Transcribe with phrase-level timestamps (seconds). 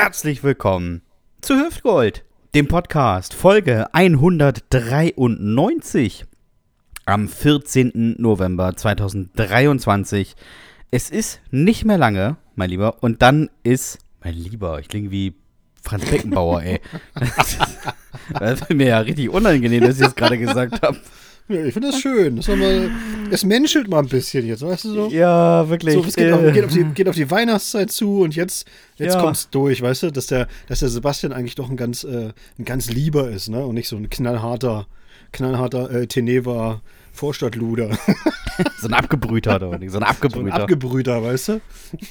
[0.00, 1.02] Herzlich willkommen
[1.40, 2.24] zu Hüftgold,
[2.54, 6.24] dem Podcast, Folge 193
[7.04, 8.14] am 14.
[8.16, 10.36] November 2023.
[10.92, 15.34] Es ist nicht mehr lange, mein Lieber, und dann ist, mein Lieber, ich klinge wie
[15.82, 16.80] Franz Beckenbauer, ey.
[18.38, 20.96] Das ist mir ja richtig unangenehm, dass ich das gerade gesagt habe.
[21.48, 22.36] Ja, ich finde das schön.
[22.36, 22.90] Das mal,
[23.30, 25.08] es menschelt mal ein bisschen jetzt, weißt du so?
[25.08, 25.94] Ja, wirklich.
[25.94, 29.14] So, es geht, auf, geht, auf die, geht, auf, die, Weihnachtszeit zu und jetzt, jetzt
[29.14, 29.20] ja.
[29.20, 32.32] kommt es durch, weißt du, dass der, dass der Sebastian eigentlich doch ein ganz, äh,
[32.58, 33.64] ein ganz lieber ist, ne?
[33.64, 34.86] Und nicht so ein knallharter,
[35.32, 37.90] knallharter äh, Teneva Vorstadtluder.
[38.80, 40.50] so ein Abgebrühter, oder so ein Abgebrüter.
[40.50, 41.60] So ein Abgebrüter, weißt du?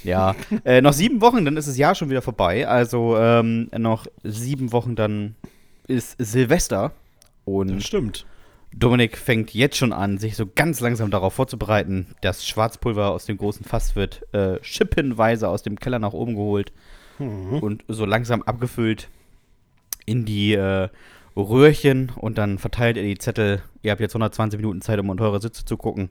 [0.04, 0.34] Ja.
[0.64, 2.68] Äh, noch sieben Wochen, dann ist das Jahr schon wieder vorbei.
[2.68, 5.36] Also ähm, noch sieben Wochen, dann
[5.86, 6.92] ist Silvester.
[7.44, 8.26] Und das stimmt.
[8.74, 12.14] Dominik fängt jetzt schon an, sich so ganz langsam darauf vorzubereiten.
[12.20, 16.72] Das Schwarzpulver aus dem großen Fass wird äh, schippenweise aus dem Keller nach oben geholt
[17.18, 17.58] mhm.
[17.60, 19.08] und so langsam abgefüllt
[20.04, 20.88] in die äh,
[21.36, 23.62] Röhrchen und dann verteilt er die Zettel.
[23.82, 26.10] Ihr habt jetzt 120 Minuten Zeit, um unter eure Sitze zu gucken,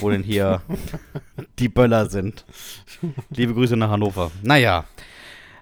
[0.00, 0.62] wo denn hier
[1.58, 2.44] die Böller sind.
[3.30, 4.30] Liebe Grüße nach Hannover.
[4.42, 4.84] Naja,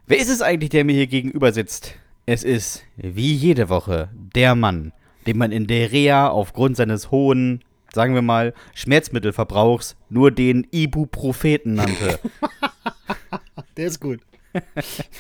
[0.07, 1.97] wer ist es eigentlich, der mir hier gegenüber sitzt?
[2.27, 4.93] Es ist, wie jede Woche, der Mann,
[5.27, 11.75] den man in der Reha aufgrund seines hohen, sagen wir mal, Schmerzmittelverbrauchs nur den Ibupropheten
[11.75, 12.19] nannte.
[13.77, 14.21] Der ist gut.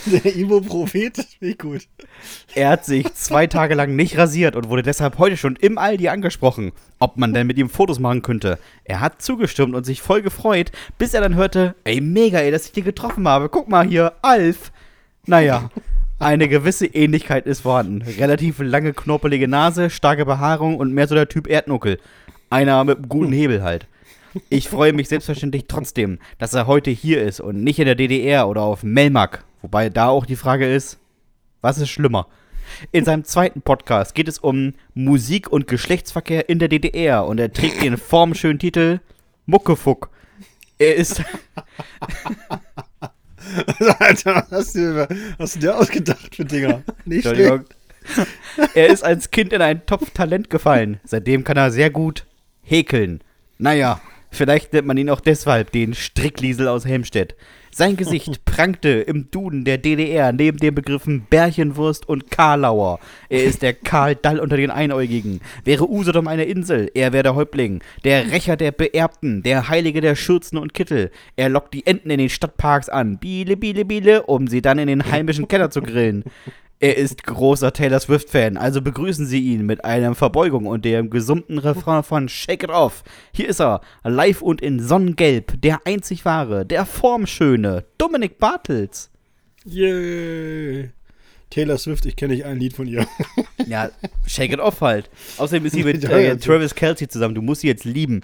[0.06, 1.88] Der Ibupropheten, finde ich gut.
[2.54, 6.08] Er hat sich zwei Tage lang nicht rasiert und wurde deshalb heute schon im Aldi
[6.08, 8.58] angesprochen, ob man denn mit ihm Fotos machen könnte.
[8.84, 12.66] Er hat zugestimmt und sich voll gefreut, bis er dann hörte, ey, mega, ey, dass
[12.66, 13.48] ich dich getroffen habe.
[13.48, 14.70] Guck mal hier, Alf.
[15.24, 15.70] Naja,
[16.22, 18.02] eine gewisse Ähnlichkeit ist vorhanden.
[18.02, 21.98] Relativ lange, knorpelige Nase, starke Behaarung und mehr so der Typ Erdnuckel.
[22.48, 23.88] Einer mit einem guten Hebel halt.
[24.48, 28.48] Ich freue mich selbstverständlich trotzdem, dass er heute hier ist und nicht in der DDR
[28.48, 29.44] oder auf Melmac.
[29.62, 30.98] Wobei da auch die Frage ist,
[31.60, 32.28] was ist schlimmer?
[32.92, 37.52] In seinem zweiten Podcast geht es um Musik und Geschlechtsverkehr in der DDR und er
[37.52, 39.00] trägt den formschönen Titel
[39.46, 40.10] Muckefuck.
[40.78, 41.22] Er ist.
[43.98, 45.08] Alter, hast du,
[45.38, 46.82] hast du dir ausgedacht für Dinger?
[47.04, 47.64] Nicht Entschuldigung.
[48.74, 50.98] Er ist als Kind in ein Topf-Talent gefallen.
[51.04, 52.26] Seitdem kann er sehr gut
[52.62, 53.20] häkeln.
[53.58, 57.36] Naja, vielleicht nennt man ihn auch deshalb den Strickliesel aus Helmstedt.
[57.74, 63.00] Sein Gesicht prangte im Duden der DDR neben den Begriffen Bärchenwurst und Karlauer.
[63.30, 65.40] Er ist der Karl Dall unter den Einäugigen.
[65.64, 67.82] Wäre Usedom eine Insel, er wäre der Häuptling.
[68.04, 71.10] Der Rächer der Beerbten, der Heilige der Schürzen und Kittel.
[71.36, 74.88] Er lockt die Enten in den Stadtparks an, biele, biele, biele, um sie dann in
[74.88, 76.24] den heimischen Keller zu grillen.
[76.82, 81.58] Er ist großer Taylor Swift-Fan, also begrüßen Sie ihn mit einer Verbeugung und dem gesummten
[81.58, 83.04] Refrain von Shake It Off.
[83.32, 89.12] Hier ist er, live und in Sonnengelb, der einzig wahre, der formschöne, Dominik Bartels.
[89.64, 90.90] Yay.
[91.50, 93.06] Taylor Swift, ich kenne nicht ein Lied von ihr.
[93.68, 93.88] ja,
[94.26, 95.08] Shake It Off halt.
[95.38, 98.22] Außerdem ist sie mit äh, Travis Kelsey zusammen, du musst sie jetzt lieben.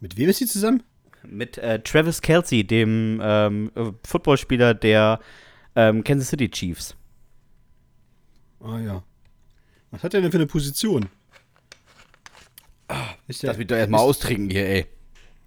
[0.00, 0.82] Mit wem ist sie zusammen?
[1.24, 3.70] Mit äh, Travis Kelsey, dem ähm,
[4.04, 5.20] Footballspieler der
[5.76, 6.96] ähm, Kansas City Chiefs.
[8.62, 9.02] Ah ja.
[9.90, 11.08] Was hat er denn für eine Position?
[12.88, 14.86] Ah, ist der, Lass mich doch erstmal austrinken hier, ey.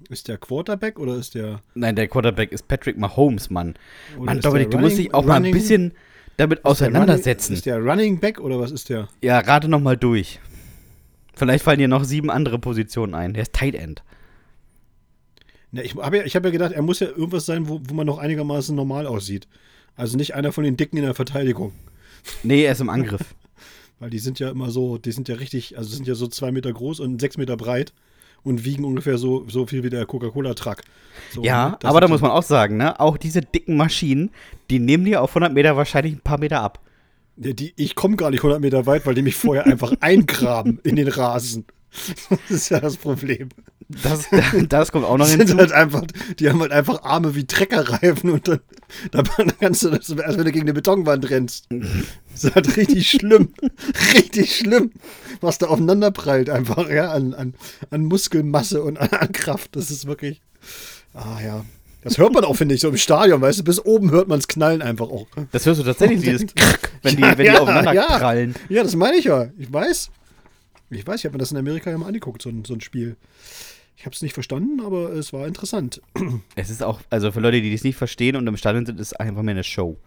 [0.09, 1.61] Ist der Quarterback oder ist der.
[1.73, 3.75] Nein, der Quarterback ist Patrick Mahomes, Mann.
[4.17, 5.93] Oder Mann, Dominik, du musst dich auch running, mal ein bisschen
[6.37, 7.59] damit ist auseinandersetzen.
[7.63, 9.07] Der running, ist der Running Back oder was ist der?
[9.21, 10.39] Ja, rate nochmal durch.
[11.33, 13.33] Vielleicht fallen dir noch sieben andere Positionen ein.
[13.33, 14.03] Der ist Tight End.
[15.71, 18.05] Na, ich habe ja, hab ja gedacht, er muss ja irgendwas sein, wo, wo man
[18.05, 19.47] noch einigermaßen normal aussieht.
[19.95, 21.73] Also nicht einer von den Dicken in der Verteidigung.
[22.44, 23.22] Nee, er ist im Angriff.
[24.00, 26.52] Weil die sind ja immer so, die sind ja richtig, also sind ja so zwei
[26.52, 27.94] Meter groß und sechs Meter breit
[28.44, 30.81] und wiegen ungefähr so, so viel wie der Coca-Cola-Truck.
[31.34, 34.31] So, ja, aber da muss man auch sagen, ne, auch diese dicken Maschinen,
[34.69, 36.81] die nehmen dir auf 100 Meter wahrscheinlich ein paar Meter ab.
[37.38, 40.80] Ja, die, ich komme gar nicht 100 Meter weit, weil die mich vorher einfach eingraben
[40.84, 41.66] in den Rasen.
[42.29, 43.50] Das ist ja das Problem.
[43.88, 44.28] Das,
[44.69, 45.57] das kommt auch noch hinzu.
[45.57, 46.03] Halt einfach,
[46.39, 48.59] die haben halt einfach Arme wie Treckerreifen und dann,
[49.12, 49.25] dann
[49.59, 51.68] kannst du das, als wenn du gegen eine Betonwand rennst.
[51.69, 53.53] Das ist halt richtig schlimm.
[54.13, 54.92] richtig schlimm,
[55.42, 57.53] was da aufeinander prallt einfach, ja, an, an,
[57.92, 59.75] an Muskelmasse und an, an Kraft.
[59.75, 60.42] Das ist wirklich.
[61.13, 61.65] Ah ja.
[62.06, 64.38] Das hört man auch, finde ich, so im Stadion, weißt du, bis oben hört man
[64.38, 65.25] es knallen einfach auch.
[65.51, 66.42] Das hörst du tatsächlich, dieses
[67.01, 68.18] wenn die, wenn ja, die aufeinander ja.
[68.19, 68.53] prallen.
[68.69, 69.47] Ja, das meine ich ja.
[69.57, 70.12] Ich weiß.
[70.89, 72.81] Ich weiß, ich habe mir das in Amerika ja mal angeguckt, so ein, so ein
[72.81, 73.17] Spiel.
[73.97, 76.01] Ich habe es nicht verstanden, aber es war interessant.
[76.55, 79.07] Es ist auch, also für Leute, die das nicht verstehen und im Stadion sind, ist
[79.07, 79.97] es einfach mehr eine Show.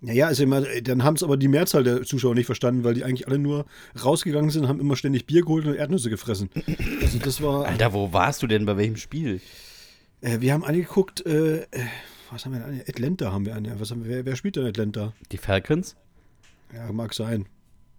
[0.00, 3.04] Naja, also immer, dann haben es aber die Mehrzahl der Zuschauer nicht verstanden, weil die
[3.04, 3.66] eigentlich alle nur
[4.02, 6.50] rausgegangen sind, haben immer ständig Bier geholt und Erdnüsse gefressen.
[7.00, 7.64] Also das war.
[7.66, 9.40] Alter, wo warst du denn bei welchem Spiel?
[10.20, 11.66] Äh, wir haben angeguckt, äh,
[12.30, 12.80] was haben wir denn?
[12.80, 13.68] Atlanta haben wir an.
[13.78, 15.12] Was haben wir, wer, wer spielt denn Atlanta?
[15.32, 15.96] Die Falcons?
[16.74, 17.46] Ja, mag sein.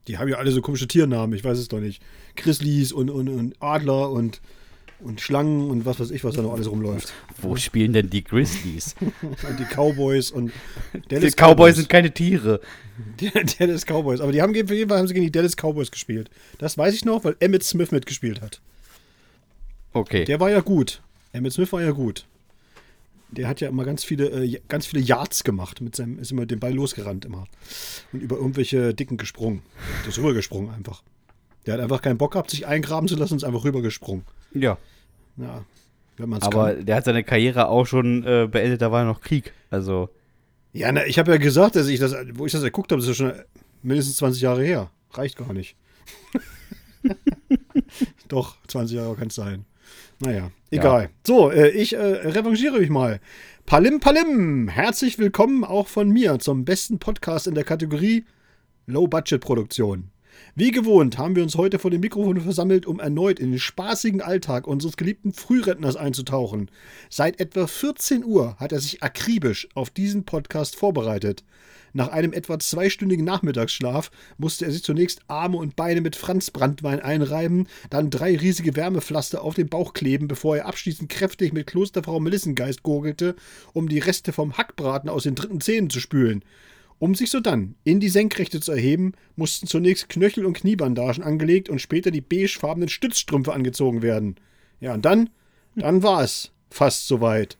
[0.08, 2.02] Die haben ja alle so komische Tiernamen, ich weiß es doch nicht.
[2.36, 4.42] Grizzlies und, und, und Adler und,
[5.00, 7.14] und Schlangen und was weiß ich, was da noch alles rumläuft.
[7.42, 8.96] Wo spielen denn die Grizzlies?
[9.22, 10.52] Und die Cowboys und
[11.12, 12.62] die Cowboys sind keine Tiere.
[13.20, 14.22] Die Dallas Cowboys.
[14.22, 16.30] Aber die haben auf jeden Fall haben sie gegen die Dallas Cowboys gespielt.
[16.58, 18.62] Das weiß ich noch, weil Emmett Smith mitgespielt hat.
[19.94, 20.26] Okay.
[20.26, 21.02] Der war ja gut.
[21.32, 22.26] Emmett Smith war ja gut.
[23.30, 25.82] Der hat ja immer ganz viele, äh, ganz viele Yards gemacht.
[25.82, 27.46] Mit seinem, ist immer den Ball losgerannt immer.
[28.14, 29.62] Und über irgendwelche Dicken gesprungen.
[30.04, 31.04] Der ist rübergesprungen einfach.
[31.66, 34.24] Der hat einfach keinen Bock gehabt, sich eingraben zu lassen und ist einfach rübergesprungen.
[34.54, 34.78] Ja.
[35.36, 35.66] Ja,
[36.16, 36.86] wenn man es Aber kann.
[36.86, 39.54] der hat seine Karriere auch schon äh, beendet, da war noch Krieg.
[39.70, 40.10] Also,
[40.72, 43.08] Ja, na, ich habe ja gesagt, dass ich das, wo ich das geguckt habe, ist
[43.10, 43.34] ja schon
[43.84, 44.90] mindestens 20 Jahre her.
[45.12, 45.76] Reicht gar nicht.
[48.28, 49.66] Doch, 20 Jahre kann es sein.
[50.20, 51.12] Naja, egal.
[51.26, 53.20] So, äh, ich äh, revanchiere mich mal.
[53.68, 58.26] Palim Palim, herzlich willkommen auch von mir zum besten Podcast in der Kategorie
[58.88, 60.10] Low-Budget-Produktion.
[60.56, 64.22] Wie gewohnt haben wir uns heute vor dem Mikrofon versammelt, um erneut in den spaßigen
[64.22, 66.72] Alltag unseres geliebten Frührentners einzutauchen.
[67.12, 71.44] Seit etwa 14 Uhr hat er sich akribisch auf diesen Podcast vorbereitet.
[71.98, 77.68] Nach einem etwa zweistündigen Nachmittagsschlaf musste er sich zunächst Arme und Beine mit Franzbranntwein einreiben,
[77.90, 82.84] dann drei riesige Wärmepflaster auf den Bauch kleben, bevor er abschließend kräftig mit Klosterfrau Melissengeist
[82.84, 83.36] gurgelte,
[83.74, 86.46] um die Reste vom Hackbraten aus den dritten Zähnen zu spülen.
[87.00, 91.82] Um sich sodann in die Senkrechte zu erheben, mussten zunächst Knöchel- und Kniebandagen angelegt und
[91.82, 94.36] später die beigefarbenen Stützstrümpfe angezogen werden.
[94.80, 95.32] Ja, und dann,
[95.74, 97.58] dann war es fast soweit.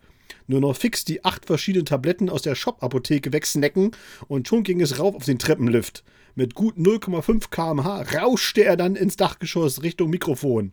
[0.48, 3.92] Nur noch fix die acht verschiedenen Tabletten aus der Shop-Apotheke wegsnacken
[4.28, 6.04] und schon ging es rauf auf den Treppenlift.
[6.36, 10.72] Mit gut 0,5 km/h rauschte er dann ins Dachgeschoss Richtung Mikrofon.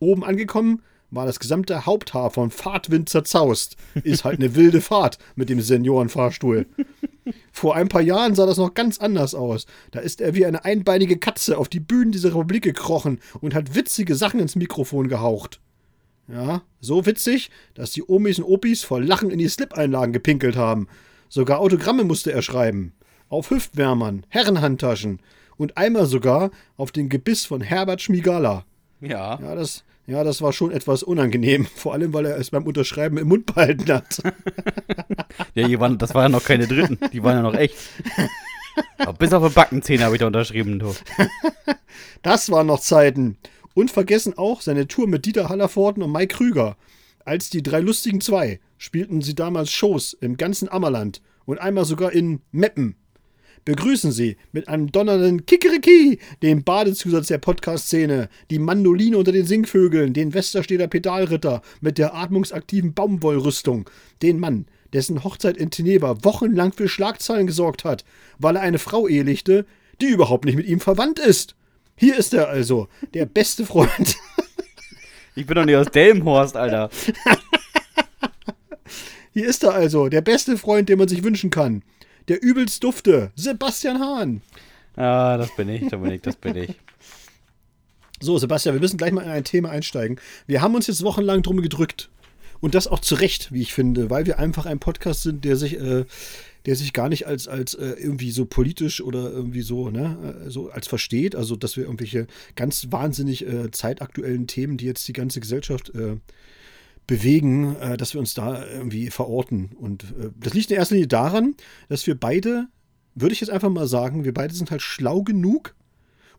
[0.00, 3.76] Oben angekommen war das gesamte Haupthaar von Fahrtwind zerzaust.
[4.02, 6.66] Ist halt eine wilde Fahrt mit dem Seniorenfahrstuhl.
[7.52, 9.66] Vor ein paar Jahren sah das noch ganz anders aus.
[9.92, 13.74] Da ist er wie eine einbeinige Katze auf die Bühnen dieser Republik gekrochen und hat
[13.74, 15.60] witzige Sachen ins Mikrofon gehaucht.
[16.28, 20.88] Ja, so witzig, dass die Omis und Opis vor Lachen in die Slip-Einlagen gepinkelt haben.
[21.28, 22.92] Sogar Autogramme musste er schreiben.
[23.28, 25.20] Auf Hüftwärmern, Herrenhandtaschen
[25.56, 28.64] und einmal sogar auf den Gebiss von Herbert Schmigala.
[29.00, 29.38] ja.
[29.40, 33.18] Ja, das, ja, das war schon etwas unangenehm, vor allem weil er es beim Unterschreiben
[33.18, 34.22] im Mund behalten hat.
[35.54, 36.98] Ja, die waren, das waren ja noch keine Dritten.
[37.12, 37.76] Die waren ja noch echt.
[38.98, 40.94] Aber bis auf die Backenzähne habe ich da unterschrieben, du.
[42.22, 43.38] Das waren noch Zeiten.
[43.76, 46.78] Und vergessen auch seine Tour mit Dieter Hallervorden und Mike Krüger.
[47.26, 52.10] Als die drei lustigen zwei spielten sie damals Shows im ganzen Ammerland und einmal sogar
[52.10, 52.96] in Meppen.
[53.66, 60.14] Begrüßen Sie mit einem donnernden Kikeriki den Badezusatz der Podcast-Szene, die Mandoline unter den Singvögeln,
[60.14, 63.90] den Westersteder Pedalritter mit der atmungsaktiven Baumwollrüstung,
[64.22, 64.64] den Mann,
[64.94, 68.06] dessen Hochzeit in Teneva wochenlang für Schlagzeilen gesorgt hat,
[68.38, 69.66] weil er eine Frau ehelichte,
[70.00, 71.56] die überhaupt nicht mit ihm verwandt ist.
[71.96, 74.16] Hier ist er also, der beste Freund.
[75.34, 76.90] Ich bin doch nicht aus Delmenhorst, Alter.
[79.32, 81.82] Hier ist er also, der beste Freund, den man sich wünschen kann.
[82.28, 84.42] Der übelst dufte, Sebastian Hahn.
[84.96, 86.74] Ah, das bin ich, Dominik, das bin ich.
[88.18, 90.18] So, Sebastian, wir müssen gleich mal in ein Thema einsteigen.
[90.46, 92.08] Wir haben uns jetzt wochenlang drum gedrückt.
[92.60, 95.56] Und das auch zu Recht, wie ich finde, weil wir einfach ein Podcast sind, der
[95.56, 96.06] sich, äh,
[96.66, 100.50] der sich gar nicht als, als äh, irgendwie so politisch oder irgendwie so, ne, äh,
[100.50, 101.36] so als versteht.
[101.36, 106.16] Also, dass wir irgendwelche ganz wahnsinnig äh, zeitaktuellen Themen, die jetzt die ganze Gesellschaft äh,
[107.06, 109.70] bewegen, äh, dass wir uns da irgendwie verorten.
[109.76, 111.54] Und äh, das liegt in erster Linie daran,
[111.88, 112.66] dass wir beide,
[113.14, 115.74] würde ich jetzt einfach mal sagen, wir beide sind halt schlau genug,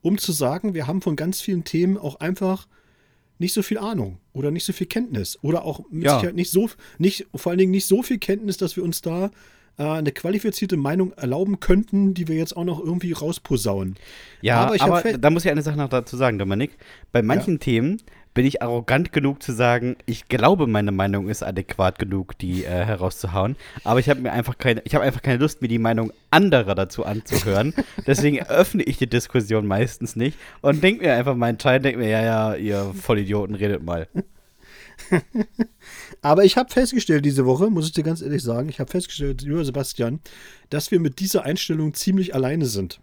[0.01, 2.67] um zu sagen, wir haben von ganz vielen Themen auch einfach
[3.39, 6.15] nicht so viel Ahnung oder nicht so viel Kenntnis oder auch mit Ja.
[6.15, 9.31] Sicherheit nicht so, nicht, vor allen Dingen nicht so viel Kenntnis, dass wir uns da
[9.77, 13.95] äh, eine qualifizierte Meinung erlauben könnten, die wir jetzt auch noch irgendwie rausposaunen.
[14.41, 16.71] Ja, Aber aber, da muss ich eine Sache noch dazu sagen, Dominik.
[17.11, 18.01] Bei manchen Themen
[18.37, 22.85] bin ich arrogant genug zu sagen, ich glaube, meine Meinung ist adäquat genug, die äh,
[22.85, 23.55] herauszuhauen.
[23.83, 26.75] Aber ich habe mir einfach keine, ich habe einfach keine Lust, mir die Meinung anderer
[26.75, 27.73] dazu anzuhören.
[28.05, 32.09] Deswegen öffne ich die Diskussion meistens nicht und denke mir einfach meinen Teil, denke mir,
[32.09, 34.07] ja, ja, ihr Vollidioten, redet mal.
[36.21, 39.41] Aber ich habe festgestellt diese Woche, muss ich dir ganz ehrlich sagen, ich habe festgestellt,
[39.41, 40.19] lieber Sebastian,
[40.69, 42.99] dass wir mit dieser Einstellung ziemlich alleine sind.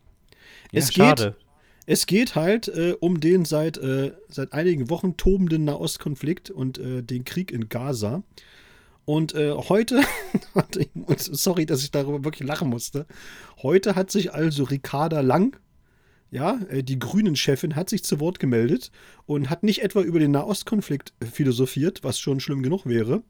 [0.72, 1.36] Ja, es, schade.
[1.36, 1.46] geht,
[1.86, 7.02] es geht halt äh, um den seit, äh, seit einigen Wochen tobenden Nahostkonflikt und äh,
[7.02, 8.22] den Krieg in Gaza.
[9.04, 10.00] Und äh, heute,
[10.94, 13.06] und sorry, dass ich darüber wirklich lachen musste,
[13.62, 15.56] heute hat sich also Ricarda Lang,
[16.34, 18.90] ja, äh, die Grünen-Chefin hat sich zu Wort gemeldet
[19.24, 23.22] und hat nicht etwa über den Nahostkonflikt philosophiert, was schon schlimm genug wäre,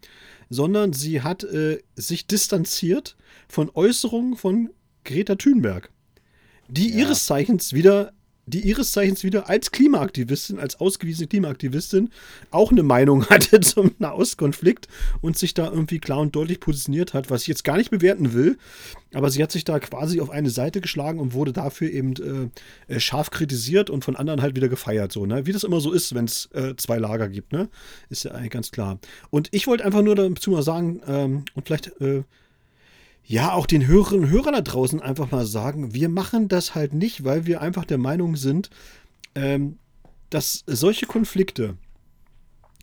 [0.48, 4.70] sondern sie hat äh, sich distanziert von Äußerungen von
[5.04, 5.90] Greta Thunberg,
[6.68, 7.00] die Ja.
[7.00, 8.14] ihres Zeichens wieder
[8.46, 12.10] die ihres Zeichens wieder als Klimaaktivistin, als ausgewiesene Klimaaktivistin
[12.50, 14.88] auch eine Meinung hatte zum Nahostkonflikt
[15.20, 18.32] und sich da irgendwie klar und deutlich positioniert hat, was ich jetzt gar nicht bewerten
[18.32, 18.58] will,
[19.14, 22.50] aber sie hat sich da quasi auf eine Seite geschlagen und wurde dafür eben
[22.88, 25.46] äh, äh, scharf kritisiert und von anderen halt wieder gefeiert, so, ne?
[25.46, 27.68] Wie das immer so ist, wenn es äh, zwei Lager gibt, ne?
[28.10, 28.98] Ist ja eigentlich ganz klar.
[29.30, 32.24] Und ich wollte einfach nur dazu mal sagen, ähm, und vielleicht äh,
[33.26, 36.92] ja, auch den Hörerinnen und Hörern da draußen einfach mal sagen, wir machen das halt
[36.92, 38.70] nicht, weil wir einfach der Meinung sind,
[39.34, 39.78] ähm,
[40.28, 41.76] dass solche Konflikte,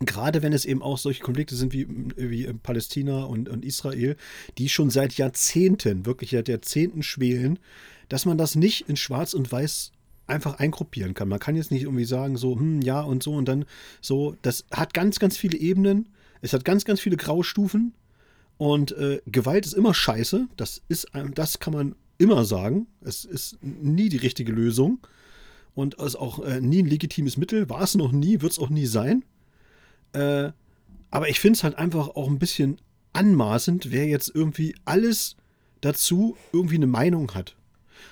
[0.00, 4.16] gerade wenn es eben auch solche Konflikte sind wie, wie in Palästina und, und Israel,
[4.58, 7.58] die schon seit Jahrzehnten, wirklich seit Jahrzehnten schwelen,
[8.08, 9.92] dass man das nicht in Schwarz und Weiß
[10.26, 11.28] einfach eingruppieren kann.
[11.28, 13.64] Man kann jetzt nicht irgendwie sagen, so, hm, ja und so und dann
[14.00, 14.36] so.
[14.42, 16.08] Das hat ganz, ganz viele Ebenen.
[16.40, 17.94] Es hat ganz, ganz viele Graustufen.
[18.58, 20.48] Und äh, Gewalt ist immer scheiße.
[20.56, 22.86] Das ist, ein- das kann man immer sagen.
[23.00, 24.98] Es ist nie die richtige Lösung.
[25.74, 27.68] Und ist auch äh, nie ein legitimes Mittel.
[27.70, 29.24] War es noch nie, wird es auch nie sein.
[30.12, 30.50] Äh,
[31.10, 32.78] aber ich finde es halt einfach auch ein bisschen
[33.14, 35.36] anmaßend, wer jetzt irgendwie alles
[35.80, 37.56] dazu irgendwie eine Meinung hat.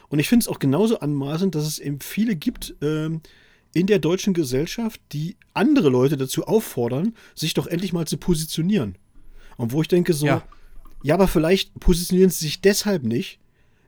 [0.08, 3.20] Und ich finde es auch genauso anmaßend, dass es eben viele gibt ähm,
[3.72, 8.96] in der deutschen Gesellschaft, die andere Leute dazu auffordern, sich doch endlich mal zu positionieren.
[9.60, 10.42] Und wo ich denke so, ja,
[11.02, 11.14] Ja.
[11.14, 13.38] aber vielleicht positionieren sie sich deshalb nicht,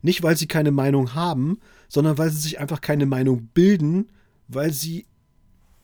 [0.03, 4.09] nicht weil sie keine Meinung haben, sondern weil sie sich einfach keine Meinung bilden,
[4.49, 5.07] weil sie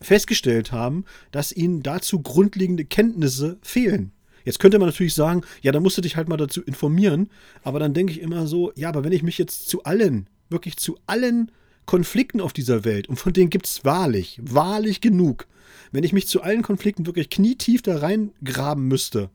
[0.01, 4.13] festgestellt haben, dass ihnen dazu grundlegende Kenntnisse fehlen.
[4.45, 7.31] Jetzt könnte man natürlich sagen, ja, dann musst du dich halt mal dazu informieren,
[7.63, 10.77] aber dann denke ich immer so, ja, aber wenn ich mich jetzt zu allen, wirklich
[10.77, 11.51] zu allen
[11.87, 15.47] Konflikten auf dieser Welt, und von denen gibt es wahrlich, wahrlich genug,
[15.93, 19.31] wenn ich mich zu allen Konflikten wirklich knietief da reingraben müsste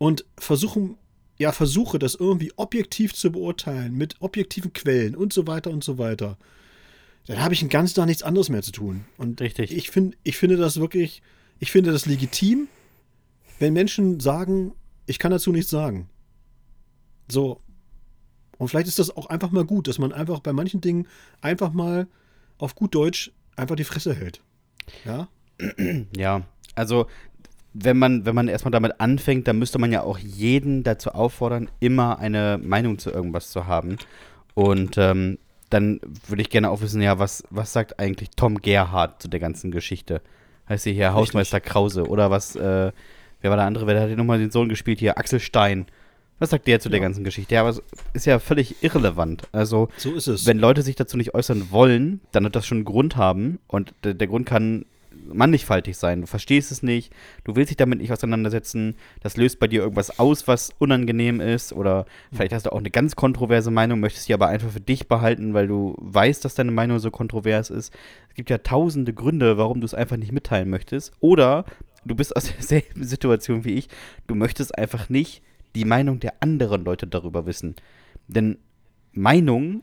[0.00, 0.96] und versuchen,
[1.36, 5.98] ja, versuche, das irgendwie objektiv zu beurteilen, mit objektiven Quellen und so weiter und so
[5.98, 6.38] weiter,
[7.26, 9.04] dann habe ich ein ganz da nichts anderes mehr zu tun.
[9.18, 9.76] Und Richtig.
[9.76, 11.22] ich, find, ich finde das wirklich,
[11.58, 12.68] ich finde das legitim,
[13.58, 14.72] wenn Menschen sagen,
[15.04, 16.08] ich kann dazu nichts sagen.
[17.30, 17.60] So.
[18.56, 21.06] Und vielleicht ist das auch einfach mal gut, dass man einfach bei manchen Dingen
[21.42, 22.08] einfach mal
[22.56, 24.40] auf gut Deutsch einfach die Fresse hält.
[25.04, 25.28] Ja?
[26.16, 27.06] Ja, also
[27.72, 31.68] wenn man, wenn man erstmal damit anfängt, dann müsste man ja auch jeden dazu auffordern,
[31.80, 33.96] immer eine Meinung zu irgendwas zu haben.
[34.54, 35.38] Und ähm,
[35.70, 39.38] dann würde ich gerne auch wissen, ja, was, was sagt eigentlich Tom Gerhardt zu der
[39.40, 40.20] ganzen Geschichte?
[40.68, 42.90] Heißt hier hier Hausmeister Krause oder was, äh,
[43.40, 45.16] wer war der andere, wer hat hier nochmal den Sohn gespielt hier?
[45.18, 45.86] Axel Stein.
[46.40, 47.04] Was sagt der zu der Ja.
[47.04, 47.54] ganzen Geschichte?
[47.54, 47.82] Ja, aber es
[48.14, 49.42] ist ja völlig irrelevant.
[49.52, 50.10] Also, So
[50.46, 53.58] wenn Leute sich dazu nicht äußern wollen, dann wird das schon einen Grund haben.
[53.66, 54.86] Und der, der Grund kann
[55.34, 56.20] mannigfaltig sein.
[56.20, 57.12] Du verstehst es nicht,
[57.44, 61.72] du willst dich damit nicht auseinandersetzen, das löst bei dir irgendwas aus, was unangenehm ist.
[61.72, 65.08] Oder vielleicht hast du auch eine ganz kontroverse Meinung, möchtest die aber einfach für dich
[65.08, 67.92] behalten, weil du weißt, dass deine Meinung so kontrovers ist.
[68.28, 71.12] Es gibt ja tausende Gründe, warum du es einfach nicht mitteilen möchtest.
[71.20, 71.64] Oder
[72.04, 73.88] du bist aus derselben Situation wie ich,
[74.26, 75.42] du möchtest einfach nicht
[75.74, 77.76] die Meinung der anderen Leute darüber wissen.
[78.26, 78.58] Denn
[79.12, 79.82] Meinung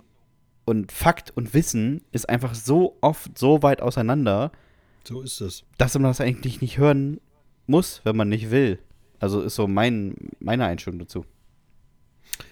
[0.66, 4.52] und Fakt und Wissen ist einfach so oft so weit auseinander,
[5.08, 5.64] So ist es.
[5.78, 7.22] dass man das eigentlich nicht hören
[7.66, 8.78] muss, wenn man nicht will.
[9.20, 11.26] Also ist so mein, meine Einstellung dazu.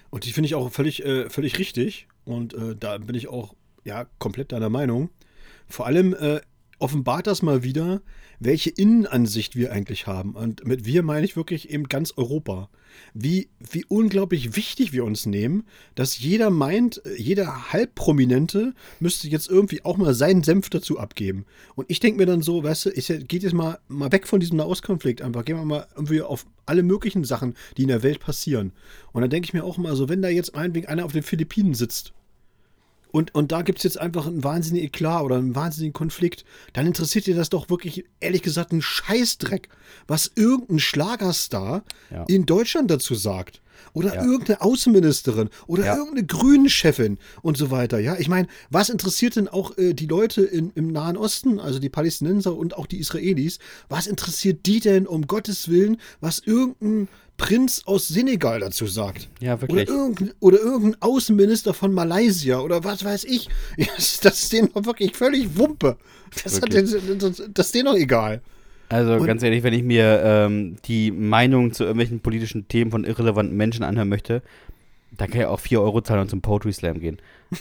[0.10, 2.08] Und die finde ich auch völlig, äh, völlig richtig.
[2.24, 5.10] Und äh, da bin ich auch ja komplett deiner Meinung.
[5.68, 6.40] Vor allem äh,
[6.80, 8.02] offenbart das mal wieder,
[8.40, 10.36] welche Innenansicht wir eigentlich haben.
[10.36, 12.70] Und mit wir meine ich wirklich eben ganz Europa.
[13.14, 15.64] Wie, wie unglaublich wichtig wir uns nehmen,
[15.96, 21.46] dass jeder meint, jeder Halbprominente müsste jetzt irgendwie auch mal seinen Senf dazu abgeben.
[21.76, 24.40] Und ich denke mir dann so, weißt du, ich geht jetzt mal, mal weg von
[24.40, 25.44] diesem Nahostkonflikt einfach.
[25.44, 28.72] Gehen wir mal irgendwie auf alle möglichen Sachen, die in der Welt passieren.
[29.12, 31.24] Und dann denke ich mir auch mal so, wenn da jetzt meinetwegen einer auf den
[31.24, 32.14] Philippinen sitzt
[33.16, 36.44] und, und da gibt es jetzt einfach einen wahnsinnigen Eklat oder einen wahnsinnigen Konflikt,
[36.74, 39.70] dann interessiert dir das doch wirklich, ehrlich gesagt, einen Scheißdreck,
[40.06, 42.26] was irgendein Schlagerstar Ja.
[42.28, 43.62] in Deutschland dazu sagt.
[43.94, 44.26] Oder Ja.
[44.26, 45.96] irgendeine Außenministerin oder Ja.
[45.96, 48.00] irgendeine Grünen-Chefin und so weiter.
[48.00, 51.80] Ja, ich meine, was interessiert denn auch äh, die Leute in, im Nahen Osten, also
[51.80, 57.08] die Palästinenser und auch die Israelis, was interessiert die denn um Gottes Willen, was irgendein
[57.38, 59.28] Prinz aus Senegal dazu sagt?
[59.42, 59.90] Ja, Oder wirklich.
[59.90, 63.50] irgendein, oder irgendein Außenminister von Malaysia oder was weiß ich.
[63.98, 65.98] Das, das ist denen doch wirklich völlig Wumpe.
[66.44, 66.92] Das, hat, Wirklich.
[67.20, 68.42] das, das ist denen doch egal.
[68.90, 73.04] Also Und- ganz ehrlich, wenn ich mir ähm, die Meinung zu irgendwelchen politischen Themen von
[73.04, 74.42] irrelevanten Menschen anhören möchte,
[75.18, 77.18] Da kann ich auch 4 Euro zahlen und zum Poetry Slam gehen.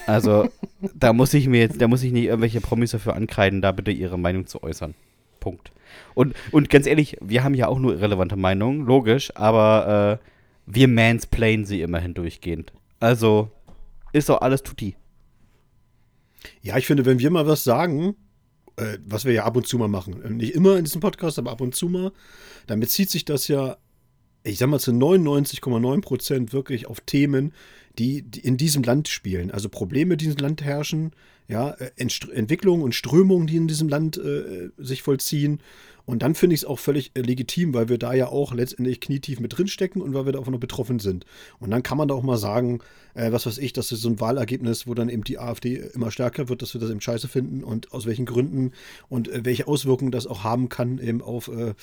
[0.06, 0.48] Also,
[0.94, 3.90] da muss ich mir jetzt, da muss ich nicht irgendwelche Promis dafür ankreiden, da bitte
[3.92, 4.94] ihre Meinung zu äußern.
[5.40, 5.70] Punkt.
[6.14, 10.26] Und, und ganz ehrlich, wir haben ja auch nur irrelevante Meinungen, logisch, aber äh,
[10.66, 12.72] wir mansplainen sie immerhin durchgehend.
[13.00, 13.50] Also,
[14.12, 14.96] ist doch alles tutti.
[16.62, 18.16] Ja, ich finde, wenn wir mal was sagen,
[18.76, 21.38] äh, was wir ja ab und zu mal machen, äh, nicht immer in diesem Podcast,
[21.38, 22.12] aber ab und zu mal,
[22.66, 23.76] dann bezieht sich das ja,
[24.42, 27.52] ich sag mal, zu 99,9 Prozent wirklich auf Themen,
[27.98, 29.50] die, die in diesem Land spielen.
[29.50, 31.12] Also Probleme, die in diesem Land herrschen,
[31.48, 35.60] ja, äh, Ent Entwicklungen und Strömungen, die in diesem Land äh, sich vollziehen.
[36.06, 39.00] Und dann finde ich es auch völlig äh, legitim, weil wir da ja auch letztendlich
[39.00, 41.24] knietief mit drinstecken und weil wir da auch noch betroffen sind.
[41.60, 42.80] Und dann kann man da auch mal sagen,
[43.14, 46.10] äh, was weiß ich, dass ist so ein Wahlergebnis, wo dann eben die AfD immer
[46.10, 48.72] stärker wird, dass wir das eben scheiße finden und aus welchen Gründen
[49.08, 51.74] und äh, welche Auswirkungen das auch haben kann eben auf, äh,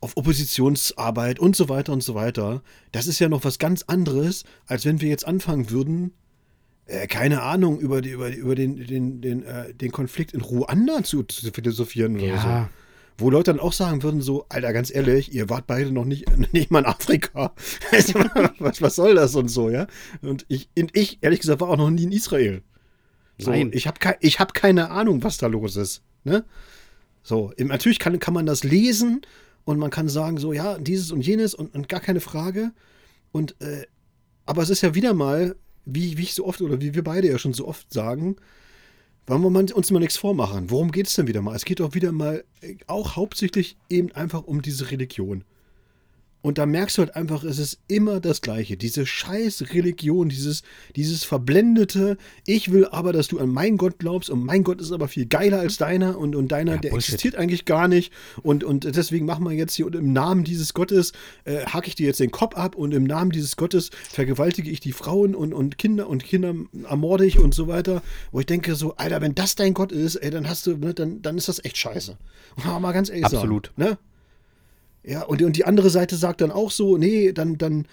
[0.00, 2.62] auf Oppositionsarbeit und so weiter und so weiter.
[2.92, 6.12] Das ist ja noch was ganz anderes, als wenn wir jetzt anfangen würden,
[6.86, 11.02] äh, keine Ahnung, über, die, über, über den, den, den, äh, den Konflikt in Ruanda
[11.02, 12.64] zu, zu philosophieren oder Ja.
[12.70, 12.83] so.
[13.16, 16.26] Wo Leute dann auch sagen würden, so, Alter, ganz ehrlich, ihr wart beide noch nicht,
[16.52, 17.54] nicht mal in Afrika.
[18.58, 19.86] was, was soll das und so, ja?
[20.20, 22.62] Und ich, und ich, ehrlich gesagt, war auch noch nie in Israel.
[23.38, 23.70] So, Nein.
[23.72, 26.02] Ich habe ke ich hab keine Ahnung, was da los ist.
[26.24, 26.44] Ne?
[27.22, 29.22] So, natürlich kann, kann man das lesen
[29.64, 32.72] und man kann sagen, so, ja, dieses und jenes und, und gar keine Frage.
[33.32, 33.86] Und, äh,
[34.46, 37.28] aber es ist ja wieder mal, wie, wie ich so oft oder wie wir beide
[37.28, 38.36] ja schon so oft sagen,
[39.26, 40.70] wollen wir uns mal nichts vormachen.
[40.70, 41.54] Worum geht es denn wieder mal?
[41.54, 45.44] Es geht doch wieder mal äh, auch hauptsächlich eben einfach um diese Religion.
[46.44, 48.76] Und da merkst du halt einfach, es ist immer das Gleiche.
[48.76, 50.62] Diese scheiß Religion, dieses,
[50.94, 54.92] dieses verblendete, ich will aber, dass du an meinen Gott glaubst und mein Gott ist
[54.92, 57.14] aber viel geiler als deiner und, und deiner, Ja, der Bullshit.
[57.14, 58.12] existiert eigentlich gar nicht.
[58.42, 61.12] Und, und deswegen machen wir jetzt hier und im Namen dieses Gottes
[61.46, 64.80] äh, hacke ich dir jetzt den Kopf ab und im Namen dieses Gottes vergewaltige ich
[64.80, 66.54] die Frauen und, und Kinder und Kinder
[66.86, 68.02] ermorde ich und so weiter.
[68.32, 70.92] Wo ich denke so, Alter, wenn das dein Gott ist, ey, dann hast du, ne,
[70.92, 72.18] dann, dann ist das echt scheiße.
[72.80, 73.72] Mal ganz ehrlich Absolut.
[73.78, 73.88] sagen.
[73.92, 73.98] Ne?
[75.06, 77.86] Ja, und, und die andere Seite sagt dann auch so, nee, dann, dann,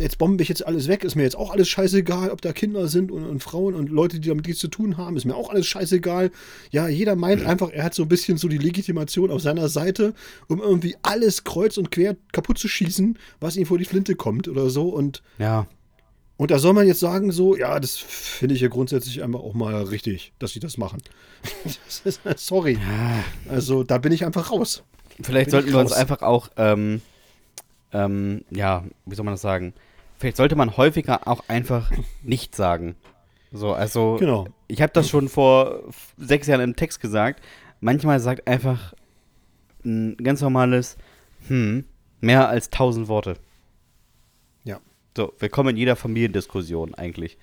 [0.00, 2.88] jetzt bombe ich jetzt alles weg, ist mir jetzt auch alles scheißegal, ob da Kinder
[2.88, 5.50] sind und, und Frauen und Leute, die damit nichts zu tun haben, ist mir auch
[5.50, 6.30] alles scheißegal.
[6.70, 10.14] Ja, jeder meint einfach, er hat so ein bisschen so die Legitimation auf seiner Seite,
[10.48, 14.48] um irgendwie alles kreuz und quer kaputt zu schießen, was ihm vor die Flinte kommt
[14.48, 14.88] oder so.
[14.88, 15.66] Und, Ja.
[16.38, 19.54] und da soll man jetzt sagen, so, ja, das finde ich ja grundsätzlich einfach auch
[19.54, 21.02] mal richtig, dass sie das machen.
[21.84, 22.78] Das ist, sorry.
[23.50, 24.82] Also da bin ich einfach raus.
[25.22, 27.00] Vielleicht Bin sollten wir uns einfach auch, ähm,
[27.92, 29.74] ähm, ja, wie soll man das sagen?
[30.18, 31.90] Vielleicht sollte man häufiger auch einfach
[32.22, 32.96] nicht sagen.
[33.52, 34.48] So, also, Genau.
[34.66, 35.82] ich habe das schon vor
[36.16, 37.42] sechs Jahren im Text gesagt.
[37.80, 38.94] Manchmal sagt einfach
[39.84, 40.96] ein ganz normales,
[41.46, 41.84] hm,
[42.20, 43.36] mehr als tausend Worte.
[44.64, 44.80] Ja.
[45.16, 47.38] So, willkommen in jeder Familiendiskussion eigentlich.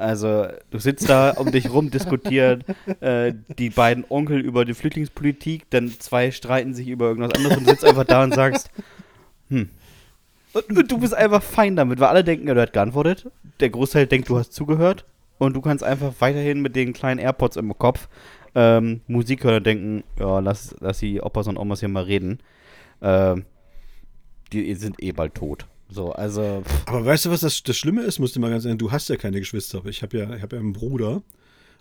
[0.00, 2.64] Also, du sitzt da um dich rum, diskutieren
[3.00, 7.68] äh, die beiden Onkel über die Flüchtlingspolitik, dann zwei streiten sich über irgendwas anderes und
[7.68, 8.70] sitzt einfach da und sagst,
[9.48, 9.68] hm.
[10.52, 13.30] Und, und du bist einfach fein damit, weil alle denken, ja, du hast geantwortet.
[13.60, 15.04] Der Großteil denkt, du hast zugehört.
[15.38, 18.08] Und du kannst einfach weiterhin mit den kleinen AirPods im Kopf
[18.54, 22.40] ähm, Musik hören und denken, ja, lass, lass die Opas und Omas hier mal reden.
[23.00, 23.44] Ähm,
[24.52, 25.66] die sind eh bald tot.
[25.90, 26.62] So, also.
[26.64, 28.92] pff, Aber weißt du, was das, das Schlimme ist, musst du mal ganz sagen, du
[28.92, 31.22] hast ja keine Geschwister, ich habe ja, ich hab ja einen Bruder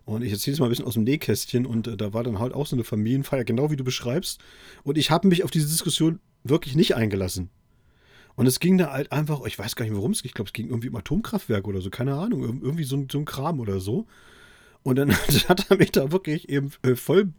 [0.06, 2.40] und ich erzähle es mal ein bisschen aus dem Nähkästchen und äh, da war dann
[2.40, 4.40] halt auch so eine Familienfeier, genau wie du beschreibst
[4.84, 7.50] und ich habe mich auf diese Diskussion wirklich nicht eingelassen.
[8.36, 10.48] Und es ging da halt einfach, ich weiß gar nicht, worum es ging, ich glaube,
[10.48, 13.26] es ging irgendwie um Atomkraftwerke oder so, keine Ahnung, ir- irgendwie so, ein- so ein
[13.26, 14.08] Kram oder so.
[14.82, 15.12] Und dann
[15.50, 17.34] hat er mich da wirklich eben äh, voll,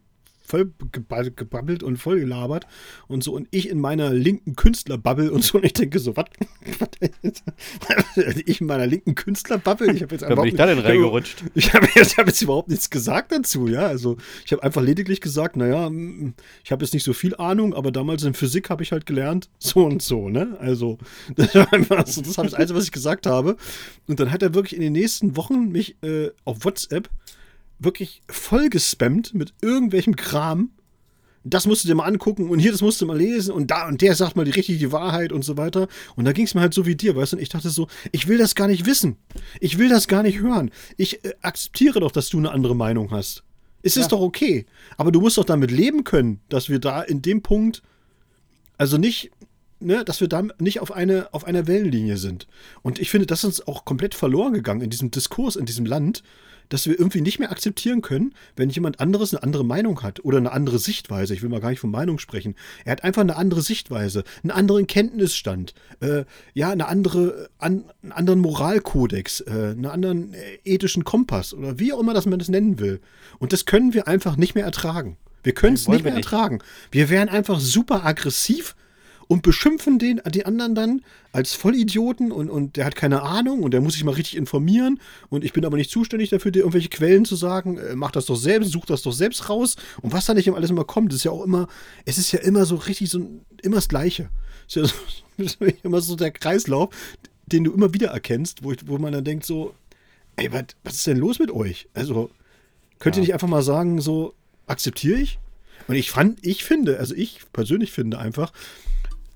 [0.51, 2.67] voll geba- gebabbelt und voll gelabert
[3.09, 3.33] und so.
[3.33, 5.59] Und ich in meiner linken Künstlerbubble und so.
[5.59, 6.27] Und ich denke so, was?
[8.47, 9.93] ich in meiner linken Künstlerbubble?
[9.95, 11.45] Ich habe jetzt Da bin ich da denn habe- reingerutscht.
[11.55, 13.87] Ich habe jetzt, hab jetzt überhaupt nichts gesagt dazu, ja.
[13.87, 16.35] Also ich habe einfach lediglich gesagt, naja, mm,
[16.65, 19.49] ich habe jetzt nicht so viel Ahnung, aber damals in Physik habe ich halt gelernt,
[19.59, 20.57] so und so, ne?
[20.61, 20.99] Also,
[21.37, 23.57] das war einfach so, das war das Einzige, was ich gesagt habe.
[24.09, 27.09] Und dann hat er wirklich in den nächsten Wochen mich äh, auf WhatsApp
[27.81, 30.71] wirklich voll gespammt mit irgendwelchem Kram.
[31.43, 33.89] Das musst du dir mal angucken und hier, das musst du mal lesen und da
[33.89, 35.89] und der sagt mal die richtige Wahrheit und so weiter.
[36.15, 37.89] Und da ging es mir halt so wie dir, weißt du, und ich dachte so,
[38.13, 39.17] ich will das gar nicht wissen.
[39.59, 40.71] Ich will das gar nicht hören.
[40.99, 43.43] Ich äh, akzeptiere doch, dass du eine andere Meinung hast.
[43.83, 44.09] Es ist Ja.
[44.09, 44.67] doch okay.
[44.99, 47.81] Aber du musst doch damit leben können, dass wir da in dem Punkt,
[48.77, 49.31] also nicht,
[49.79, 52.47] ne, dass wir da nicht auf, eine, auf einer Wellenlinie sind.
[52.83, 55.87] Und ich finde, das ist uns auch komplett verloren gegangen in diesem Diskurs, in diesem
[55.87, 56.23] Land,
[56.71, 60.39] dass wir irgendwie nicht mehr akzeptieren können, wenn jemand anderes eine andere Meinung hat oder
[60.39, 61.35] eine andere Sichtweise.
[61.35, 62.55] Ich will mal gar nicht von Meinung sprechen.
[62.85, 68.13] Er hat einfach eine andere Sichtweise, einen anderen Kenntnisstand, äh, ja, eine andere, an, einen
[68.13, 72.49] anderen Moralkodex, äh, einen anderen äh, ethischen Kompass oder wie auch immer das man das
[72.49, 73.01] nennen will.
[73.39, 75.19] Und das können wir einfach nicht mehr ertragen.
[75.43, 76.27] Wir können es nicht mehr nicht.
[76.27, 76.61] ertragen.
[76.91, 78.75] Wir wären einfach super aggressiv
[79.31, 83.71] und beschimpfen den, die anderen dann als Vollidioten und, und der hat keine Ahnung und
[83.71, 86.89] der muss sich mal richtig informieren und ich bin aber nicht zuständig dafür, dir irgendwelche
[86.89, 90.27] Quellen zu sagen, äh, mach das doch selbst, such das doch selbst raus und was
[90.27, 91.69] da nicht alles immer kommt, ist ja auch immer,
[92.05, 93.21] es ist ja immer so richtig so,
[93.63, 94.31] immer das Gleiche.
[94.67, 96.89] Ist ja so, immer so der Kreislauf,
[97.47, 99.75] den du immer wieder erkennst, wo, ich, wo man dann denkt so,
[100.35, 101.89] ey, was, was ist denn los mit euch?
[101.95, 102.31] Also,
[102.99, 104.35] könnt ihr nicht einfach mal sagen, so,
[104.67, 105.39] akzeptiere ich?
[105.87, 108.53] Und ich fand, ich finde, also ich persönlich finde einfach,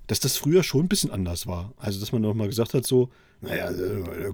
[0.07, 1.73] dass das früher schon ein bisschen anders war.
[1.77, 3.09] Also, dass man noch mal gesagt hat, so,
[3.41, 4.33] naja, äh,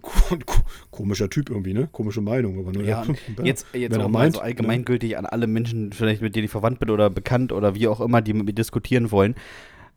[0.92, 1.90] komischer Typ irgendwie, ne?
[1.92, 2.60] Komische Meinung.
[2.60, 3.04] Aber nur ja,
[3.38, 4.44] der, jetzt jetzt auch mal so ne?
[4.44, 5.20] allgemeingültig ne?
[5.20, 8.22] an alle Menschen, vielleicht mit denen ich verwandt bin oder bekannt oder wie auch immer,
[8.22, 9.36] die mit mir diskutieren wollen.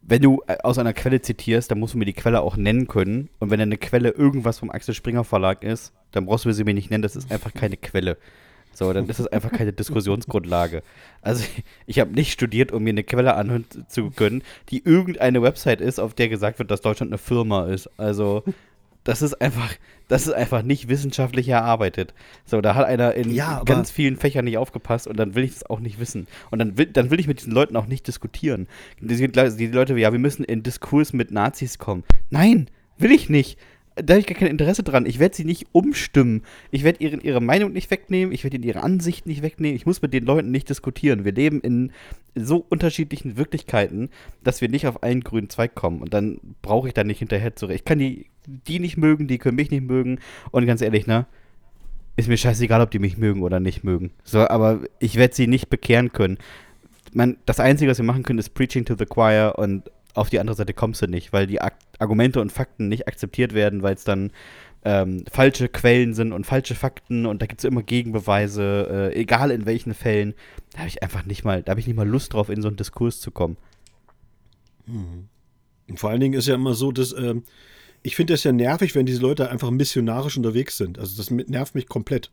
[0.02, 2.87] Wenn du äh, aus einer Quelle zitierst, dann musst du mir die Quelle auch nennen
[2.87, 3.30] können.
[3.38, 6.74] Und wenn eine Quelle irgendwas vom Axel Springer Verlag ist, dann brauchst du sie mir
[6.74, 7.02] nicht nennen.
[7.02, 8.18] Das ist einfach keine Quelle.
[8.74, 10.82] So, dann ist es einfach keine Diskussionsgrundlage.
[11.22, 11.44] Also
[11.87, 16.00] ich habe nicht studiert, um mir eine Quelle anhören zu können, die irgendeine Website ist,
[16.00, 17.88] auf der gesagt wird, dass Deutschland eine Firma ist.
[17.96, 18.42] Also
[19.04, 19.70] das ist einfach,
[20.08, 22.14] das ist einfach nicht wissenschaftlich erarbeitet.
[22.46, 25.52] So, da hat einer in ja, ganz vielen Fächern nicht aufgepasst und dann will ich
[25.52, 26.26] das auch nicht wissen.
[26.50, 28.66] Und dann will, dann will ich mit diesen Leuten auch nicht diskutieren.
[29.00, 32.02] Die, die Leute, ja, wir müssen in Diskurs mit Nazis kommen.
[32.30, 33.58] Nein, will ich nicht
[33.96, 35.07] da habe ich gar kein Interesse dran.
[35.07, 36.42] Ich werde sie nicht umstimmen.
[36.72, 38.35] Ich werde ihre, ihre Meinung nicht wegnehmen.
[38.35, 39.76] Ich werde ihnen ihre Ansicht nicht wegnehmen.
[39.76, 41.24] Ich muss mit den Leuten nicht diskutieren.
[41.24, 41.92] Wir leben in
[42.35, 44.11] so unterschiedlichen Wirklichkeiten,
[44.42, 46.02] dass wir nicht auf einen grünen Zweig kommen.
[46.02, 47.68] Und dann brauche ich da nicht hinterher zu.
[47.68, 50.18] Ich kann die, die nicht mögen, die können mich nicht mögen.
[50.50, 51.26] Und ganz ehrlich, ne?
[52.16, 54.12] Ist mir scheißegal, ob die mich mögen oder nicht mögen.
[54.24, 56.38] So, aber ich werde sie nicht bekehren können.
[57.12, 60.40] Man, das Einzige, was wir machen können, ist Preaching to the Choir und auf die
[60.40, 63.94] andere Seite kommst du nicht, weil die Ak Argumente und Fakten nicht akzeptiert werden, weil
[63.94, 64.33] es dann
[64.85, 69.50] ähm, falsche Quellen sind und falsche Fakten und da gibt es immer Gegenbeweise, äh, egal
[69.50, 70.35] in welchen Fällen.
[70.72, 72.68] Da habe ich einfach nicht mal, da habe ich nicht mal Lust drauf, in so
[72.68, 73.57] einen Diskurs zu kommen.
[74.87, 75.29] Mhm.
[75.88, 77.44] Und vor allen Dingen ist ja immer so, dass ähm,
[78.03, 80.98] ich finde das ja nervig, wenn diese Leute einfach missionarisch unterwegs sind.
[80.98, 82.31] Also das nervt mich komplett.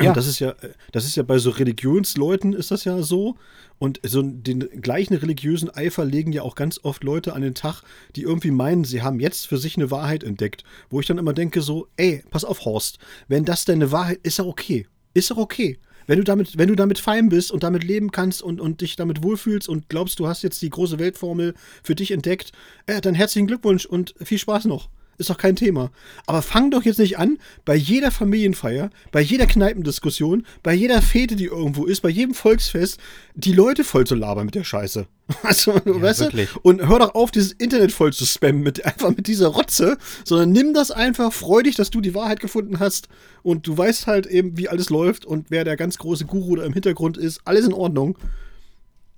[0.00, 0.12] Ja.
[0.12, 0.54] Das ist ja,
[0.92, 3.36] das ist ja bei so Religionsleuten ist das ja so.
[3.78, 7.82] Und so den gleichen religiösen Eifer legen ja auch ganz oft Leute an den Tag,
[8.14, 10.64] die irgendwie meinen, sie haben jetzt für sich eine Wahrheit entdeckt.
[10.88, 14.38] Wo ich dann immer denke so, ey, pass auf, Horst, wenn das deine Wahrheit ist,
[14.38, 14.86] ja okay.
[15.14, 15.78] Ist doch okay.
[16.06, 18.96] Wenn du damit, wenn du damit fein bist und damit leben kannst und, und dich
[18.96, 22.52] damit wohlfühlst und glaubst, du hast jetzt die große Weltformel für dich entdeckt,
[22.86, 25.90] äh, dann herzlichen Glückwunsch und viel Spaß noch ist doch kein Thema.
[26.26, 31.36] Aber fang doch jetzt nicht an, bei jeder Familienfeier, bei jeder Kneipendiskussion, bei jeder Fete,
[31.36, 32.98] die irgendwo ist, bei jedem Volksfest,
[33.34, 35.06] die Leute voll zu labern mit der Scheiße.
[35.42, 36.46] Also, ja, weißt du?
[36.62, 40.52] Und hör doch auf, dieses Internet voll zu spammen, mit, einfach mit dieser Rotze, sondern
[40.52, 43.08] nimm das einfach, freu dich, dass du die Wahrheit gefunden hast
[43.42, 46.64] und du weißt halt eben, wie alles läuft und wer der ganz große Guru da
[46.64, 48.16] im Hintergrund ist, alles in Ordnung.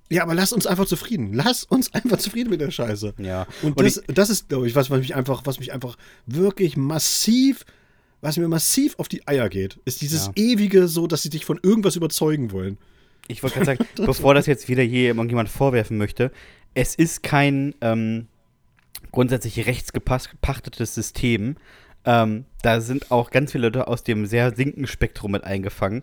[0.09, 1.33] Ja, aber lass uns einfach zufrieden.
[1.33, 3.13] Lass uns einfach zufrieden mit der Scheiße.
[3.19, 3.45] Ja.
[3.61, 5.97] Und, und das, ich, das ist, glaube ich, was, was mich einfach, was mich einfach
[6.25, 7.63] wirklich massiv,
[8.21, 10.31] was mir massiv auf die Eier geht, ist dieses ja.
[10.35, 12.77] ewige so, dass sie dich von irgendwas überzeugen wollen.
[13.27, 16.31] Ich wollte gerade sagen, bevor das jetzt wieder hier irgendjemand vorwerfen möchte,
[16.73, 18.27] es ist kein ähm,
[19.11, 21.55] grundsätzlich rechtsgepachtetes System.
[22.05, 26.01] Ähm, da sind auch ganz viele Leute aus dem sehr linken Spektrum mit eingefangen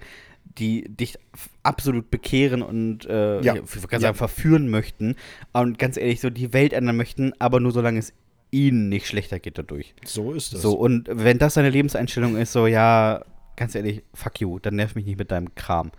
[0.58, 1.18] die dich
[1.62, 3.56] absolut bekehren und äh, ja.
[3.56, 5.16] ich kann sagen, verführen möchten
[5.52, 8.12] und ganz ehrlich so die Welt ändern möchten, aber nur solange es
[8.50, 9.94] ihnen nicht schlechter geht dadurch.
[10.04, 10.62] So ist es.
[10.62, 13.22] So, und wenn das deine Lebenseinstellung ist, so, ja,
[13.56, 15.90] ganz ehrlich, fuck you, dann nerv mich nicht mit deinem Kram.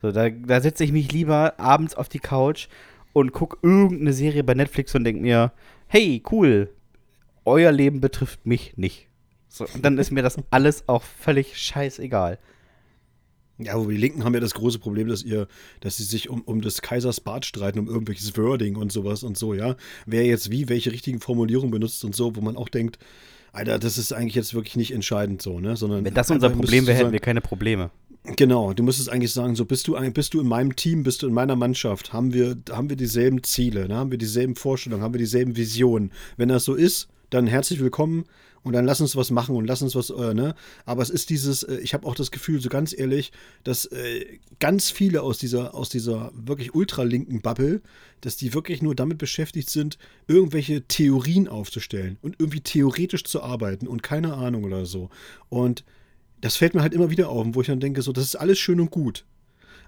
[0.00, 2.68] So, da, da setze ich mich lieber abends auf die Couch
[3.12, 5.52] und gucke irgendeine Serie bei Netflix und denke mir,
[5.88, 6.70] hey, cool,
[7.44, 9.08] euer Leben betrifft mich nicht.
[9.48, 12.38] So, und dann ist mir das alles auch völlig scheißegal.
[13.62, 15.46] Ja, aber die Linken haben ja das große Problem, dass ihr,
[15.80, 19.36] dass sie sich um, um des Kaisers Bart streiten, um irgendwelches Wording und sowas und
[19.36, 19.76] so, ja.
[20.06, 22.98] Wer jetzt wie welche richtigen Formulierungen benutzt und so, wo man auch denkt,
[23.52, 25.76] Alter, das ist eigentlich jetzt wirklich nicht entscheidend so, ne?
[25.76, 27.90] Sondern Wenn das unser Problem wäre, hätten wir keine Probleme.
[28.36, 31.26] Genau, du müsstest eigentlich sagen, so bist du bist du in meinem Team, bist du
[31.26, 33.96] in meiner Mannschaft, haben wir, haben wir dieselben Ziele, ne?
[33.96, 36.12] haben wir dieselben Vorstellungen, haben wir dieselben Visionen.
[36.36, 38.26] Wenn das so ist, dann herzlich willkommen
[38.62, 40.54] und dann lass uns was machen und lass uns was, äh, ne?
[40.84, 43.32] Aber es ist dieses, äh, ich habe auch das Gefühl, so ganz ehrlich,
[43.64, 47.80] dass äh, ganz viele aus dieser, aus dieser wirklich ultralinken Bubble,
[48.20, 49.96] dass die wirklich nur damit beschäftigt sind,
[50.28, 55.08] irgendwelche Theorien aufzustellen und irgendwie theoretisch zu arbeiten und keine Ahnung oder so.
[55.48, 55.84] Und
[56.40, 58.58] das fällt mir halt immer wieder auf, wo ich dann denke, so, das ist alles
[58.58, 59.24] schön und gut.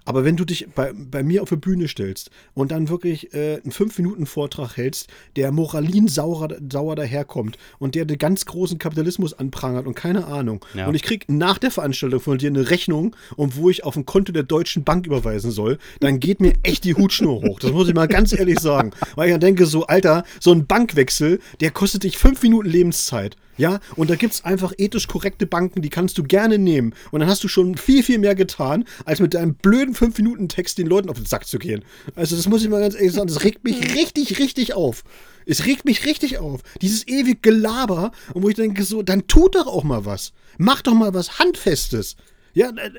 [0.05, 3.59] Aber wenn du dich bei, bei mir auf die Bühne stellst und dann wirklich äh,
[3.63, 9.95] einen 5-Minuten-Vortrag hältst, der moralinsauer sauer daherkommt und der den ganz großen Kapitalismus anprangert und
[9.95, 10.65] keine Ahnung.
[10.73, 10.87] Ja.
[10.87, 14.05] Und ich krieg nach der Veranstaltung von dir eine Rechnung, um wo ich auf ein
[14.05, 17.59] Konto der Deutschen Bank überweisen soll, dann geht mir echt die Hutschnur hoch.
[17.59, 18.91] Das muss ich mal ganz ehrlich sagen.
[19.15, 23.35] Weil ich dann denke, so, Alter, so ein Bankwechsel, der kostet dich 5 Minuten Lebenszeit.
[23.57, 26.93] Ja, und da gibt es einfach ethisch korrekte Banken, die kannst du gerne nehmen.
[27.11, 30.87] Und dann hast du schon viel, viel mehr getan, als mit deinem blöden 5-Minuten-Text den
[30.87, 31.83] Leuten auf den Sack zu gehen.
[32.15, 35.03] Also, das muss ich mal ganz ehrlich sagen, das regt mich richtig, richtig auf.
[35.45, 36.61] Es regt mich richtig auf.
[36.81, 40.33] Dieses ewig Gelaber, und wo ich denke, so, dann tut doch auch mal was.
[40.57, 42.15] Mach doch mal was Handfestes.
[42.53, 42.91] Ja, äh,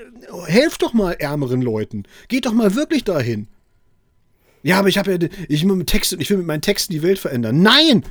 [0.47, 2.03] helft doch mal ärmeren Leuten.
[2.27, 3.47] Geht doch mal wirklich dahin.
[4.63, 7.19] Ja, aber ich habe ja, ich, mit Text, ich will mit meinen Texten die Welt
[7.19, 7.61] verändern.
[7.61, 8.03] Nein!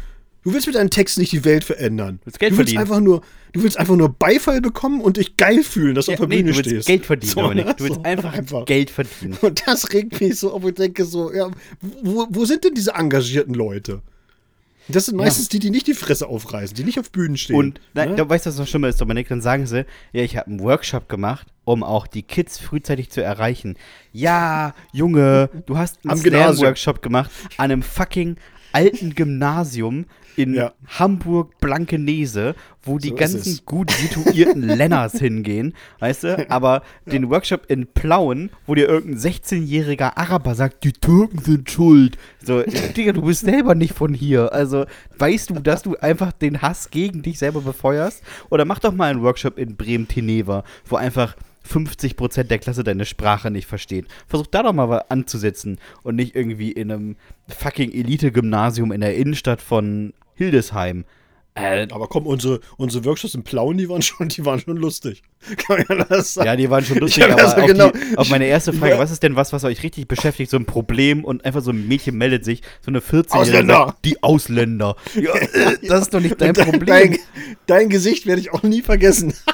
[0.44, 2.20] Du willst mit deinen Texten nicht die Welt verändern.
[2.24, 2.80] willst Geld du willst verdienen.
[2.82, 6.16] einfach nur, du willst einfach nur Beifall bekommen und dich geil fühlen, dass du Ja,
[6.16, 6.86] auf der nee, Bühne du willst stehst.
[6.86, 7.66] Geld verdienen, So, Dominik.
[7.66, 7.74] ne?
[7.78, 9.38] Du willst So, einfach, Geld verdienen.
[9.40, 10.62] Und das regt mich so auf.
[10.64, 11.50] Ich denke so, ja,
[12.02, 14.02] wo, wo sind denn diese engagierten Leute?
[14.88, 17.56] Das sind meistens die, die nicht die Fresse aufreißen, die nicht auf Bühnen stehen.
[17.56, 18.16] Und nein, ne?
[18.16, 19.28] da weißt du, was noch schlimmer ist, Dominik?
[19.28, 23.22] Dann sagen sie, ja, ich habe einen Workshop gemacht, um auch die Kids frühzeitig zu
[23.22, 23.76] erreichen.
[24.12, 26.18] Ja, Junge, du hast einen.
[26.18, 28.36] Slam-Workshop gemacht an einem fucking
[28.72, 30.04] alten Gymnasium
[30.36, 30.72] in Ja.
[30.86, 36.50] Hamburg-Blankenese, wo die So ganzen gut situierten Lenners hingehen, weißt du?
[36.50, 42.18] Aber den Workshop in Plauen, wo dir irgendein 16-jähriger Araber sagt, die Türken sind schuld.
[42.42, 44.52] So, Digga, du bist selber nicht von hier.
[44.52, 44.86] Also,
[45.18, 48.22] weißt du, dass du einfach den Hass gegen dich selber befeuerst?
[48.50, 51.36] Oder mach doch mal einen Workshop in Bremen-Teneva, wo einfach
[51.68, 54.06] 50% der Klasse deine Sprache nicht versteht.
[54.26, 57.16] Versuch da doch mal was anzusetzen und nicht irgendwie in einem
[57.48, 61.04] fucking Elite-Gymnasium in der Innenstadt von Hildesheim.
[61.56, 65.22] Äh, Aber komm, unsere, unsere Workshops in Plauen, die waren schon, die waren schon lustig.
[65.56, 66.46] Kann man ja das sagen?
[66.48, 67.90] ja, die waren schon lustig, Ja, aber also auf, genau.
[67.90, 70.50] die, auf meine erste Frage, war- was ist denn was, was euch richtig beschäftigt?
[70.50, 73.94] So ein Problem und einfach so ein Mädchen meldet sich, so eine 14 Ausländer.
[74.04, 74.96] Die Ausländer.
[75.14, 75.32] Ja,
[75.88, 76.86] das ist doch nicht dein dein- Problem.
[76.86, 77.18] Dein,
[77.66, 79.32] dein Gesicht werde ich auch nie vergessen.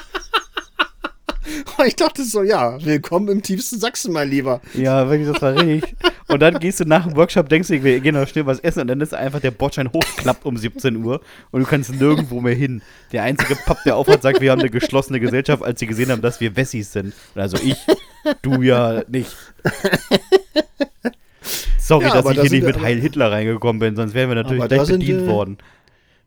[1.85, 4.61] Ich dachte so, ja, willkommen im tiefsten Sachsen, mein Lieber.
[4.73, 5.95] Ja, wirklich, das war richtig.
[6.27, 8.81] Und dann gehst du nach dem Workshop, denkst du, wir gehen noch schnell was essen
[8.81, 12.55] und dann ist einfach der Bordschein hochklappt um 17 Uhr und du kannst nirgendwo mehr
[12.55, 12.81] hin.
[13.11, 16.21] Der einzige Papp, der aufhat, sagt, wir haben eine geschlossene Gesellschaft, als sie gesehen haben,
[16.21, 17.13] dass wir Wessis sind.
[17.35, 17.75] Also ich,
[18.41, 19.35] du ja nicht.
[21.79, 24.67] Sorry, Ja, dass ich hier nicht mit Heil Hitler reingekommen bin, sonst wären wir natürlich
[24.67, 25.57] gleich bedient wir- worden.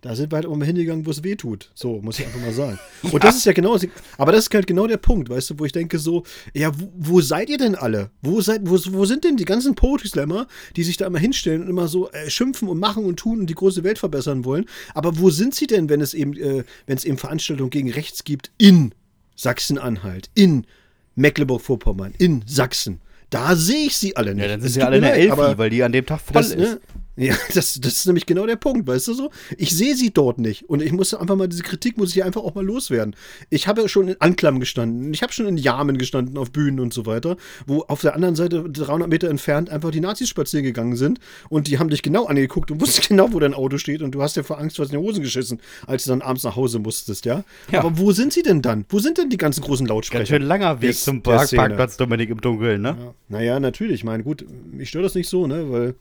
[0.05, 1.71] Da sind wir halt auch mal hingegangen, wo es weh tut.
[1.75, 2.79] So, muss ich einfach mal sagen.
[3.11, 3.79] Und das ist ja genau,
[4.19, 6.93] aber das ist halt genau der Punkt, weißt du, wo ich denke so, ja, wo,
[6.95, 8.11] wo seid ihr denn alle?
[8.21, 11.63] Wo seid, wo, wo sind denn die ganzen Poetry Slammer, die sich da immer hinstellen
[11.63, 14.67] und immer so äh, schimpfen und machen und tun und die große Welt verbessern wollen?
[14.93, 18.25] Aber wo sind sie denn, wenn es eben, äh, wenn es eben Veranstaltungen gegen rechts
[18.25, 18.93] gibt in
[19.37, 20.67] Sachsen-Anhalt, in
[21.15, 23.01] Mecklenburg-Vorpommern, in Sachsen?
[23.31, 24.43] Da sehe ich sie alle nicht.
[24.43, 26.51] Ja, dann sind sie alle in der Elfi, weil die an dem Tag voll das,
[26.51, 26.59] ist.
[26.59, 26.81] ne?
[27.17, 29.31] Ja, das, das ist nämlich genau der Punkt, weißt du so?
[29.57, 30.69] Ich sehe sie dort nicht.
[30.69, 33.15] Und ich muss einfach mal, diese Kritik muss ich hier einfach auch mal loswerden.
[33.51, 35.15] Ich habe schon in Anklam gestanden.
[35.15, 38.35] Ich habe schon in Jamen gestanden auf Bühnen und so weiter, wo auf der anderen
[38.35, 41.21] Seite 300 Meter entfernt einfach die Nazis spazieren gegangen sind.
[41.49, 44.03] Und die haben dich genau angeguckt und wussten genau, wo dein Auto steht.
[44.03, 46.43] Und du hast dir vor Angst was in die Hosen geschissen, als du dann abends
[46.43, 47.45] nach Hause musstest, ja?
[47.71, 47.81] Ja.
[47.81, 48.87] Aber wo sind sie denn dann?
[48.89, 50.19] Wo sind denn die ganzen großen Lautsprecher?
[50.19, 51.51] Ganz schön langer Weg zum Park.
[51.55, 52.97] Parkplatz Dominik im Dunkeln, ne?
[52.99, 53.15] Ja.
[53.29, 53.95] Naja, natürlich.
[53.95, 55.71] Ich meine, gut, mich stört das nicht so, ne?
[55.71, 55.95] Weil ich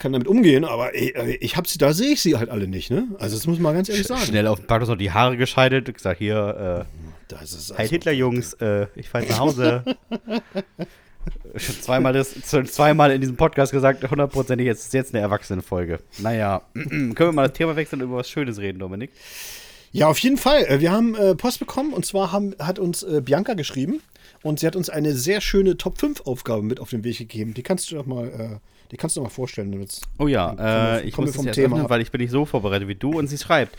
[0.00, 2.90] kann damit umgehen, aber ich, ich hab sie, da sehe ich sie halt alle nicht,
[2.90, 3.06] ne?
[3.18, 4.22] Also das muss man ganz ehrlich sagen.
[4.22, 7.90] Schnell auf dem Parkplatz noch die Haare gescheitelt, gesagt, hier, äh, Das ist Heil also,
[7.90, 9.84] Hitler, Jungs, äh, ich fahr jetzt nach Hause.
[11.54, 16.00] Schon zweimal, das, schon zweimal in diesem Podcast gesagt, hundertprozentig, jetzt ist jetzt eine Erwachsenenfolge.
[16.18, 19.10] Naja, können wir mal das Thema wechseln und über was Schönes reden, Dominik?
[19.92, 20.64] Ja, auf jeden Fall.
[20.66, 24.00] Äh, Wir haben äh, Post bekommen und zwar haben, hat uns äh, Bianca geschrieben
[24.42, 27.54] und sie hat uns eine sehr schöne Top 5 Aufgabe mit auf den Weg gegeben.
[27.54, 28.58] Die kannst du doch mal, äh,
[28.92, 29.72] die kannst du doch mal vorstellen.
[29.72, 32.20] damit's- Oh ja, wir- äh, ich muss es vom jetzt Thema öffnen, weil ich bin
[32.20, 33.76] nicht so vorbereitet wie du und sie schreibt.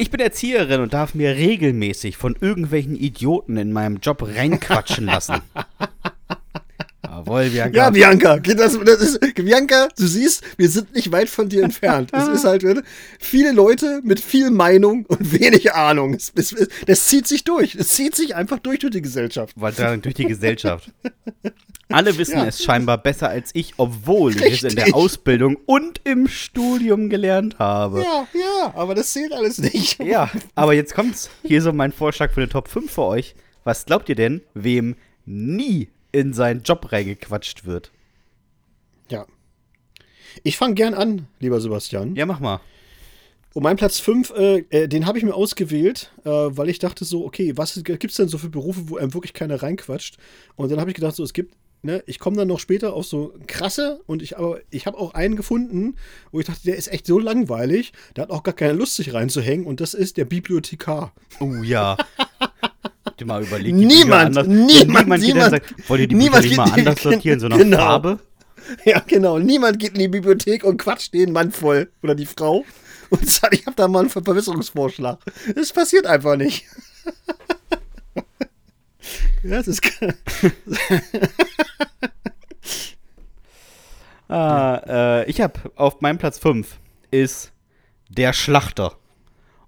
[0.00, 5.38] Ich bin Erzieherin und darf mir regelmäßig von irgendwelchen Idioten in meinem Job reinquatschen lassen.
[7.18, 7.76] Jawohl, Bianca.
[7.76, 12.10] Ja, Bianca, das, das ist, Bianca, du siehst, wir sind nicht weit von dir entfernt.
[12.12, 12.64] Es ist halt
[13.18, 16.14] viele Leute mit viel Meinung und wenig Ahnung.
[16.14, 16.54] Es, es,
[16.86, 17.74] das zieht sich durch.
[17.74, 19.54] Es zieht sich einfach durch durch die Gesellschaft.
[19.56, 20.90] weil durch die Gesellschaft.
[21.90, 22.44] Alle wissen Ja.
[22.46, 24.94] es scheinbar besser als ich, obwohl ich es in der Richtig.
[24.94, 28.00] Ausbildung und im Studium gelernt habe.
[28.02, 29.98] Ja, ja, aber das zählt alles nicht.
[30.04, 31.30] Ja, aber jetzt kommt's.
[31.42, 33.34] Hier so mein Vorschlag für eine Top 5 für euch.
[33.64, 37.92] Was glaubt ihr denn, wem nie in seinen Job reingequatscht wird?
[39.10, 39.26] Ja.
[40.42, 42.14] Ich fange gern an, lieber Sebastian.
[42.16, 42.60] Ja, mach mal.
[43.54, 47.04] Und mein Platz 5, äh, äh, den habe ich mir ausgewählt, äh, weil ich dachte
[47.04, 50.16] so, okay, was gibt es denn so für Berufe, wo einem wirklich keiner reinquatscht?
[50.56, 53.06] Und dann habe ich gedacht, so, es gibt, ne, ich komme dann noch später auf
[53.06, 55.96] so krasse und ich, aber ich habe auch einen gefunden,
[56.30, 59.14] wo ich dachte, der ist echt so langweilig, der hat auch gar keine Lust, sich
[59.14, 61.12] reinzuhängen und das ist der Bibliothekar.
[61.40, 61.96] Oh ja.
[63.18, 66.56] Habt ihr mal überlegt, Niemand, anders, niemand, niemand, niemand- sagt, wollt ihr die niemand Bücher
[66.66, 67.76] mal anders sortieren, so nach Genau.
[67.78, 68.20] Farbe?
[68.84, 69.40] Ja, genau.
[69.40, 72.64] Niemand geht in die Bibliothek und quatscht den Mann voll oder die Frau
[73.10, 75.18] und sagt, ich habe da mal einen Ver- Verbesserungsvorschlag.
[75.56, 76.64] Das passiert einfach nicht.
[79.42, 79.82] das ist.
[84.28, 86.78] Ah, äh, ich habe auf meinem Platz 5
[87.10, 87.50] ist
[88.10, 88.94] der Schlachter.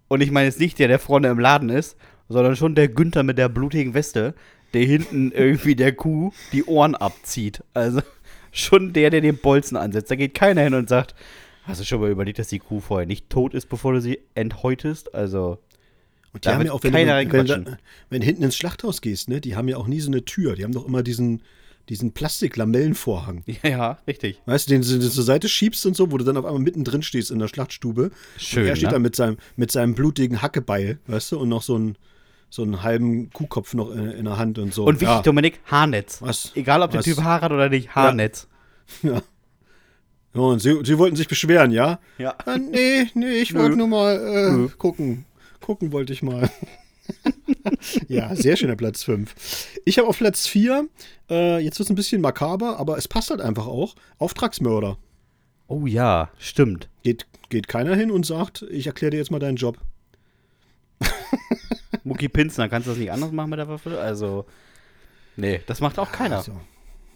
[0.09, 1.97] Und ich meine jetzt nicht der, der vorne im Laden ist,
[2.31, 4.35] sondern schon der Günther mit der blutigen Weste,
[4.73, 7.63] der hinten irgendwie der Kuh die Ohren abzieht.
[7.75, 8.01] Also
[8.53, 10.11] schon der, der den Bolzen ansetzt.
[10.11, 11.15] Da geht keiner hin und sagt,
[11.65, 14.21] hast du schon mal überlegt, dass die Kuh vorher nicht tot ist, bevor du sie
[14.35, 15.15] enthäutest?
[15.15, 15.59] Also,
[16.33, 17.67] Und Da wird keiner wenn, wenn, reinquatschen.
[17.67, 17.77] wenn,
[18.11, 20.55] wenn du hinten ins Schlachthaus gehst, ne, die haben ja auch nie so eine Tür.
[20.55, 21.43] Die haben doch immer diesen,
[21.89, 23.43] diesen Plastik-Lamellenvorhang.
[23.63, 24.41] ja, ja, richtig.
[24.47, 27.03] Weißt du, den du zur Seite schiebst und so, wo du dann auf einmal mittendrin
[27.03, 28.13] stehst in der Schlachtstube.
[28.37, 28.93] Schön, Und er steht ne?
[28.95, 31.97] da mit seinem, mit seinem blutigen Hackebeil, weißt du, und noch so einen,
[32.51, 34.85] so einen halben Kuhkopf noch in, in der Hand und so.
[34.85, 35.23] Und wichtig, ja.
[35.23, 36.21] Dominik, Haarnetz.
[36.21, 36.53] Was?
[36.55, 37.05] Egal, ob der Was?
[37.07, 38.47] Typ Haar hat oder nicht, Haarnetz.
[39.05, 39.23] Ja.
[40.35, 42.01] Ja, und sie, sie wollten sich beschweren, ja?
[42.19, 42.35] Ja.
[42.45, 44.69] Ah, nee, nee, ich wollte nur mal äh, Nö.
[44.69, 45.25] gucken.
[45.61, 46.51] Gucken wollte ich mal.
[48.09, 49.33] ja, sehr schöner Platz 5.
[49.85, 50.89] Ich habe auf Platz 4,
[51.31, 54.99] äh, jetzt wird es ein bisschen makaber, aber es passt halt einfach auch, Auftragsmörder.
[55.69, 56.89] Oh ja, stimmt.
[57.03, 59.79] Geht, geht keiner hin und sagt, ich erkläre dir jetzt mal deinen Job.
[62.05, 64.01] Mucki Pinsner, kannst du das nicht anders machen mit der Waffe?
[64.01, 64.47] Also,
[65.37, 66.37] nee, das macht auch keiner.
[66.39, 66.59] Also,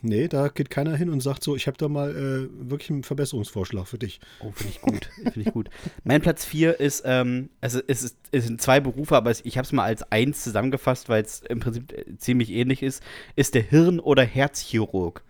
[0.02, 3.02] nee, da geht keiner hin und sagt so, ich habe da mal äh, wirklich einen
[3.04, 4.20] Verbesserungsvorschlag für dich.
[4.40, 5.08] Oh, finde ich gut.
[5.32, 5.70] Finde ich gut.
[6.04, 9.64] Mein Platz 4 ist, ähm, also es, ist, es sind zwei Berufe, aber ich habe
[9.64, 13.02] es mal als eins zusammengefasst, weil es im Prinzip äh, ziemlich ähnlich ist,
[13.36, 15.22] ist der Hirn- oder Herzchirurg.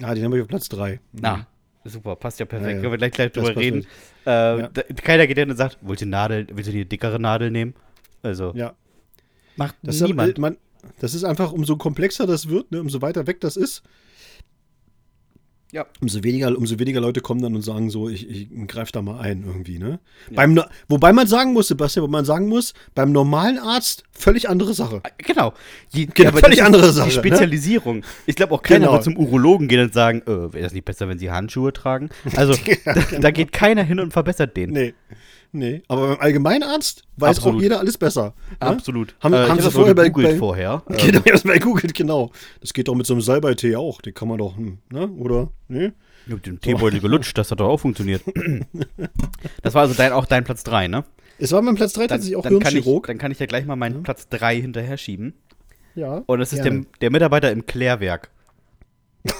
[0.00, 0.98] Ja, den haben wir auf Platz 3.
[1.12, 1.46] Na,
[1.84, 2.68] super, passt ja perfekt.
[2.70, 2.80] Ja, ja.
[2.80, 3.86] Können wir gleich, gleich drüber reden.
[4.26, 4.68] Äh, Ja.
[4.68, 7.50] da, keiner geht hin und sagt, willst du, die Nadel, willst du die dickere Nadel
[7.50, 7.74] nehmen?
[8.22, 8.74] Also, Ja,
[9.56, 10.38] macht das ist, niemand.
[10.38, 10.56] äh, man,
[11.00, 13.82] das ist einfach, umso komplexer das wird, ne, umso weiter weg das ist,
[15.72, 15.86] Ja.
[16.00, 19.18] umso weniger, umso weniger Leute kommen dann und sagen so, ich, ich greife da mal
[19.18, 19.98] ein irgendwie, ne?
[20.30, 24.48] Beim, No- wobei man sagen muss, Sebastian, wo man sagen muss, beim normalen Arzt völlig
[24.48, 25.02] andere Sache.
[25.18, 25.52] Genau.
[25.90, 27.20] Je, Genau, aber völlig ist andere Sache, Die ne?
[27.28, 28.04] Spezialisierung.
[28.26, 28.92] Ich glaube auch keiner Genau.
[28.92, 32.10] wird zum Urologen gehen und sagen, äh, wäre das nicht besser, wenn sie Handschuhe tragen?
[32.36, 34.70] Also, da, da geht keiner hin und verbessert den.
[34.70, 34.94] Nee.
[35.56, 37.58] Nee, aber beim Allgemeinarzt weiß Absolut.
[37.58, 38.34] auch jeder alles besser.
[38.50, 38.56] ne?
[38.58, 39.14] Absolut.
[39.20, 40.82] Haben, Äh, ich haben hab sie vorher bei, gegoogelt bei vorher.
[40.88, 42.32] Äh, Genau, ich hab's mal gegoogelt, genau.
[42.60, 44.00] Das geht doch mit so einem Salbeitee auch.
[44.00, 45.08] Den kann man doch, hm, ne?
[45.10, 45.52] Oder?
[45.68, 45.92] Nee?
[46.26, 48.22] mit dem Teebeutel gelutscht, das hat doch auch funktioniert.
[49.62, 51.04] das war also dein, auch dein Platz 3, ne?
[51.38, 53.06] Es war mein Platz 3 Dann, tatsächlich auch dann, kann ich, Hirnchirurg.
[53.06, 55.34] dann kann ich ja gleich mal meinen Platz 3 hinterher schieben.
[55.94, 56.22] ja.
[56.26, 58.30] Und das ist der, der Mitarbeiter im Klärwerk.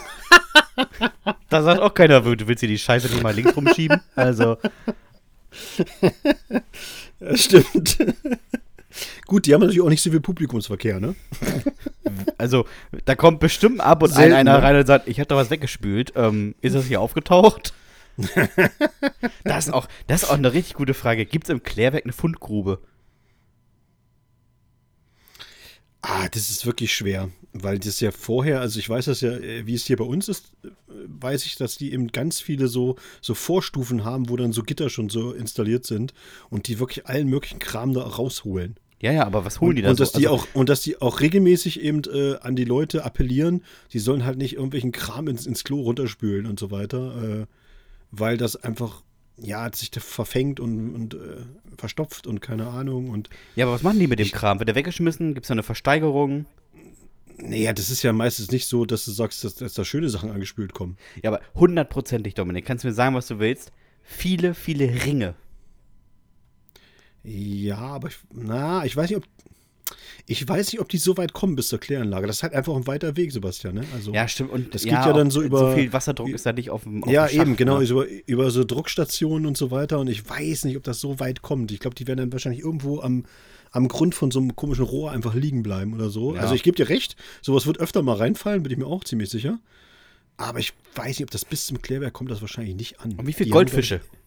[1.49, 4.01] da sagt auch keiner, du willst hier die Scheiße nicht mal links rumschieben.
[4.15, 4.59] Also,
[7.21, 7.99] Ja, stimmt.
[9.27, 11.15] Gut, die haben natürlich auch nicht so viel Publikumsverkehr, ne?
[12.39, 12.67] Also,
[13.07, 14.63] da kommt bestimmt ab und Selten, ein einer ne?
[14.63, 16.13] rein und sagt, ich habe da was weggespült.
[16.17, 17.73] Ähm, ist das hier aufgetaucht?
[19.45, 21.25] das, ist auch, das ist auch eine richtig gute Frage.
[21.27, 22.81] Gibt es im Klärwerk eine Fundgrube?
[26.03, 29.67] Ah, das ist wirklich schwer, weil das ja vorher, also ich weiß das ja, äh,
[29.67, 30.69] wie es hier bei uns ist, äh,
[31.07, 34.91] weiß ich, dass die eben ganz viele so, so Vorstufen haben, wo dann so Gitter
[34.91, 36.13] schon so installiert sind
[36.51, 38.77] und die wirklich allen möglichen Kram da rausholen.
[39.01, 40.03] Ja, ja, aber was holen Und, die da und so?
[40.05, 43.63] dass die Also, auch und dass die auch regelmäßig eben äh, an die Leute appellieren,
[43.93, 47.47] die sollen halt nicht irgendwelchen Kram ins, ins Klo runterspülen und so weiter, äh,
[48.11, 49.03] weil das einfach
[49.37, 51.19] ja sich da verfängt und, und äh,
[51.77, 54.59] verstopft und keine Ahnung und ja, aber was machen die mit dem Kram?
[54.59, 55.35] Wird der weggeschmissen?
[55.35, 56.47] Gibt es da eine Versteigerung?
[57.39, 60.31] Naja, das ist ja meistens nicht so, dass du sagst, dass, dass da schöne Sachen
[60.31, 60.97] angespült kommen.
[61.23, 62.65] Ja, aber hundertprozentig, Dominik.
[62.65, 63.73] Kannst du mir sagen, was du willst?
[64.03, 65.35] Viele, viele Ringe.
[67.23, 69.25] Ja, aber ich, na, ich weiß nicht, ob
[70.27, 72.27] ich weiß nicht, ob die so weit kommen bis zur Kläranlage.
[72.27, 73.75] Das ist halt einfach ein weiter Weg, Sebastian.
[73.75, 73.85] Ne?
[73.95, 74.51] Also, Ja, stimmt.
[74.51, 77.05] Und Das geht ja dann so über- So viel Wasserdruck ist da nicht auf dem
[77.05, 77.85] auf ja, Schacht, eben, genau, ne?
[77.87, 79.99] über, über so Druckstationen und so weiter.
[79.99, 81.73] Und ich weiß nicht, ob das so weit kommt.
[81.73, 83.25] Ich glaube, die werden dann wahrscheinlich irgendwo am,
[83.75, 86.35] am Grund von so einem komischen Rohr einfach liegen bleiben oder so.
[86.35, 86.41] Ja.
[86.43, 89.31] Also ich gebe dir recht, sowas wird öfter mal reinfallen, bin ich mir auch ziemlich
[89.31, 89.59] sicher.
[90.37, 93.13] Aber ich weiß nicht, ob das bis zum Klärwerk kommt, das wahrscheinlich nicht an.
[93.15, 93.99] Und wie viele haben, Goldfische?
[93.99, 94.19] glaub ich-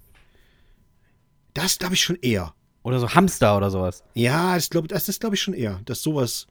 [1.54, 2.54] Das glaube ich schon eher.
[2.84, 4.04] Oder so Hamster oder sowas.
[4.14, 6.48] Ja, das glaube das ist, glaube ich, schon eher, dass sowas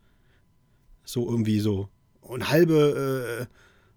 [1.04, 1.88] so irgendwie so
[2.20, 3.46] und halbe,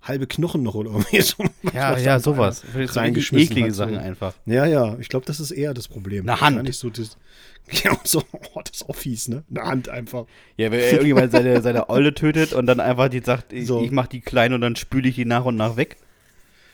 [0.01, 1.43] halbe Knochen noch oder irgendwie so.
[1.73, 2.63] Ja, ja, sowas.
[2.87, 3.83] So Reingeschmissen eklige hat, so.
[3.83, 4.33] Sachen einfach.
[4.45, 6.27] Ja, ja, ich glaube, das ist eher das Problem.
[6.27, 6.55] Eine Hand.
[6.57, 7.17] Gar nicht so das,
[7.83, 8.23] ja, so,
[8.53, 9.43] oh, das ist auch fies, ne?
[9.49, 10.25] Eine Hand einfach.
[10.57, 13.81] Ja, wenn er irgendjemand seine, seine Olle tötet und dann einfach die sagt, ich, So.
[13.83, 15.97] ich mach die klein und dann spüle ich die nach und nach weg.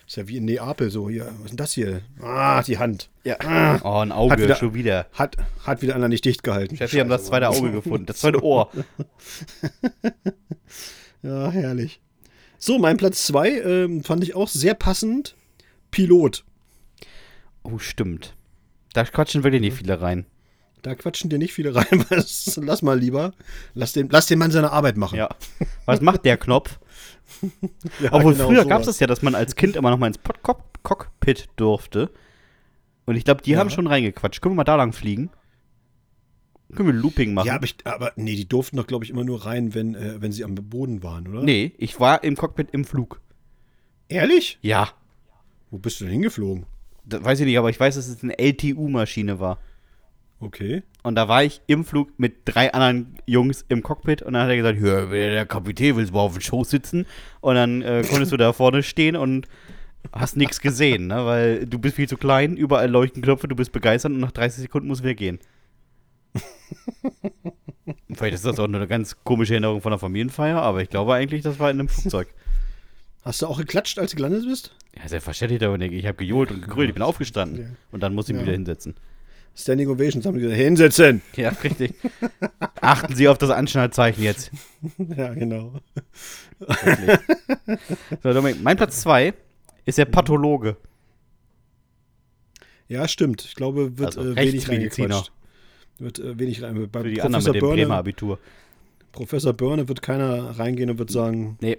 [0.07, 2.01] Ist ja wie in Neapel so, hier, was ist denn das hier?
[2.21, 3.09] Ah, die Hand.
[3.23, 3.37] Ja.
[3.83, 5.07] Oh, ein Auge, Hat wieder- schon wieder.
[5.13, 6.77] Hat, hat wieder einer nicht dicht gehalten.
[6.77, 8.69] Chef, wir haben das zweite Auge gefunden, das zweite Ohr.
[11.23, 11.99] Ja, herrlich.
[12.57, 15.35] So, mein Platz 2 ähm, fand ich auch sehr passend.
[15.91, 16.43] Pilot.
[17.63, 18.35] Oh, stimmt.
[18.93, 20.25] Da quatschen wirklich nicht viele rein.
[20.81, 22.05] Da quatschen dir nicht viele rein.
[22.09, 23.33] Was, lass mal lieber.
[23.73, 25.17] Lass den, lass den Mann seine Arbeit machen.
[25.17, 25.29] Ja.
[25.85, 26.79] Was macht der Knopf?
[27.99, 30.07] Ja, Obwohl genau früher gab es das ja, dass man als Kind immer noch mal
[30.07, 30.37] ins Pod
[30.83, 32.11] Cockpit durfte.
[33.05, 33.59] Und ich glaube, die Ja.
[33.59, 34.41] haben schon reingequatscht.
[34.41, 35.31] Können wir mal da lang fliegen?
[36.73, 37.47] Können wir Looping machen?
[37.47, 40.21] Ja, aber, ich, aber nee, die durften doch, glaube ich, immer nur rein, wenn, äh,
[40.21, 41.43] wenn sie am Boden waren, oder?
[41.43, 43.21] nee, ich war im Cockpit im Flug.
[44.07, 44.57] Ehrlich?
[44.61, 44.89] Ja.
[45.71, 46.65] Wo bist du denn hingeflogen?
[47.05, 49.59] Das weiß ich nicht, aber ich weiß, dass es eine LTU-Maschine war.
[50.39, 50.83] Okay.
[51.03, 54.49] Und da war ich im Flug mit drei anderen Jungs im Cockpit und dann hat
[54.49, 57.05] er gesagt, ja, der Kapitän willst du mal auf dem Schoß sitzen
[57.41, 59.47] und dann äh, konntest du da vorne stehen und
[60.11, 61.25] hast nichts gesehen, ne?
[61.25, 64.63] weil du bist viel zu klein, überall leuchten Knöpfe, du bist begeistert und nach 30
[64.63, 65.39] Sekunden muss wir gehen.
[68.13, 71.13] Vielleicht ist das auch nur eine ganz komische Erinnerung von einer Familienfeier, aber ich glaube
[71.13, 72.27] eigentlich, das war in einem Flugzeug.
[73.23, 74.75] Hast du auch geklatscht, als du gelandet bist?
[74.95, 75.91] Ja, selbstverständlich, Dominik.
[75.91, 77.67] Ich habe gejohlt und gegrölt, ich bin aufgestanden Ja.
[77.91, 78.47] und dann musste ich mich Ja.
[78.47, 78.95] wieder hinsetzen.
[79.57, 81.21] Standing Ovations haben gesagt, hinsetzen.
[81.35, 81.93] Ja, richtig.
[82.81, 84.51] Achten Sie auf das Anschnallzeichen jetzt.
[84.97, 85.73] ja, genau.
[88.21, 89.33] So, Dominik, mein Platz 2
[89.85, 90.77] ist der Pathologe.
[92.87, 93.43] Ja, stimmt.
[93.45, 95.31] Ich glaube, wird Also äh, wenig reingequatscht.
[95.99, 96.89] Wird äh, wenig rein.
[96.91, 98.39] Bei Für die Professor, anderen mit dem Bremer Börne, Abitur.
[99.11, 101.77] Professor Börne wird keiner reingehen und wird sagen, Nee.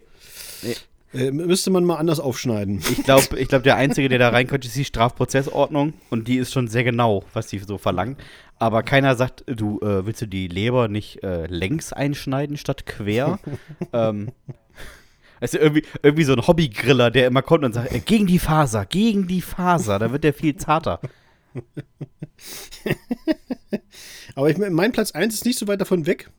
[1.12, 2.82] äh, müsste man mal anders aufschneiden.
[2.90, 5.92] Ich glaube, ich glaub, der Einzige, der da reinkommt, ist die Strafprozessordnung.
[6.08, 8.18] Und die ist schon sehr genau, was die so verlangt.
[8.58, 13.38] Aber keiner sagt, du, äh, willst du die Leber nicht äh, längs einschneiden statt quer?
[13.92, 14.32] ähm,
[15.40, 18.38] es ist irgendwie, irgendwie so ein Hobbygriller, der immer kommt und sagt, äh, gegen die
[18.38, 21.00] Faser, gegen die Faser, da wird der viel zarter.
[24.34, 26.30] Aber ich, mein Platz 1 ist nicht so weit davon weg.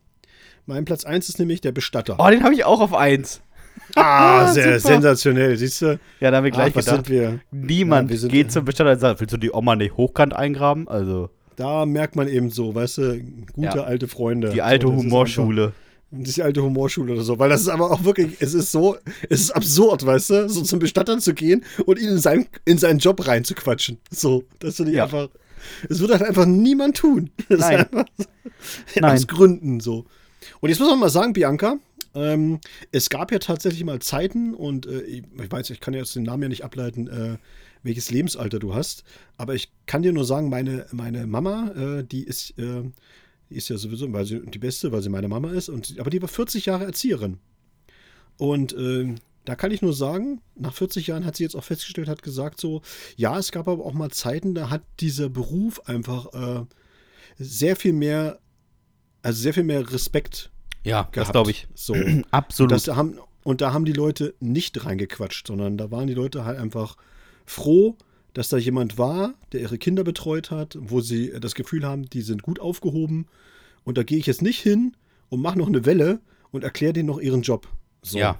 [0.65, 2.17] Mein Platz 1 ist nämlich der Bestatter.
[2.19, 3.41] Oh, den habe ich auch auf 1.
[3.95, 4.93] ah, sehr super.
[4.95, 5.55] sensationell.
[5.57, 5.99] Siehst du?
[6.19, 7.05] Ja, da haben wir gleich Ah, was gedacht.
[7.07, 7.39] sind wir?
[7.51, 10.87] Niemand Ja, wir geht zum Bestatter und sagt, willst du die Oma nicht hochkant eingraben?
[10.87, 13.21] Also Da merkt man eben so, weißt du,
[13.53, 13.83] gute Ja.
[13.83, 14.49] alte Freunde.
[14.49, 15.73] die alte so, Humorschule.
[16.09, 17.37] Die alte Humorschule oder so.
[17.37, 18.97] Weil das ist aber auch wirklich, es ist so,
[19.29, 22.77] es ist absurd, weißt du, so zum Bestatter zu gehen und ihn in, sein, in
[22.77, 23.97] seinen Job reinzuquatschen.
[24.09, 25.03] So, das finde ich Ja.
[25.03, 25.29] einfach,
[25.89, 27.29] es wird halt einfach niemand tun.
[27.49, 27.79] Das Nein.
[27.79, 28.05] Ist einfach,
[28.95, 29.15] Nein.
[29.15, 30.05] Aus Gründen so.
[30.61, 31.77] Und jetzt muss man mal sagen, Bianca,
[32.15, 32.59] ähm,
[32.91, 36.23] es gab ja tatsächlich mal Zeiten und äh, ich weiß, ich kann ja jetzt den
[36.23, 37.37] Namen ja nicht ableiten, äh,
[37.83, 39.03] welches Lebensalter du hast,
[39.37, 42.83] aber ich kann dir nur sagen, meine, meine Mama, äh, die ist, äh,
[43.49, 46.21] ist ja sowieso weil sie, die Beste, weil sie meine Mama ist, und, aber die
[46.21, 47.39] war 40 Jahre Erzieherin.
[48.37, 52.07] Und ähm, da kann ich nur sagen, nach 40 Jahren hat sie jetzt auch festgestellt,
[52.09, 52.81] hat gesagt so,
[53.15, 56.65] ja, es gab aber auch mal Zeiten, da hat dieser Beruf einfach äh,
[57.39, 58.39] sehr viel mehr,
[59.21, 60.51] also sehr viel mehr Respekt
[60.83, 61.31] Ja, das gehabt.
[61.31, 61.67] glaube ich.
[61.75, 61.95] So.
[62.31, 62.71] Absolut.
[62.73, 66.59] Das haben, und da haben die Leute nicht reingequatscht, sondern da waren die Leute halt
[66.59, 66.97] einfach
[67.45, 67.95] froh,
[68.37, 72.21] dass da jemand war, der ihre Kinder betreut hat, wo sie das Gefühl haben, die
[72.21, 73.25] sind gut aufgehoben.
[73.83, 74.95] Und da gehe ich jetzt nicht hin
[75.29, 76.19] und mache noch eine Welle
[76.51, 77.67] und erkläre denen noch ihren Job.
[78.03, 78.19] So.
[78.19, 78.39] Ja.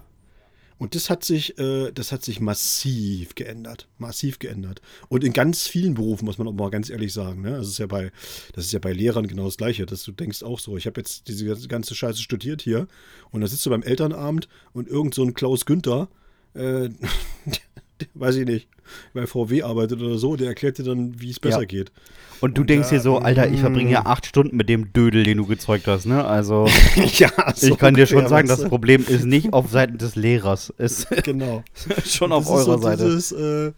[0.77, 3.87] Und das hat sich, äh, das hat sich massiv geändert.
[3.97, 4.83] Massiv geändert.
[5.09, 7.41] Und in ganz vielen Berufen, muss man auch mal ganz ehrlich sagen.
[7.41, 7.53] Ne?
[7.53, 8.11] Das, ist ja bei,
[8.53, 11.01] das ist ja bei Lehrern genau das Gleiche, dass du denkst auch so, ich habe
[11.01, 12.87] jetzt diese ganze Scheiße studiert hier
[13.31, 16.07] und da sitzt du beim Elternabend und irgend so ein Klaus Günther,
[16.53, 16.89] äh,
[18.13, 18.67] weiß ich nicht,
[19.13, 21.65] bei VW arbeitet oder so, der erklärt dir dann, wie es besser Ja.
[21.65, 21.91] geht.
[22.39, 24.07] Und du Und denkst da, dir so, Alter, ich verbringe ja mm.
[24.07, 26.23] acht Stunden mit dem Dödel, den du gezeugt hast, ne?
[26.23, 26.67] Also,
[27.15, 28.63] ja, so ich kann dir schon sagen, das?
[28.65, 30.71] Problem ist nicht auf Seiten des Lehrers.
[30.77, 31.63] Ist Genau.
[32.05, 33.05] schon auf eurer so Seite.
[33.05, 33.71] Dieses, äh,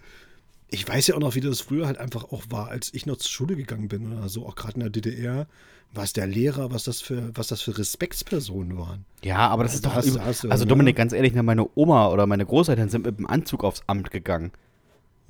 [0.72, 3.18] ich weiß ja auch noch, wie das früher halt einfach auch war, als ich noch
[3.18, 5.48] zur Schule gegangen bin oder so, auch gerade in der DDR,
[5.94, 9.06] was der Lehrer, was das für, was das für Respektspersonen waren.
[9.24, 10.02] Ja, aber das ist Da doch.
[10.06, 10.66] du- also, ne?
[10.68, 14.12] Dominik, ganz ehrlich, ne, meine Oma oder meine Großeltern sind mit dem Anzug aufs Amt
[14.12, 14.52] gegangen.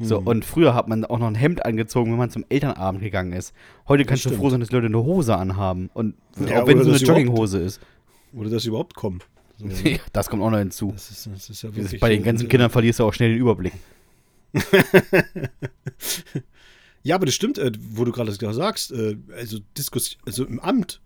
[0.02, 0.28] So, Hm.
[0.28, 3.54] und früher hat man auch noch ein Hemd angezogen, wenn man zum Elternabend gegangen ist.
[3.88, 5.90] Heute kannst du froh sein, dass Leute eine Hose anhaben.
[5.94, 7.82] Und Ja, auch wenn es so eine Jogginghose ist.
[8.34, 9.20] Oder dass sie überhaupt kommen.
[9.58, 9.66] So,
[10.14, 10.92] das kommt auch noch hinzu.
[10.94, 13.30] das, ist, das ist ja Das ist bei den ganzen Kindern verlierst du auch schnell
[13.32, 13.74] den Überblick.
[17.04, 18.92] Ja, aber das stimmt, äh, wo du gerade das sagst.
[18.92, 21.02] Äh, also, Diskus also im Amt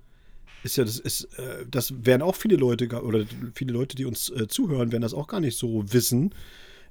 [0.63, 4.29] ist ja, das ist, äh, das werden auch viele Leute, oder viele Leute, die uns
[4.29, 6.33] äh, zuhören, werden das auch gar nicht so wissen.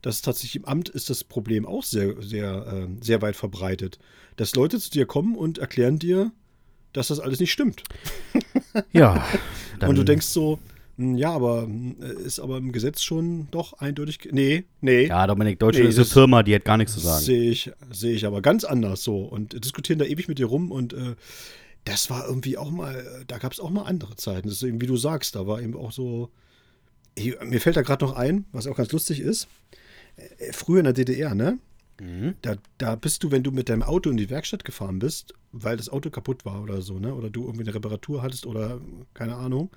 [0.03, 3.99] Dass tatsächlich im Amt ist das Problem auch sehr, sehr, äh, sehr weit verbreitet.
[4.37, 6.33] Dass Leute zu dir kommen und erklären dir,
[6.93, 7.83] dass das alles nicht stimmt.
[8.93, 9.27] Ja.
[9.87, 10.59] und du denkst so,
[11.17, 14.29] ja, aber hm, ist aber im Gesetz schon doch eindeutig.
[14.31, 15.07] Nee, nee.
[15.07, 17.25] Ja, Dominik, Deutschland Nee, ist eine Firma, die hat gar nichts zu sagen.
[17.25, 20.71] Sehe ich, sehe ich aber ganz anders so und diskutieren da ewig mit dir rum
[20.71, 21.15] und äh,
[21.85, 24.49] das war irgendwie auch mal, äh, da gab es auch mal andere Zeiten.
[24.49, 26.31] Das ist eben, wie du sagst, da war eben auch so.
[27.15, 29.49] Ich, mir fällt da gerade noch ein, was auch ganz lustig ist.
[30.17, 31.59] Äh, Früher in der DDR, ne?
[32.01, 32.35] Mhm.
[32.43, 35.77] Da, da bist du, wenn du mit deinem Auto in die Werkstatt gefahren bist, weil
[35.77, 37.15] das Auto kaputt war oder so, ne?
[37.15, 38.81] Oder du irgendwie eine Reparatur hattest oder
[39.15, 39.71] keine Ahnung,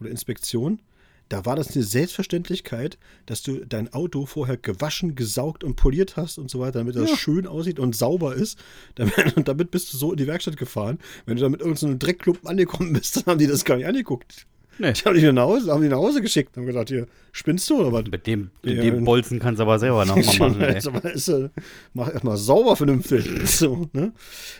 [0.00, 0.80] oder Inspektion,
[1.28, 6.38] da war das eine Selbstverständlichkeit, dass du dein Auto vorher gewaschen, gesaugt und poliert hast
[6.38, 7.16] und so weiter, damit das Ja.
[7.16, 8.58] schön aussieht und sauber ist.
[8.94, 10.98] Damit, und damit bist du so in die Werkstatt gefahren.
[11.24, 14.46] Wenn du da mit irgendeinem Dreckklumpen angekommen bist, dann haben die das gar nicht angeguckt.
[14.78, 14.92] Nee.
[14.92, 17.68] Die haben dich nach Hause, haben die nach Hause geschickt und haben gesagt, hier, spinnst
[17.70, 18.04] du oder was?
[18.10, 18.82] Mit dem, mit Ja.
[18.82, 20.62] dem Bolzen kannst du aber selber nochmal machen.
[21.02, 21.48] Also,
[21.94, 23.26] mach erstmal sauber vernünftig.
[23.48, 24.12] So, ne?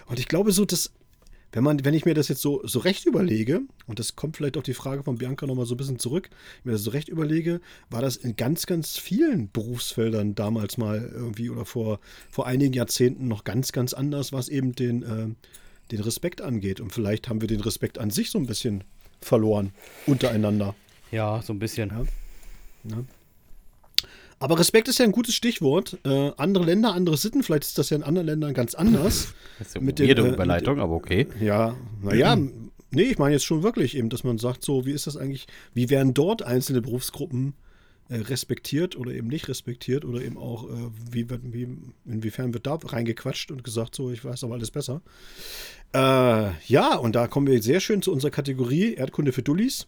[0.07, 0.91] Und ich glaube so, dass,
[1.53, 4.57] wenn man, wenn ich mir das jetzt so, so recht überlege, und das kommt vielleicht
[4.57, 6.29] auf die Frage von Bianca nochmal so ein bisschen zurück,
[6.65, 11.51] mir das so recht überlege, war das in ganz, ganz vielen Berufsfeldern damals mal irgendwie
[11.51, 15.29] oder vor, vor einigen Jahrzehnten noch ganz, ganz anders, was eben den, äh,
[15.93, 16.81] den Respekt angeht.
[16.81, 18.85] Und vielleicht haben wir den Respekt an sich so ein bisschen
[19.21, 19.73] verloren
[20.07, 20.75] untereinander.
[21.11, 21.91] Ja, so ein bisschen.
[22.85, 23.05] Ja.
[24.39, 25.99] Aber Respekt ist ja ein gutes Stichwort.
[26.05, 29.29] Äh, andere Länder, andere Sitten, vielleicht ist das ja in anderen Ländern ganz anders.
[29.59, 31.27] Das ist ja Mit eine dem, weirde äh, Überleitung, aber okay.
[31.41, 32.37] Ja, naja,
[32.91, 35.47] nee, ich meine jetzt schon wirklich eben, dass man sagt, so, wie ist das eigentlich,
[35.73, 37.55] wie werden dort einzelne Berufsgruppen
[38.11, 41.69] äh, respektiert oder eben nicht respektiert oder eben auch, äh, wie, wird- wie,
[42.05, 45.01] inwiefern wird da reingequatscht und gesagt, so, ich weiß aber alles besser.
[45.95, 49.87] Äh, ja, und da kommen wir sehr schön zu unserer Kategorie Erdkunde für Dullis,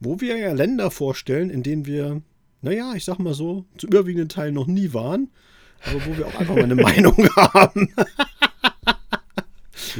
[0.00, 2.22] wo wir ja Länder vorstellen, in denen wir,
[2.62, 5.30] naja, ich sag mal so, zu überwiegenden Teilen noch nie waren,
[5.84, 7.92] aber wo wir auch einfach mal eine Meinung haben.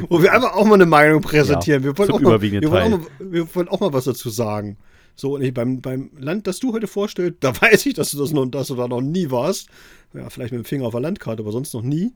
[0.09, 1.83] wo wir einfach auch mal eine Meinung präsentieren.
[1.83, 4.29] Ja, wir, wollen auch mal, wir, wollen auch mal, wir wollen auch mal was dazu
[4.29, 4.77] sagen.
[5.15, 8.19] So, und ich, beim, beim Land, das du heute vorstellst, da weiß ich, dass du
[8.19, 9.67] das noch, dass du da noch nie warst.
[10.13, 12.13] Ja, vielleicht mit dem Finger auf der Landkarte, aber sonst noch nie.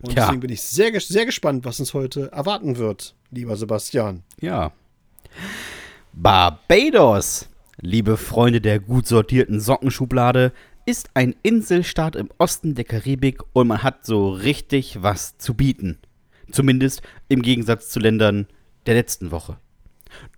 [0.00, 0.24] Und Ja.
[0.24, 4.22] deswegen bin ich sehr, sehr gespannt, was uns heute erwarten wird, lieber Sebastian.
[4.40, 4.72] Ja.
[6.12, 7.48] Barbados,
[7.80, 10.52] liebe Freunde der gut sortierten Sockenschublade,
[10.86, 15.98] ist ein Inselstaat im Osten der Karibik und man hat so richtig was zu bieten.
[16.50, 18.46] Zumindest im Gegensatz zu Ländern
[18.86, 19.58] der letzten Woche.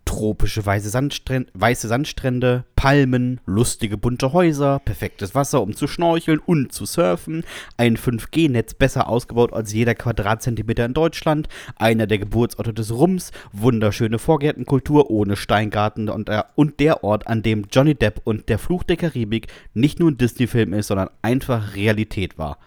[0.04, 6.72] Tropische weiße, Sandsträn weiße Sandstrände, Palmen, lustige bunte Häuser, perfektes Wasser, um zu schnorcheln und
[6.72, 7.44] zu surfen,
[7.76, 14.18] ein 5G-Netz besser ausgebaut als jeder Quadratzentimeter in Deutschland, einer der Geburtsorte des Rums, wunderschöne
[14.18, 18.82] Vorgärtenkultur ohne Steingarten und der, und der Ort, an dem Johnny Depp und der Fluch
[18.82, 22.58] der Karibik nicht nur ein Disney-Film ist, sondern einfach Realität war.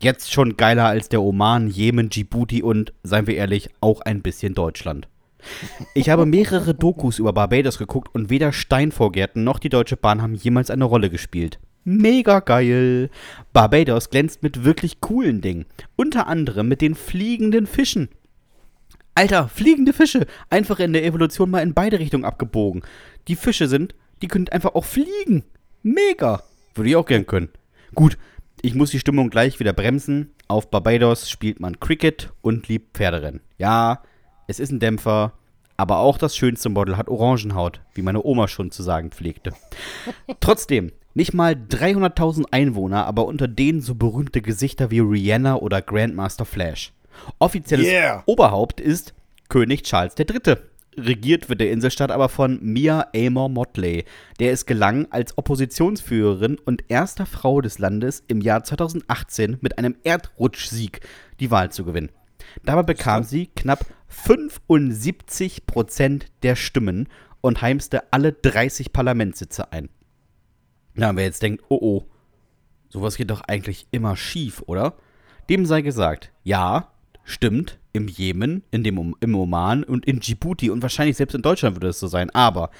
[0.00, 4.54] Jetzt schon geiler als der Oman, Jemen, Djibouti und, seien wir ehrlich, auch ein bisschen
[4.54, 5.08] Deutschland.
[5.94, 10.34] Ich habe mehrere Dokus über Barbados geguckt und weder Steinvorgärten noch die Deutsche Bahn haben
[10.34, 11.58] jemals eine Rolle gespielt.
[11.84, 13.08] Mega geil!
[13.52, 15.66] Barbados glänzt mit wirklich coolen Dingen.
[15.96, 18.08] Unter anderem mit den fliegenden Fischen.
[19.14, 20.26] Alter, fliegende Fische!
[20.50, 22.82] Einfach in der Evolution mal in beide Richtungen abgebogen.
[23.26, 25.44] Die Fische sind, die können einfach auch fliegen.
[25.82, 26.42] Mega!
[26.74, 27.48] Würde ich auch gern können.
[27.94, 28.18] Gut,
[28.60, 30.34] ich muss die Stimmung gleich wieder bremsen.
[30.46, 33.40] Auf Barbados spielt man Cricket und liebt Pferderennen.
[33.56, 34.02] Ja,
[34.46, 35.32] es ist ein Dämpfer,
[35.78, 39.52] aber auch das schönste Model hat Orangenhaut, wie meine Oma schon zu sagen pflegte.
[40.40, 46.44] Trotzdem, nicht mal 300.000 Einwohner, aber unter denen so berühmte Gesichter wie Rihanna oder Grandmaster
[46.44, 46.92] Flash.
[47.38, 48.22] Offizielles Yeah.
[48.26, 49.14] Oberhaupt ist
[49.48, 50.56] König Charles III.
[50.96, 54.04] Regiert wird der Inselstaat aber von Mia Amor Motley,
[54.40, 59.94] der es gelang, als Oppositionsführerin und erster Frau des Landes im Jahr 2018 mit einem
[60.02, 61.00] Erdrutschsieg
[61.38, 62.10] die Wahl zu gewinnen.
[62.64, 63.86] Dabei bekam sie knapp
[64.24, 67.08] 75 Prozent der Stimmen
[67.40, 69.88] und heimste alle 30 Parlamentssitze ein.
[70.94, 72.04] Na, wer jetzt denkt, oh oh,
[72.88, 74.94] sowas geht doch eigentlich immer schief, oder?
[75.48, 76.92] Dem sei gesagt, ja,
[77.28, 81.76] stimmt, im Jemen, in dem, im Oman und in Djibouti und wahrscheinlich selbst in Deutschland
[81.76, 82.70] würde es so sein, aber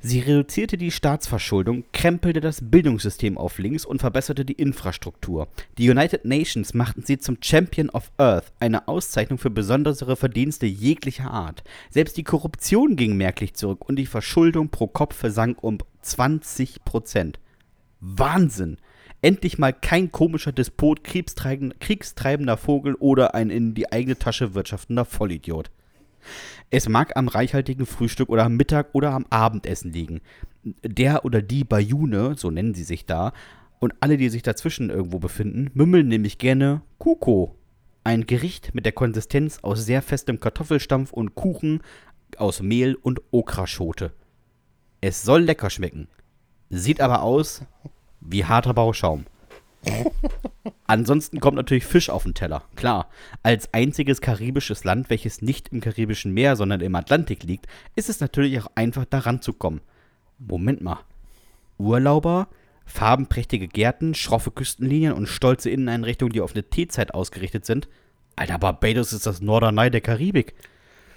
[0.00, 5.48] sie reduzierte die Staatsverschuldung, krempelte das Bildungssystem auf links und verbesserte die Infrastruktur.
[5.76, 11.30] Die United Nations machten sie zum Champion of Earth, eine Auszeichnung für besondere Verdienste jeglicher
[11.30, 11.64] Art.
[11.90, 17.40] Selbst die Korruption ging merklich zurück und die Verschuldung pro Kopf versank um 20 Prozent.
[18.00, 18.78] Wahnsinn!
[19.22, 25.70] Endlich mal kein komischer Despot, kriegstreibender, Vogel oder ein in die eigene Tasche wirtschaftender Vollidiot.
[26.70, 30.20] Es mag am reichhaltigen Frühstück oder am Mittag oder am Abendessen liegen.
[30.62, 33.32] Der oder die Bayune, so nennen sie sich da,
[33.78, 37.56] und alle, die sich dazwischen irgendwo befinden, mümmeln nämlich gerne Kuko.
[38.04, 41.82] Ein Gericht mit der Konsistenz aus sehr festem Kartoffelstampf und Kuchen
[42.36, 44.12] aus Mehl und Okraschote.
[45.00, 46.08] Es soll lecker schmecken,
[46.68, 47.64] sieht aber aus
[48.20, 49.26] wie harter Bauschaum.
[50.86, 52.64] Ansonsten kommt natürlich Fisch auf den Teller.
[52.76, 53.08] Klar,
[53.42, 57.66] als einziges karibisches Land, welches nicht im Karibischen Meer, sondern im Atlantik liegt,
[57.96, 59.80] ist es natürlich auch einfach daran zu kommen.
[60.38, 60.98] Moment mal.
[61.78, 62.48] Urlauber,
[62.84, 67.88] farbenprächtige Gärten, schroffe Küstenlinien und stolze Inneneinrichtungen, die auf eine Teezeit ausgerichtet sind.
[68.36, 70.54] Alter, Barbados ist das Norderney der Karibik.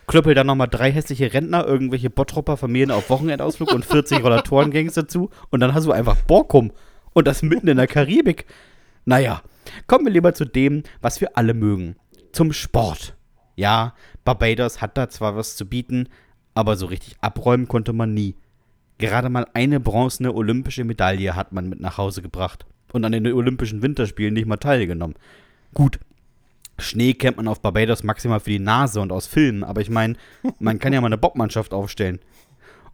[0.07, 5.29] Klöppel dann nochmal drei hässliche Rentner, irgendwelche Bottropper, Familien auf Wochenendausflug und 40 Rollatorengangs dazu
[5.49, 6.71] und dann hast du einfach Borkum.
[7.13, 8.45] Und das mitten in der Karibik.
[9.05, 9.41] Naja,
[9.87, 11.95] kommen wir lieber zu dem, was wir alle mögen.
[12.31, 13.15] Zum Sport.
[13.55, 13.93] Ja,
[14.25, 16.09] Barbados hat da zwar was zu bieten,
[16.55, 18.35] aber so richtig abräumen konnte man nie.
[18.97, 23.31] Gerade mal eine bronzene olympische Medaille hat man mit nach Hause gebracht und an den
[23.31, 25.15] Olympischen Winterspielen nicht mal teilgenommen.
[25.73, 25.99] Gut,
[26.79, 30.15] Schnee kennt man auf Barbados maximal für die Nase und aus Filmen, aber ich meine,
[30.59, 32.19] man kann ja mal eine Bockmannschaft aufstellen.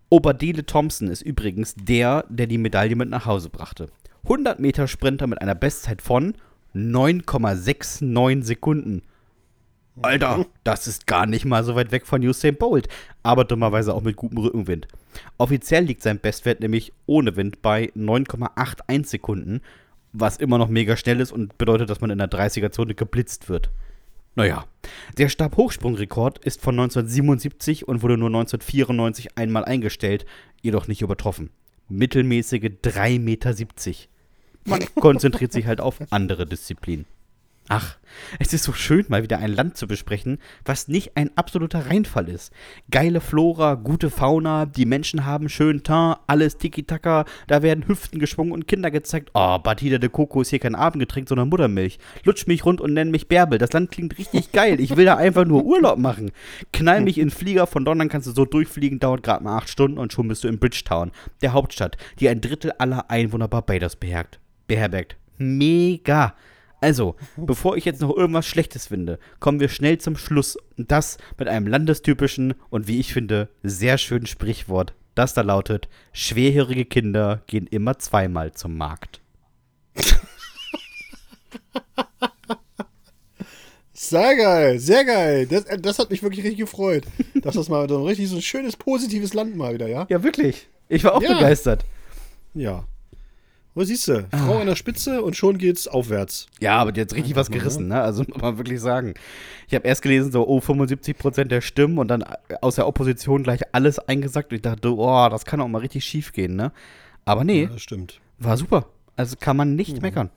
[0.10, 3.90] Obadile Thompson ist übrigens der, der die Medaille mit nach Hause brachte.
[4.24, 6.36] 100 Meter Sprinter mit einer Bestzeit von
[6.76, 9.02] 9,69 Sekunden.
[10.02, 12.88] Alter, das ist gar nicht mal so weit weg von Usain Bolt,
[13.24, 14.88] aber dummerweise auch mit gutem Rückenwind.
[15.38, 19.62] Offiziell liegt sein Bestwert nämlich ohne Wind bei 9,81 Sekunden,
[20.14, 23.72] was immer noch mega schnell ist und bedeutet, dass man in der 30er-Zone geblitzt wird.
[24.36, 24.66] Naja,
[25.18, 30.26] der Stabhochsprungrekord ist von 1977 und wurde nur 1994 einmal eingestellt,
[30.62, 31.50] jedoch nicht übertroffen.
[31.90, 33.56] Mittelmäßige 3,70 Meter.
[34.66, 37.06] Man konzentriert sich halt auf andere Disziplinen.
[37.72, 38.00] Ach,
[38.40, 42.28] es ist so schön, mal wieder ein Land zu besprechen, was nicht ein absoluter Reinfall
[42.28, 42.52] ist.
[42.90, 48.54] Geile Flora, gute Fauna, die Menschen haben schönen Teint, alles tiki-taka, da werden Hüften geschwungen
[48.54, 49.30] und Kinder gezeigt.
[49.36, 52.00] Oh, Batida de Coco ist hier kein Abendgetränk, sondern Muttermilch.
[52.24, 53.60] Lutsch mich rund und nenn mich Bärbel.
[53.60, 54.80] Das Land klingt richtig geil.
[54.80, 56.32] Ich will da einfach nur Urlaub machen.
[56.74, 60.00] Knall mich in Flieger, von London kannst du so durchfliegen, dauert gerade mal acht Stunden
[60.00, 61.12] und schon bist du in Bridgetown,
[61.44, 65.18] der Hauptstadt, die ein Drittel aller Einwohner Barbados beherbergt.
[65.38, 66.34] Mega.
[66.82, 70.58] Also, bevor ich jetzt noch irgendwas Schlechtes finde, kommen wir schnell zum Schluss.
[70.78, 75.90] Und das mit einem landestypischen und wie ich finde, sehr schönen Sprichwort, das da lautet:
[76.14, 79.20] Schwerhörige Kinder gehen immer zweimal zum Markt.
[83.94, 85.46] Sehr geil, sehr geil.
[85.46, 87.04] Das, äh, das hat mich wirklich richtig gefreut.
[87.42, 90.06] Dass das mal so ein richtig so ein schönes, positives Land mal wieder, ja?
[90.10, 90.70] Ja, wirklich.
[90.88, 91.34] Ich war auch Ja.
[91.34, 91.84] begeistert.
[92.54, 92.86] Ja.
[93.76, 94.28] Wo siehst du?
[94.32, 96.48] Frau an der Spitze und schon geht's aufwärts.
[96.60, 98.02] Ja, aber die hat richtig was gerissen, ne?
[98.02, 99.14] Also muss man wirklich sagen.
[99.68, 102.24] Ich habe erst gelesen, so, oh, 75% der Stimmen und dann
[102.62, 104.52] aus der Opposition gleich alles eingesackt.
[104.52, 106.72] Und ich dachte, oh, das kann auch mal richtig schief gehen, ne?
[107.26, 108.20] Aber nee, Ja, das stimmt.
[108.40, 108.88] war super.
[109.16, 110.30] Also kann man nicht meckern.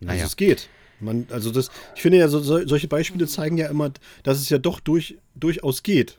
[0.00, 0.24] Also Naja.
[0.26, 0.68] es geht.
[1.00, 3.90] Man, also das, ich finde ja, so, so, solche Beispiele zeigen ja immer,
[4.22, 6.18] dass es ja doch durch, durchaus geht.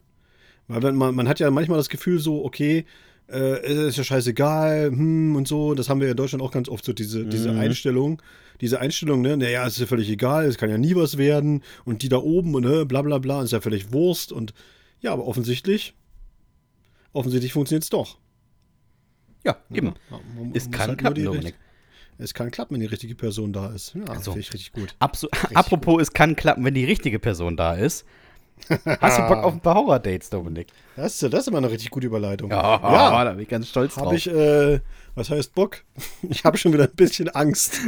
[0.68, 2.86] Weil wenn man, man hat ja manchmal das Gefühl so, okay,
[3.32, 5.74] äh, ist ja scheißegal, hm, und so.
[5.76, 8.22] Das haben wir ja in Deutschland auch ganz oft so, diese, diese Einstellung.
[8.62, 11.64] Diese Einstellung, ne, naja, es ist ja völlig egal, es kann ja nie was werden.
[11.86, 14.32] Und die da oben und ne, bla bla bla, ist ja völlig Wurst.
[14.34, 14.54] Und
[15.00, 15.94] ja, aber offensichtlich,
[17.14, 18.18] offensichtlich funktioniert es doch.
[19.46, 19.94] Ja, eben.
[20.12, 21.56] Ja, man- Es muss kann halt klappen, Dominik.
[22.18, 23.96] Es kann klappen, wenn die richtige Person da ist.
[23.96, 24.32] Ja, Also.
[24.34, 24.94] finde ich richtig gut.
[25.00, 28.04] Absu Apropos, es kann klappen, wenn die richtige Person da ist.
[28.68, 30.68] Hast du Bock auf ein paar Horror-Dates, Dominik?
[30.96, 32.52] Das ist, das ist immer eine richtig gute Überleitung.
[32.52, 32.78] Ja,
[33.24, 34.06] da bin ich ganz stolz drauf.
[34.06, 34.80] Habe ich, äh,
[35.16, 35.84] was heißt Bock?
[36.30, 37.80] Ich habe schon wieder ein bisschen Angst.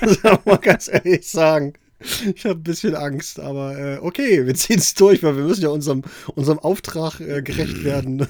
[0.00, 1.74] Das kann man ganz ehrlich sagen.
[2.34, 5.62] Ich habe ein bisschen Angst, aber äh, okay, wir ziehen es durch, weil wir müssen
[5.62, 6.02] ja unserem,
[6.34, 8.26] unserem Auftrag äh, gerecht werden.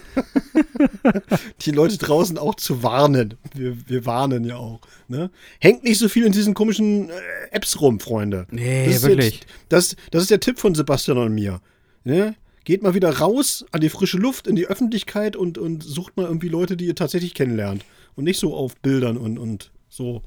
[1.63, 3.35] Die Leute draußen auch zu warnen.
[3.55, 4.81] Wir, wir warnen ja auch.
[5.09, 5.31] Ne?
[5.61, 7.13] Hängt nicht so viel in diesen komischen äh,
[7.51, 8.47] Apps rum, Freunde.
[8.51, 9.35] Nee, das ist wirklich.
[9.35, 11.61] Jetzt, das, das ist der Tipp von Sebastian und mir.
[12.05, 12.35] Ne?
[12.65, 16.27] Geht mal wieder raus an die frische Luft, in die Öffentlichkeit und, und sucht mal
[16.27, 17.85] irgendwie Leute, die ihr tatsächlich kennenlernt.
[18.17, 20.23] Und nicht so auf Bildern und, und so.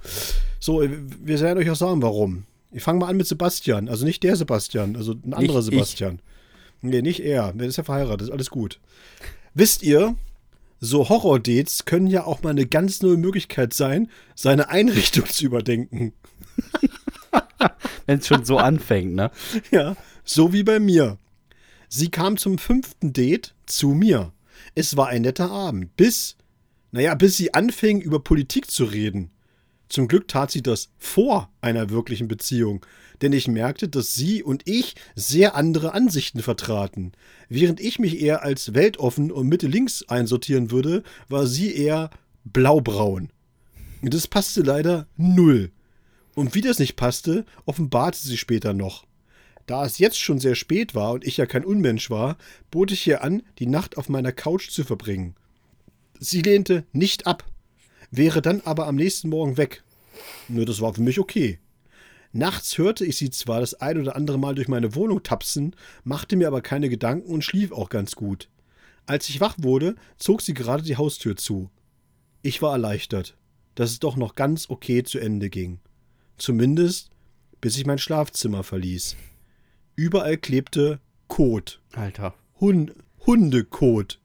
[0.59, 2.45] So, wir werden euch auch sagen, warum.
[2.71, 3.89] Ich fange mal an mit Sebastian.
[3.89, 5.65] Also nicht der Sebastian, also ein anderer ich.
[5.65, 6.19] Sebastian.
[6.82, 7.53] Nee, nicht er.
[7.53, 8.80] Der ist ja verheiratet, ist alles gut.
[9.53, 10.15] Wisst ihr,
[10.80, 16.13] so Horror-Dates können ja auch mal eine ganz neue Möglichkeit sein, seine Einrichtung zu überdenken.
[18.05, 19.32] Wenn es schon so anfängt, ne?
[19.71, 21.17] Ja, so wie bei mir.
[21.89, 24.34] Sie kam zum fünften Date zu mir.
[24.75, 26.36] Es war ein netter Abend, bis,
[26.91, 29.32] naja, bis sie anfing, über Politik zu reden.
[29.89, 32.85] Zum Glück tat sie das vor einer wirklichen Beziehung,
[33.21, 37.13] denn ich merkte, dass sie und ich sehr andere Ansichten vertraten.
[37.49, 42.09] Während ich mich eher als weltoffen und Mitte links einsortieren würde, war sie eher
[42.43, 43.29] blaubraun.
[44.01, 45.71] Das passte leider null.
[46.35, 49.07] Und wie das nicht passte, offenbarte sie später noch.
[49.65, 52.38] Da es jetzt schon sehr spät war und ich ja kein Unmensch war,
[52.71, 55.35] bot ich ihr an, die Nacht auf meiner Couch zu verbringen.
[56.19, 57.43] Sie lehnte nicht ab,
[58.12, 59.84] wäre dann aber am nächsten Morgen weg.
[60.47, 61.60] Nur das war für mich okay.
[62.34, 66.36] Nachts hörte ich sie zwar das ein oder andere Mal durch meine Wohnung tapsen, machte
[66.36, 68.49] mir aber keine Gedanken und schlief auch ganz gut.
[69.05, 71.70] Als ich wach wurde, zog sie gerade die Haustür zu.
[72.41, 73.38] Ich war erleichtert,
[73.76, 75.80] dass es doch noch ganz okay zu Ende ging.
[76.38, 77.10] Zumindest
[77.62, 79.16] bis ich mein Schlafzimmer verließ.
[79.95, 81.82] Überall klebte Kot.
[81.93, 82.34] Alter.
[82.60, 82.93] Hund
[83.26, 84.20] Hundekot.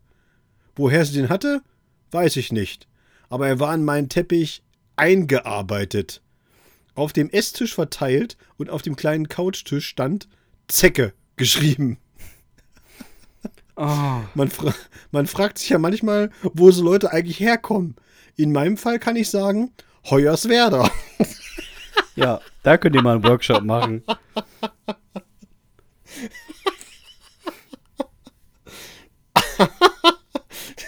[0.76, 1.62] Woher sie den hatte,
[2.12, 2.86] weiß ich nicht.
[3.32, 4.62] Aber er war in meinen Teppich
[4.94, 6.20] eingearbeitet.
[6.94, 10.28] Auf dem Esstisch verteilt und auf dem kleinen Couchtisch stand
[10.68, 11.96] Zecke geschrieben.
[13.74, 14.20] Oh.
[14.34, 14.74] Man, fra
[15.12, 17.96] man fragt sich ja manchmal, wo so Leute eigentlich herkommen.
[18.36, 19.72] In meinem Fall kann ich sagen,
[20.10, 20.90] Hoyerswerda.
[22.16, 24.02] Ja, da könnt ihr mal einen Workshop machen.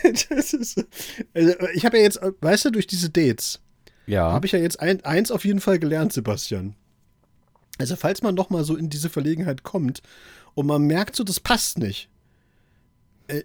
[0.30, 0.84] ist,
[1.34, 3.60] also ich habe ja jetzt, weißt du, durch diese Dates,
[4.06, 4.32] Ja.
[4.32, 6.74] habe ich ja jetzt ein, eins auf jeden Fall gelernt, Sebastian.
[7.78, 10.02] Also falls man noch mal so in diese Verlegenheit kommt
[10.54, 12.08] und man merkt so, das passt nicht,
[13.28, 13.42] äh,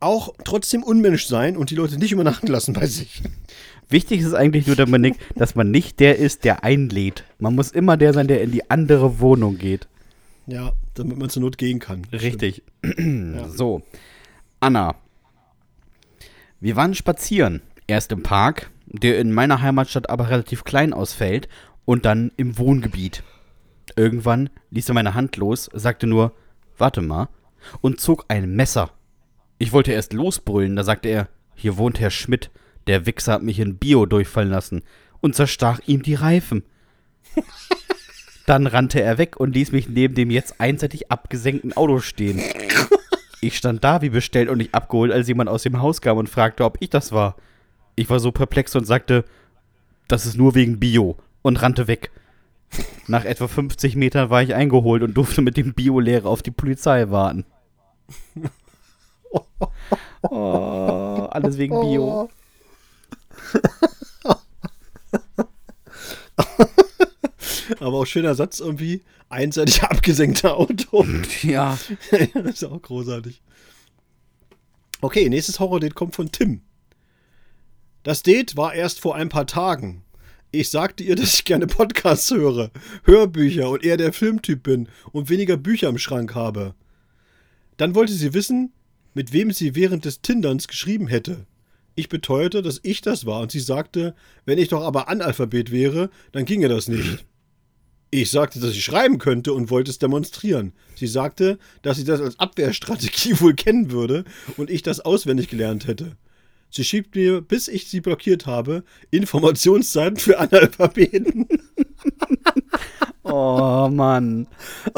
[0.00, 3.22] auch trotzdem Unmensch sein und die Leute nicht übernachten lassen bei sich.
[3.88, 7.24] Wichtig ist eigentlich nur, Dominik, dass man nicht der ist, der einlädt.
[7.38, 9.88] Man muss immer der sein, der in die andere Wohnung geht.
[10.46, 12.04] Ja, damit man zur Not gehen kann.
[12.12, 12.62] Richtig.
[13.54, 13.82] So.
[14.60, 14.94] Anna.
[16.60, 17.62] Wir waren spazieren.
[17.86, 21.48] Erst im Park, der in meiner Heimatstadt aber relativ klein ausfällt,
[21.86, 23.24] und dann im Wohngebiet.
[23.96, 26.32] Irgendwann ließ er meine Hand los, sagte nur,
[26.78, 27.28] warte mal,
[27.80, 28.90] und zog ein Messer.
[29.58, 32.50] Ich wollte erst losbrüllen, da sagte er, hier wohnt Herr Schmidt,
[32.86, 34.82] der Wichser hat mich in Bio durchfallen lassen
[35.20, 36.62] und zerstach ihm die Reifen.
[38.46, 42.40] Dann rannte er weg und ließ mich neben dem jetzt einseitig abgesenkten Auto stehen.
[43.40, 46.28] Ich stand da wie bestellt und nicht abgeholt, als jemand aus dem Haus kam und
[46.28, 47.36] fragte, ob ich das war.
[47.96, 49.24] Ich war so perplex und sagte,
[50.08, 52.10] das ist nur wegen Bio und rannte weg.
[53.06, 57.10] Nach etwa 50 Metern war ich eingeholt und durfte mit dem Biolehrer auf die Polizei
[57.10, 57.44] warten.
[60.22, 62.28] Oh, alles wegen Bio.
[67.78, 69.02] Aber auch schöner Satz irgendwie.
[69.28, 71.06] Einseitig abgesenkter Auto.
[71.42, 71.78] Ja.
[72.10, 73.42] das ist auch großartig.
[75.00, 76.60] Okay, nächstes Horror-Date kommt von Tim.
[78.02, 80.02] Das Date war erst vor ein paar Tagen.
[80.52, 82.70] Ich sagte ihr, dass ich gerne Podcasts höre,
[83.04, 86.74] Hörbücher und eher der Filmtyp bin und weniger Bücher im Schrank habe.
[87.76, 88.72] Dann wollte sie wissen,
[89.14, 91.46] mit wem sie während des Tinderns geschrieben hätte.
[91.94, 94.14] Ich beteuerte, dass ich das war und sie sagte,
[94.44, 97.24] wenn ich doch aber Analphabet wäre, dann ginge das nicht.
[98.12, 100.72] Ich sagte, dass ich schreiben könnte und wollte es demonstrieren.
[100.96, 104.24] Sie sagte, dass sie das als Abwehrstrategie wohl kennen würde
[104.56, 106.16] und ich das auswendig gelernt hätte.
[106.70, 111.48] Sie schiebt mir, bis ich sie blockiert habe, Informationsseiten für Analphabeten.
[113.22, 114.46] Oh Mann.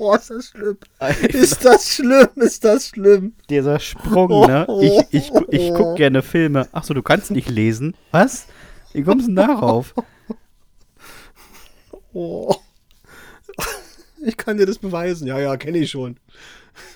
[0.00, 0.78] Oh, ist das schlimm.
[1.28, 2.28] Ist das schlimm?
[2.36, 3.32] Ist das schlimm?
[3.50, 4.64] Dieser Sprung, ne?
[4.80, 6.68] Ich, ich, ich guck gerne Filme.
[6.70, 7.96] Achso, du kannst nicht lesen.
[8.12, 8.46] Was?
[8.92, 9.94] Wie kommst du denn darauf?
[12.14, 12.56] Oh.
[14.24, 15.28] Ich kann dir das beweisen.
[15.28, 16.16] Ja, ja, kenne ich schon.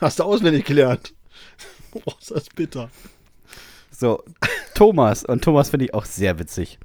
[0.01, 1.15] Hast du auswendig gelernt.
[2.07, 2.91] Oh, ist das bitter.
[3.91, 4.25] So,
[4.75, 5.25] Thomas.
[5.25, 6.79] Und Thomas finde ich auch sehr witzig.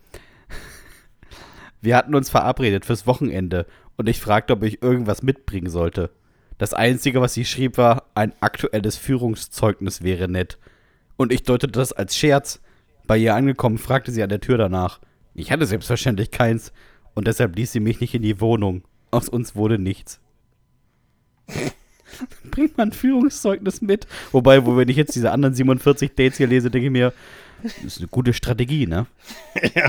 [1.81, 6.11] Wir hatten uns verabredet fürs Wochenende und ich fragte, ob ich irgendwas mitbringen sollte.
[6.57, 10.57] Das Einzige, was sie schrieb, war, ein aktuelles Führungszeugnis wäre nett.
[11.15, 12.59] Und ich deutete das als Scherz.
[13.07, 14.99] Bei ihr angekommen, fragte sie an der Tür danach.
[15.33, 16.71] Ich hatte selbstverständlich keins
[17.15, 18.83] und deshalb ließ sie mich nicht in die Wohnung.
[19.11, 20.19] Aus uns wurde nichts.
[22.51, 24.07] Bringt man ein Führungszeugnis mit?
[24.31, 27.13] Wobei, wo wenn ich jetzt diese anderen 47 Dates hier lese, denke ich mir,
[27.63, 29.05] das ist eine gute Strategie, ne?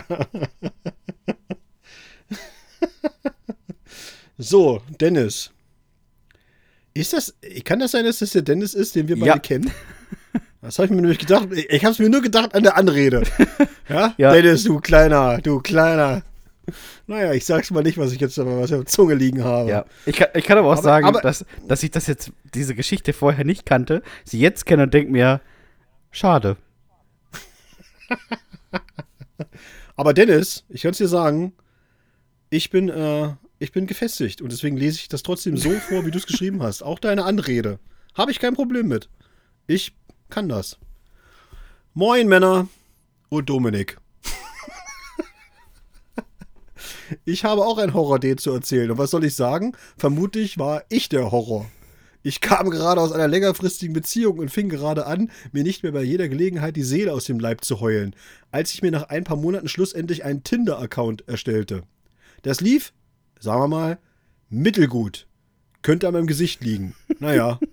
[4.41, 5.51] So, Dennis.
[6.95, 9.39] Ist das, kann das sein, dass das der Dennis ist, den wir beide Ja.
[9.39, 9.71] kennen?
[10.61, 11.48] Das habe ich mir nämlich gedacht.
[11.52, 13.22] Ich habe es mir nur gedacht an der Anrede.
[13.88, 14.12] Ja?
[14.18, 14.32] Ja.
[14.34, 16.20] Dennis, du Kleiner, du Kleiner.
[17.06, 19.70] Naja, ich sag's mal nicht, was ich jetzt aber was auf der Zunge liegen habe.
[19.70, 19.84] Ja.
[20.04, 22.74] Ich kann, ich kann aber auch Aber- sagen, aber- dass, dass ich das jetzt, diese
[22.74, 25.40] Geschichte vorher nicht kannte, sie jetzt kenne und denke mir,
[26.11, 26.59] schade.
[29.96, 31.52] Aber Dennis, ich kann es dir sagen,
[32.50, 36.11] ich bin, äh, ich bin gefestigt und deswegen lese ich das trotzdem so vor, wie
[36.11, 36.82] du es geschrieben hast.
[36.82, 37.78] Auch deine Anrede.
[38.14, 39.09] Habe ich kein Problem mit.
[39.66, 39.96] Ich
[40.31, 40.79] kann das.
[41.95, 42.68] Moin Männer
[43.29, 43.99] und Dominik.
[47.24, 48.91] ich habe auch ein Horror-Date zu erzählen.
[48.91, 49.76] Und was soll ich sagen?
[49.97, 51.66] Vermutlich war ich der Horror.
[52.22, 56.03] Ich kam gerade aus einer längerfristigen Beziehung und fing gerade an, mir nicht mehr bei
[56.03, 58.14] jeder Gelegenheit die Seele aus dem Leib zu heulen,
[58.51, 61.85] als ich mir nach ein paar Monaten schlussendlich einen Tinder-Account erstellte.
[62.43, 62.93] Das lief,
[63.39, 63.99] sagen wir mal,
[64.51, 65.26] mittelgut.
[65.83, 66.95] Könnte an meinem Gesicht liegen.
[67.20, 67.61] Naja.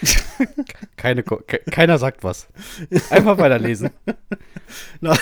[0.96, 2.48] Keine, ke keiner sagt was.
[3.10, 3.90] Einfach weiterlesen.
[5.00, 5.16] Na,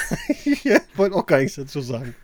[0.44, 0.64] ich
[0.96, 2.14] wollte auch gar nichts dazu sagen.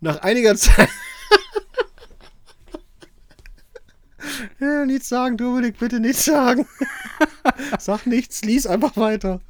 [0.00, 0.88] Nach einiger Zeit.
[4.60, 6.66] ja, nichts sagen, Dominik, bitte nichts sagen.
[7.78, 9.40] Sag nichts, lies einfach weiter.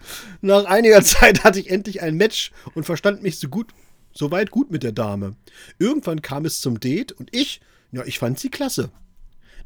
[0.40, 3.72] Nach einiger Zeit hatte ich endlich ein Match und verstand mich so gut,
[4.12, 5.36] so weit gut mit der Dame.
[5.78, 7.60] Irgendwann kam es zum Date und ich,
[7.92, 8.90] ja, ich fand sie klasse.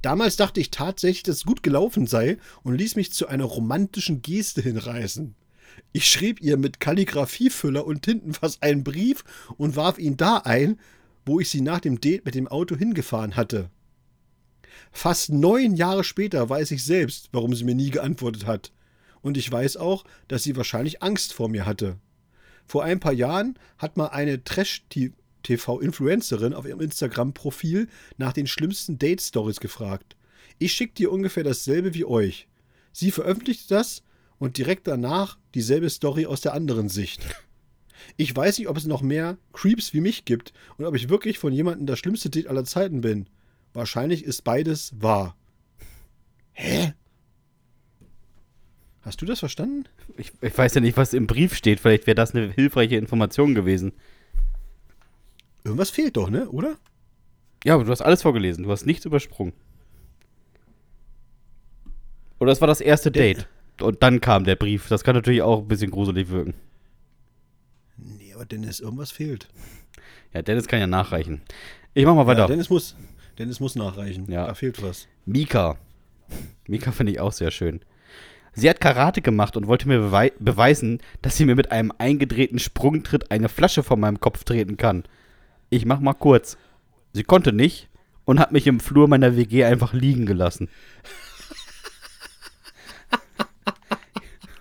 [0.02, 4.22] Damals dachte ich tatsächlich, dass es gut gelaufen sei und ließ mich zu einer romantischen
[4.22, 5.34] Geste hinreißen.
[5.92, 9.24] Ich schrieb ihr mit Kalligraphiefüller und Tintenfass einen Brief
[9.56, 10.78] und warf ihn da ein,
[11.26, 13.70] wo ich sie nach dem Date mit dem Auto hingefahren hatte.
[14.92, 18.72] Fast neun Jahre später weiß ich selbst, warum sie mir nie geantwortet hat.
[19.20, 21.98] Und ich weiß auch, dass sie wahrscheinlich Angst vor mir hatte.
[22.66, 24.44] Vor ein paar Jahren hat mal eine
[25.42, 30.16] Trash-TV-Influencerin auf ihrem Instagram-Profil nach den schlimmsten Date-Stories gefragt.
[30.58, 32.48] Ich schick dir ungefähr dasselbe wie euch.
[32.92, 34.02] Sie veröffentlichte das
[34.38, 37.22] und direkt danach dieselbe Story aus der anderen Sicht.
[38.16, 41.38] Ich weiß nicht, ob es noch mehr Creeps wie mich gibt und ob ich wirklich
[41.38, 43.28] von jemandem das schlimmste Date aller Zeiten bin.
[43.72, 45.36] Wahrscheinlich ist beides wahr.
[46.52, 46.94] Hä?
[49.02, 49.84] Hast du das verstanden?
[50.16, 51.80] Ich, ich weiß ja nicht, was im Brief steht.
[51.80, 53.92] Vielleicht wäre das eine hilfreiche Information gewesen.
[55.68, 56.48] Irgendwas fehlt doch, ne?
[56.48, 56.76] Oder?
[57.62, 58.64] Ja, aber du hast alles vorgelesen.
[58.64, 59.52] Du hast nichts übersprungen.
[62.40, 63.46] Oder es war das erste Date.
[63.80, 64.88] Und dann kam der Brief.
[64.88, 66.54] Das kann natürlich auch ein bisschen gruselig wirken.
[67.98, 69.48] Nee, aber Dennis, irgendwas fehlt.
[70.32, 71.42] Ja, Dennis kann ja nachreichen.
[71.92, 72.40] Ich mach mal weiter.
[72.40, 72.96] Ja, Dennis muss,
[73.38, 74.30] Dennis muss nachreichen.
[74.30, 74.46] Ja.
[74.46, 75.06] Da fehlt was.
[75.26, 75.76] Mika.
[76.66, 77.80] Mika finde ich auch sehr schön.
[78.54, 82.58] Sie hat Karate gemacht und wollte mir bewei beweisen, dass sie mir mit einem eingedrehten
[82.58, 85.04] Sprungtritt eine Flasche von meinem Kopf treten kann.
[85.70, 86.56] Ich mach mal kurz.
[87.12, 87.88] Sie konnte nicht
[88.24, 90.68] und hat mich im Flur meiner WG einfach liegen gelassen.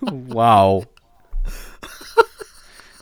[0.00, 0.86] wow.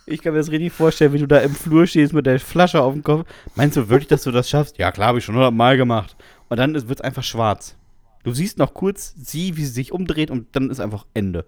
[0.09, 2.81] Ich kann mir das richtig vorstellen, wie du da im Flur stehst mit der Flasche
[2.81, 3.29] auf dem Kopf.
[3.57, 4.79] Meinst du wirklich, dass du das schaffst?
[4.79, 6.17] Ja, klar, habe ich schon hundertmal gemacht.
[6.49, 7.77] Und dann wird es einfach schwarz.
[8.23, 11.45] Du siehst noch kurz sie, wie sie sich umdreht und dann ist einfach Ende.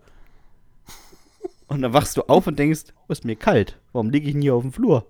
[1.68, 3.78] Und dann wachst du auf und denkst, oh, ist mir kalt.
[3.92, 5.06] Warum liege ich denn hier auf dem Flur?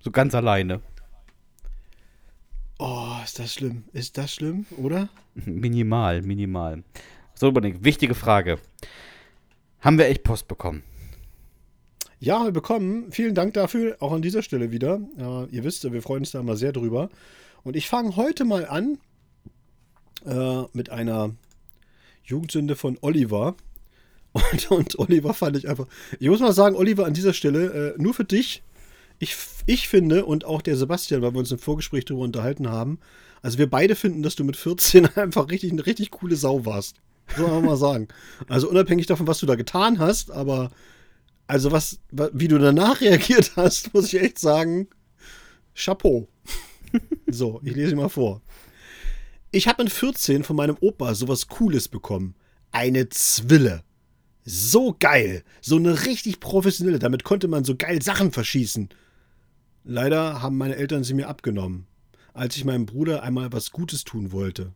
[0.00, 0.80] So ganz alleine.
[2.78, 3.84] Oh, ist das schlimm.
[3.92, 5.10] Ist das schlimm, oder?
[5.34, 6.82] Minimal, minimal.
[7.34, 7.84] So, unbedingt.
[7.84, 8.58] Wichtige Frage.
[9.80, 10.82] Haben wir echt Post bekommen?
[12.18, 13.12] Ja, wir bekommen.
[13.12, 15.00] Vielen Dank dafür, auch an dieser Stelle wieder.
[15.18, 17.10] Äh, ihr wisst, wir freuen uns da immer sehr drüber.
[17.62, 18.98] Und ich fange heute mal an
[20.24, 21.34] äh, mit einer
[22.24, 23.54] Jugendsünde von Oliver.
[24.32, 25.88] Und, und, Oliver fand ich einfach.
[26.20, 28.62] Ich muss mal sagen, Oliver, an dieser Stelle, äh, nur für dich.
[29.20, 32.98] Ich, ich finde, und auch der Sebastian, weil wir uns im Vorgespräch darüber unterhalten haben,
[33.42, 36.96] also wir beide finden, dass du mit 14 einfach richtig eine richtig coole Sau warst.
[37.36, 38.08] So wir mal sagen.
[38.48, 40.70] Also unabhängig davon, was du da getan hast, aber
[41.46, 42.00] also was,
[42.32, 44.88] wie du danach reagiert hast, muss ich echt sagen,
[45.74, 46.28] Chapeau.
[47.30, 48.42] so, ich lese mal vor.
[49.52, 52.34] Ich habe mit 14 von meinem Opa sowas Cooles bekommen.
[52.72, 53.82] Eine Zwille.
[54.44, 55.44] So geil.
[55.60, 56.98] So eine richtig professionelle.
[56.98, 58.88] Damit konnte man so geil Sachen verschießen.
[59.84, 61.86] Leider haben meine Eltern sie mir abgenommen,
[62.34, 64.72] als ich meinem Bruder einmal was Gutes tun wollte.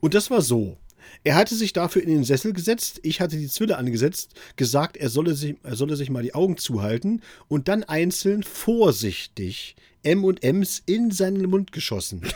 [0.00, 0.78] Und das war so.
[1.24, 5.08] Er hatte sich dafür in den Sessel gesetzt, ich hatte die Zwille angesetzt, gesagt, er
[5.08, 11.10] solle sich, er solle sich mal die Augen zuhalten und dann einzeln vorsichtig M&Ms in
[11.10, 12.22] seinen Mund geschossen.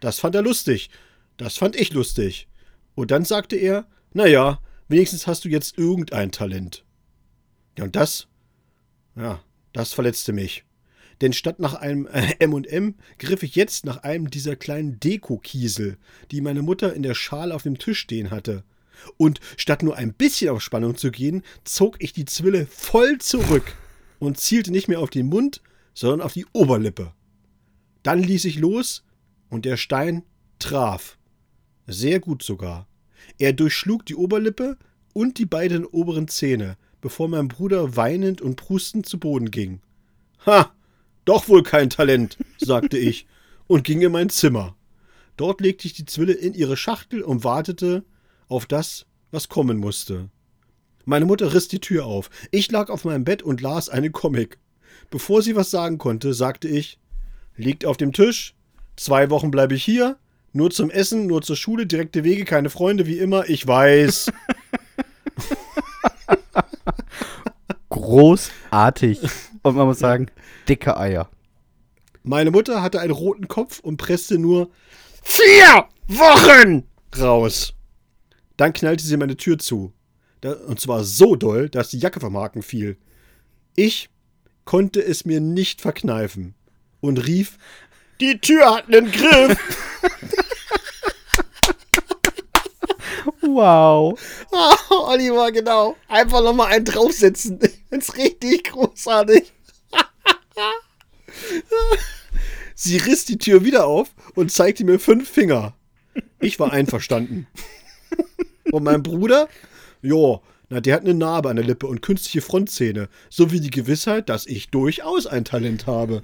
[0.00, 0.88] Das fand er lustig.
[1.36, 2.48] Das fand ich lustig.
[2.94, 6.84] Und dann sagte er, naja, wenigstens hast du jetzt irgendein Talent.
[7.76, 8.26] Ja, und das,
[9.14, 9.42] ja,
[9.72, 10.64] das verletzte mich.
[11.20, 12.06] Denn statt nach einem
[12.38, 15.98] M&M griff ich jetzt nach einem dieser kleinen Dekokiesel,
[16.30, 18.64] die meine Mutter in der Schale auf dem Tisch stehen hatte.
[19.16, 23.74] Und statt nur ein bisschen auf Spannung zu gehen, zog ich die Zwille voll zurück
[24.18, 25.62] und zielte nicht mehr auf den Mund,
[25.94, 27.12] sondern auf die Oberlippe.
[28.02, 29.04] Dann ließ ich los
[29.48, 30.22] und der Stein
[30.58, 31.18] traf.
[31.86, 32.86] Sehr gut sogar.
[33.38, 34.78] Er durchschlug die Oberlippe
[35.12, 39.80] und die beiden oberen Zähne bevor mein Bruder weinend und prustend zu Boden ging.
[40.46, 40.72] Ha,
[41.24, 43.26] doch wohl kein Talent, sagte ich
[43.66, 44.76] und ging in mein Zimmer.
[45.36, 48.04] Dort legte ich die Zwille in ihre Schachtel und wartete
[48.48, 50.28] auf das, was kommen musste.
[51.04, 52.30] Meine Mutter riss die Tür auf.
[52.50, 54.58] Ich lag auf meinem Bett und las einen Comic.
[55.08, 56.98] Bevor sie was sagen konnte, sagte ich:
[57.56, 58.54] Liegt auf dem Tisch.
[58.96, 60.18] Zwei Wochen bleibe ich hier.
[60.52, 63.48] Nur zum Essen, nur zur Schule, direkte Wege, keine Freunde, wie immer.
[63.48, 64.32] Ich weiß.
[67.88, 69.20] Großartig.
[69.62, 70.26] Und man muss sagen,
[70.68, 71.28] dicke Eier.
[72.22, 74.70] Meine Mutter hatte einen roten Kopf und presste nur
[75.22, 76.84] vier Wochen
[77.18, 77.74] raus.
[78.56, 79.92] Dann knallte sie meine Tür zu.
[80.66, 82.96] Und zwar so doll, dass die Jacke vom Haken fiel.
[83.76, 84.10] Ich
[84.64, 86.54] konnte es mir nicht verkneifen
[87.00, 87.58] und rief:
[88.20, 89.58] Die Tür hat einen Griff!
[93.54, 94.18] Wow.
[94.92, 95.96] Oh, Oliver, genau.
[96.08, 97.60] Einfach nochmal einen draufsetzen.
[97.60, 99.52] Das ist richtig großartig.
[102.74, 105.74] Sie riss die Tür wieder auf und zeigte mir fünf Finger.
[106.40, 107.46] Ich war einverstanden.
[108.72, 109.48] Und mein Bruder?
[110.02, 113.08] Jo, na, der hat eine Narbe an der Lippe und künstliche Frontzähne.
[113.28, 116.22] Sowie die Gewissheit, dass ich durchaus ein Talent habe.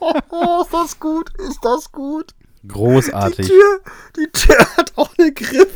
[0.00, 1.30] oh, ist das gut?
[1.38, 2.34] Ist das gut?
[2.66, 3.46] Großartig.
[3.46, 3.80] Die Tür,
[4.16, 5.70] die Tür hat auch einen Griff.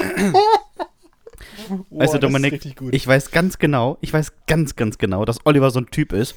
[1.90, 5.80] Weißt du, Dominik, ich weiß ganz genau, ich weiß ganz, ganz genau, dass Oliver so
[5.80, 6.34] ein Typ ist.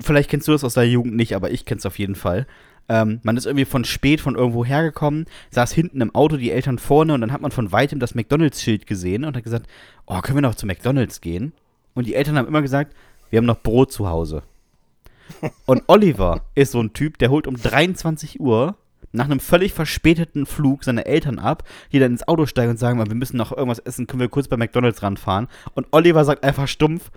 [0.00, 2.46] Vielleicht kennst du das aus deiner Jugend nicht, aber ich kenn's auf jeden Fall.
[2.88, 6.78] Ähm, man ist irgendwie von spät von irgendwo hergekommen, saß hinten im Auto, die Eltern
[6.78, 9.66] vorne und dann hat man von weitem das McDonalds-Schild gesehen und hat gesagt,
[10.06, 11.52] oh, können wir noch zu McDonalds gehen?
[11.94, 12.94] Und die Eltern haben immer gesagt,
[13.30, 14.42] wir haben noch Brot zu Hause.
[15.66, 18.76] Und Oliver ist so ein Typ, der holt um 23 Uhr
[19.12, 22.98] nach einem völlig verspäteten Flug seine Eltern ab, die dann ins Auto steigen und sagen,
[22.98, 25.48] wir müssen noch irgendwas essen, können wir kurz bei McDonalds ranfahren.
[25.74, 27.10] Und Oliver sagt einfach stumpf,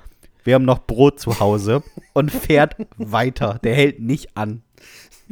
[0.43, 1.83] wir haben noch Brot zu Hause
[2.13, 3.59] und fährt weiter.
[3.63, 4.63] Der hält nicht an.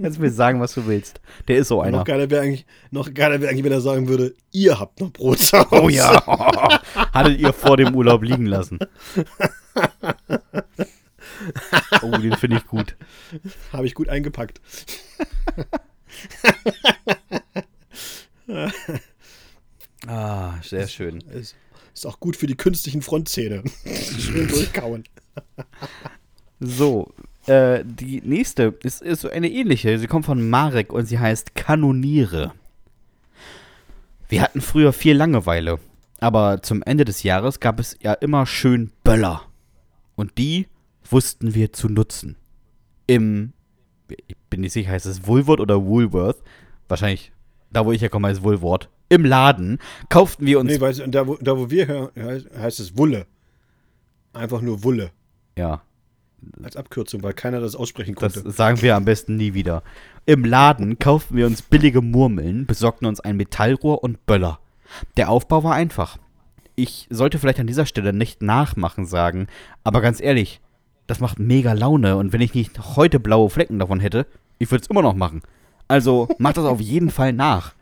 [0.02, 1.20] Kannst mir sagen, was du willst.
[1.50, 1.98] Der ist so einer.
[1.98, 5.12] Noch geiler wäre eigentlich, noch geiler wäre eigentlich, wenn er sagen würde, ihr habt noch
[5.12, 5.84] Brot zu Hause.
[5.84, 6.24] Oh ja.
[7.14, 8.80] Hattet ihr vor dem Urlaub liegen lassen.
[12.02, 12.98] Oh, den finde ich gut.
[13.72, 14.60] Habe ich gut eingepackt.
[20.08, 21.22] ah, sehr schön.
[21.22, 21.56] Ist,
[21.94, 23.64] ist auch gut für die künstlichen Frontzähne.
[24.18, 25.04] Schön durchkauen.
[26.60, 27.14] So,
[27.46, 29.98] äh, die nächste ist, ist so eine ähnliche.
[30.00, 32.54] Sie kommt von Marek und sie heißt Kanoniere.
[34.28, 35.80] Wir hatten früher viel Langeweile,
[36.20, 39.42] aber zum Ende des Jahres gab es ja immer schön Böller.
[40.16, 40.68] Und die
[41.10, 42.36] wussten wir zu nutzen.
[43.08, 43.54] Im
[44.10, 46.42] ich bin nicht sicher, heißt es Woolworth oder Woolworth?
[46.88, 47.32] Wahrscheinlich,
[47.72, 48.90] da wo ich herkomme, heißt Woolworth.
[49.10, 49.80] Im Laden
[50.10, 50.72] kauften wir uns.
[50.72, 53.26] Nee, weißt du, da, wo, da wo wir hören, heißt es Wulle.
[54.34, 55.12] Einfach nur Wulle.
[55.58, 55.82] Ja.
[56.64, 58.44] Als Abkürzung, weil keiner das aussprechen konnte.
[58.44, 59.84] Das sagen wir am besten nie wieder.
[60.26, 64.60] Im Laden kauften wir uns billige Murmeln, besorgten uns ein Metallrohr und Böller.
[65.18, 66.18] Der Aufbau war einfach.
[66.76, 69.48] Ich sollte vielleicht an dieser Stelle nicht nachmachen sagen,
[69.84, 70.62] aber ganz ehrlich,
[71.10, 72.18] das macht mega Laune.
[72.18, 74.28] Und wenn ich nicht heute blaue Flecken davon hätte,
[74.60, 75.42] ich würde es immer noch machen.
[75.88, 77.74] Also macht das auf jeden Fall nach.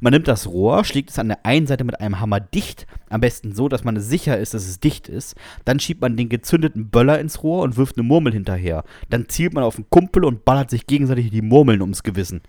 [0.00, 3.20] Man nimmt das Rohr, schlägt es an der einen Seite mit einem Hammer dicht, am
[3.20, 5.34] besten so, dass man sicher ist, dass es dicht ist.
[5.64, 8.84] Dann schiebt man den gezündeten Böller ins Rohr und wirft eine Murmel hinterher.
[9.10, 12.42] Dann zielt man auf einen Kumpel und ballert sich gegenseitig die Murmeln ums Gewissen.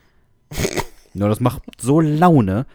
[1.13, 2.65] Nur das macht so Laune,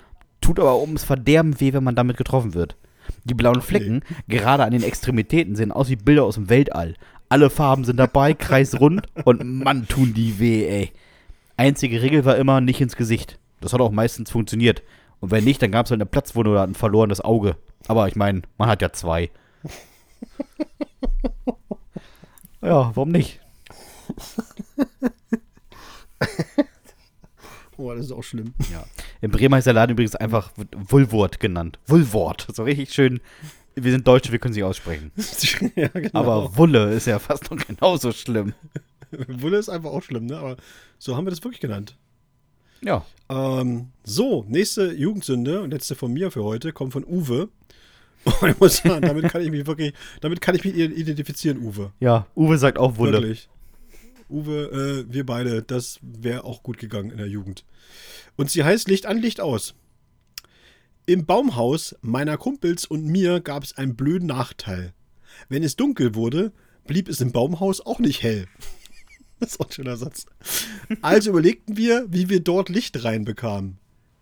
[0.41, 2.77] tut aber ums Verderben weh, wenn man damit getroffen wird.
[3.25, 6.95] Die blauen Flecken, gerade an den Extremitäten, sehen aus wie Bilder aus dem Weltall.
[7.31, 10.93] Alle Farben sind dabei, kreisrund und Mann, tun die weh, ey.
[11.57, 13.39] Einzige Regel war immer nicht ins Gesicht.
[13.61, 14.83] Das hat auch meistens funktioniert.
[15.21, 17.57] Und wenn nicht, dann gab es halt eine Platzwunde oder ein verlorenes Auge.
[17.87, 19.31] Aber ich meine, man hat ja zwei.
[22.63, 23.41] ja, warum nicht?
[27.83, 28.53] Oh, das ist auch schlimm.
[28.71, 28.85] Ja.
[29.23, 31.79] In Bremen heißt der Laden übrigens einfach Wulwort genannt.
[31.87, 32.47] Wulwort.
[32.53, 33.21] So richtig schön
[33.75, 35.13] wir sind Deutsche, wir können sie aussprechen.
[35.77, 36.11] ja, genau.
[36.19, 38.55] Aber Wulle ist ja fast noch genauso schlimm.
[39.29, 40.39] Wulle ist einfach auch schlimm, ne?
[40.39, 40.57] Aber
[40.99, 41.97] so haben wir das wirklich genannt.
[42.83, 43.05] Ja.
[43.29, 47.49] Ähm, so, nächste Jugendsünde und letzte von mir für heute kommt von Uwe.
[48.43, 51.91] Und ich muss sagen, damit kann ich mich wirklich, damit kann ich mich identifizieren, Uwe.
[52.01, 53.13] Ja, Uwe sagt auch Wulle.
[53.13, 53.49] Wirklich.
[54.29, 57.65] Uwe, äh, wir beide, das wäre auch gut gegangen in der Jugend.
[58.37, 59.75] Und sie heißt Licht an, Licht aus.
[61.11, 64.95] Im Baumhaus meiner Kumpels und mir gab es einen blöden Nachteil.
[65.49, 66.53] Wenn es dunkel wurde,
[66.87, 68.47] blieb es im Baumhaus auch nicht hell.
[69.41, 70.27] Das ist auch ein schöner Satz.
[71.03, 73.79] Also überlegten wir, wie wir dort Licht reinbekamen.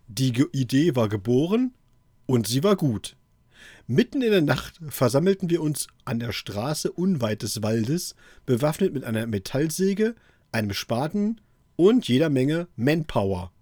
[0.07, 1.75] Die Ge Idee war geboren
[2.25, 3.17] und sie war gut.
[3.87, 8.15] Mitten in der Nacht versammelten wir uns an der Straße unweit des Waldes,
[8.47, 10.15] bewaffnet mit einer Metallsäge,
[10.53, 11.39] einem Spaten
[11.77, 13.53] und jeder Menge Manpower.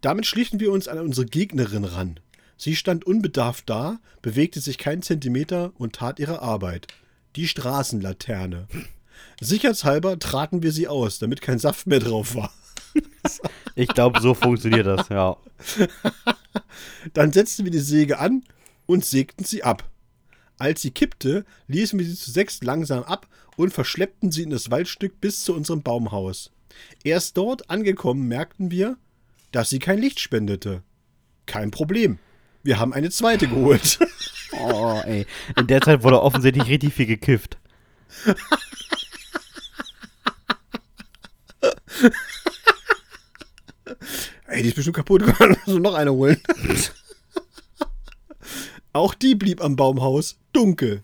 [0.00, 2.18] Damit schlichen wir uns an unsere Gegnerin ran.
[2.58, 6.88] Sie stand unbedarft da, bewegte sich keinen Zentimeter und tat ihre Arbeit.
[7.36, 8.66] Die Straßenlaterne.
[9.40, 12.52] Sicherheitshalber traten wir sie aus, damit kein Saft mehr drauf war.
[13.74, 15.36] Ich glaube, so funktioniert das, ja.
[17.12, 18.42] Dann setzten wir die Säge an
[18.86, 19.88] und sägten sie ab.
[20.56, 24.72] Als sie kippte, ließen wir sie zu sechs langsam ab und verschleppten sie in das
[24.72, 26.50] Waldstück bis zu unserem Baumhaus.
[27.04, 28.96] Erst dort angekommen merkten wir,
[29.52, 30.82] dass sie kein Licht spendete.
[31.46, 32.18] Kein Problem.
[32.62, 33.98] Wir haben eine zweite geholt.
[34.50, 35.26] Oh, ey.
[35.58, 37.58] In der Zeit wurde offensichtlich richtig viel gekifft.
[44.46, 45.22] Ey, die ist bestimmt kaputt.
[45.36, 46.40] Können also noch eine holen.
[48.94, 51.02] Auch die blieb am Baumhaus dunkel.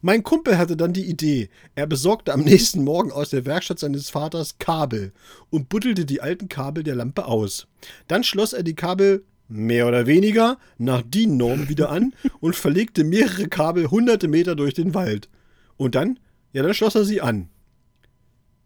[0.00, 1.48] Mein Kumpel hatte dann die Idee.
[1.74, 5.12] Er besorgte am nächsten Morgen aus der Werkstatt seines Vaters Kabel
[5.50, 7.66] und buddelte die alten Kabel der Lampe aus.
[8.08, 13.48] Dann schloss er die Kabel mehr oder weniger nach DIN-Norm wieder an und verlegte mehrere
[13.48, 15.28] Kabel hunderte Meter durch den Wald.
[15.76, 16.18] Und dann,
[16.52, 17.48] ja, dann schloss er sie an.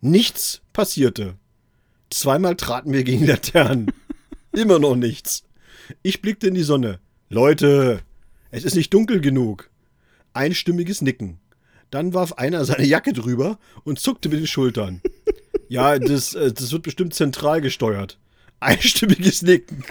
[0.01, 1.35] Nichts passierte.
[2.11, 3.93] Zweimal traten wir gegen Laternen.
[4.53, 5.45] Immer noch nichts.
[6.03, 7.01] Ich blickte in die Sonne.
[7.29, 8.01] Leute,
[8.51, 9.71] es ist nicht dunkel genug.
[10.33, 11.39] Einstimmiges Nicken.
[11.91, 15.01] Dann warf einer seine Jacke drüber und zuckte mit den Schultern.
[15.69, 18.19] Ja, das, äh, das wird bestimmt zentral gesteuert.
[18.59, 19.85] Einstimmiges Nicken.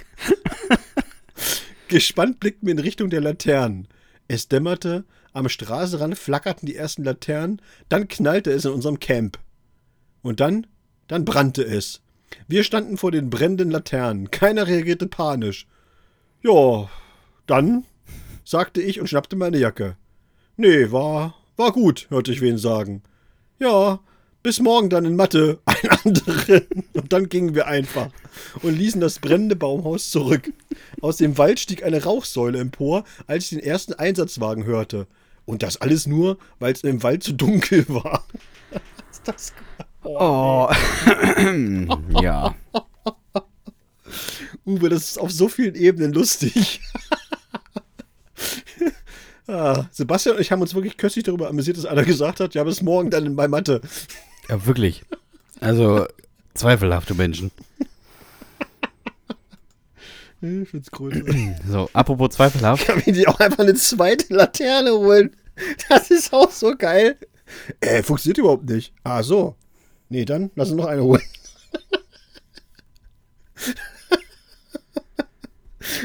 [1.90, 3.88] Gespannt blickten wir in Richtung der Laternen.
[4.28, 9.40] Es dämmerte, am Straßenrand flackerten die ersten Laternen, dann knallte es in unserem Camp.
[10.22, 10.68] Und dann,
[11.08, 12.02] dann brannte es.
[12.48, 14.30] Wir standen vor den brennenden Laternen.
[14.30, 15.66] Keiner reagierte panisch.
[16.44, 16.88] Ja,
[17.48, 17.86] dann,
[18.44, 19.98] sagte ich und schnappte meine Jacke.
[20.58, 23.02] Nee, war, war gut, hörte ich wen sagen.
[23.58, 24.00] Ja,
[24.44, 26.66] bis morgen dann in Mathe, ein anderen.
[26.94, 28.10] Und dann gingen wir einfach
[28.62, 30.52] und ließen das brennende Baumhaus zurück.
[31.02, 35.08] Aus dem Wald stieg eine Rauchsäule empor, als ich den ersten Einsatzwagen hörte.
[35.46, 38.26] Und das alles nur, weil es im Wald zu dunkel war.
[39.12, 39.54] ist das
[40.04, 40.70] Oh.
[42.22, 42.56] ja.
[44.66, 46.82] Uwe, das ist auf so vielen Ebenen lustig.
[49.48, 52.64] ah, Sebastian und ich haben uns wirklich köstlich darüber amüsiert, dass einer gesagt hat, ja,
[52.64, 53.82] bis morgen dann bei Mathe.
[54.50, 55.04] Ja, wirklich.
[55.62, 56.08] Also,
[56.56, 57.52] zweifelhafte Menschen.
[60.42, 61.22] Ich find's cool.
[61.70, 62.88] So, apropos zweifelhaft.
[62.88, 65.36] Kann ich die auch einfach eine zweite Laterne holen?
[65.90, 67.18] Das ist auch so geil.
[67.82, 68.94] Äh, funktioniert überhaupt nicht.
[69.04, 69.58] Ah, so.
[70.08, 71.22] Nee, dann lass uns noch eine holen.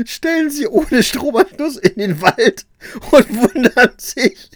[0.05, 2.67] Stellen Sie ohne Stromanschluss in den Wald
[3.13, 4.51] und wundern sich.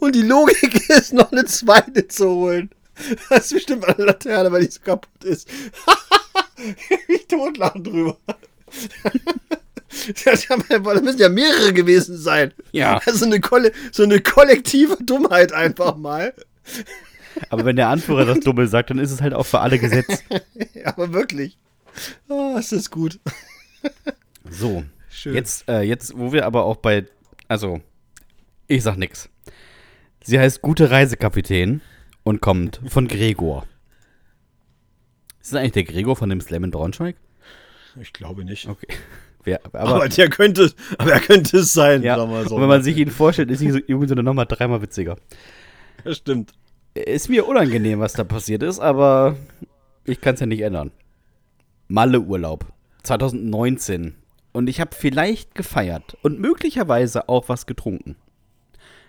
[0.00, 2.70] Und die Logik ist, noch eine zweite zu holen.
[3.28, 5.48] Das ist bestimmt eine Laterne, weil die so kaputt ist.
[7.08, 8.16] ich totlachen drüber.
[10.24, 10.48] Das
[11.02, 12.54] müssen ja mehrere gewesen sein.
[12.72, 12.98] Ja.
[13.04, 16.32] Also eine Kolle so eine kollektive Dummheit einfach mal.
[17.50, 20.24] Aber wenn der Anführer das Dumme sagt, dann ist es halt auch für alle Gesetz.
[20.74, 21.58] ja, aber wirklich.
[22.26, 23.20] Oh, ist das gut.
[24.50, 25.34] So, Schön.
[25.34, 27.04] jetzt, äh, jetzt, wo wir aber auch bei,
[27.48, 27.82] also,
[28.68, 29.28] ich sag nix.
[30.24, 31.82] Sie heißt Gute Reisekapitän
[32.24, 33.66] und kommt von Gregor.
[35.40, 37.16] Ist das eigentlich der Gregor von dem Slam in Braunschweig?
[38.00, 38.68] Ich glaube nicht.
[38.68, 38.86] Okay.
[39.44, 42.60] Wer, aber, Aber, der könnte, aber er könnte es sein, ja, so.
[42.60, 45.16] wenn man sich ihn vorstellt, ist die Jugendsünde nochmal dreimal witziger.
[46.04, 46.52] Ja, stimmt.
[46.94, 49.34] Ist mir unangenehm, was da passiert ist, aber
[50.04, 50.92] ich kann es ja nicht ändern.
[51.88, 52.66] Malle-Urlaub
[53.02, 54.14] 2019.
[54.52, 58.16] Und ich habe vielleicht gefeiert und möglicherweise auch was getrunken.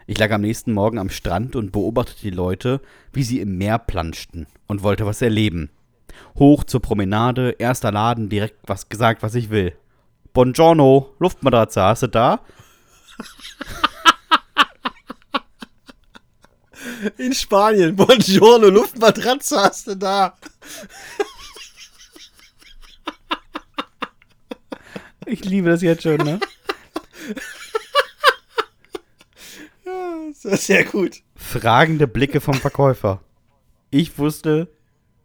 [0.05, 2.81] Ich lag am nächsten Morgen am Strand und beobachtete die Leute,
[3.13, 5.69] wie sie im Meer planschten und wollte was erleben.
[6.37, 9.73] Hoch zur Promenade, erster Laden, direkt was gesagt, was ich will.
[10.33, 12.41] Buongiorno, Luftmatratze, hast du da?
[17.17, 17.95] In Spanien.
[17.95, 20.35] Buongiorno, Luftmatratze hast du da.
[25.25, 26.39] Ich liebe das jetzt schon, ne?
[30.43, 31.21] Das ist sehr gut.
[31.35, 33.21] Fragende Blicke vom Verkäufer.
[33.91, 34.67] Ich wusste,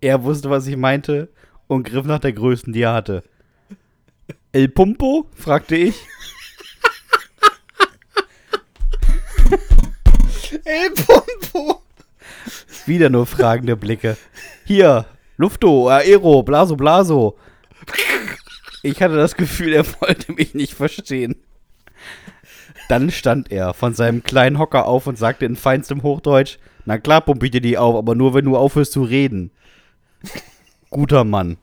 [0.01, 1.28] er wusste, was ich meinte
[1.66, 3.22] und griff nach der größten, die er hatte.
[4.52, 5.26] El Pumpo?
[5.35, 5.97] fragte ich.
[10.64, 11.82] El Pompo.
[12.86, 14.16] Wieder nur fragende Blicke.
[14.64, 15.06] Hier,
[15.36, 17.39] Lufto, Aero, Blaso, Blaso.
[18.82, 21.36] Ich hatte das Gefühl, er wollte mich nicht verstehen.
[22.89, 27.20] Dann stand er von seinem kleinen Hocker auf und sagte in feinstem Hochdeutsch: Na klar,
[27.20, 29.51] pump ich dir die auf, aber nur wenn du aufhörst zu reden.
[30.90, 31.59] Guter Mann.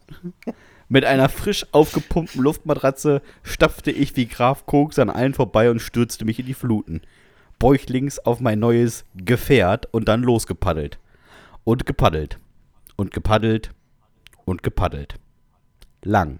[0.87, 6.25] Mit einer frisch aufgepumpten Luftmatratze stapfte ich wie Graf Koks an allen vorbei und stürzte
[6.25, 7.01] mich in die Fluten.
[7.57, 10.99] Bäuchlings auf mein neues Gefährt und dann losgepaddelt.
[11.63, 12.37] Und gepaddelt.
[12.97, 13.71] Und gepaddelt.
[14.45, 15.15] Und gepaddelt.
[16.03, 16.39] Lang.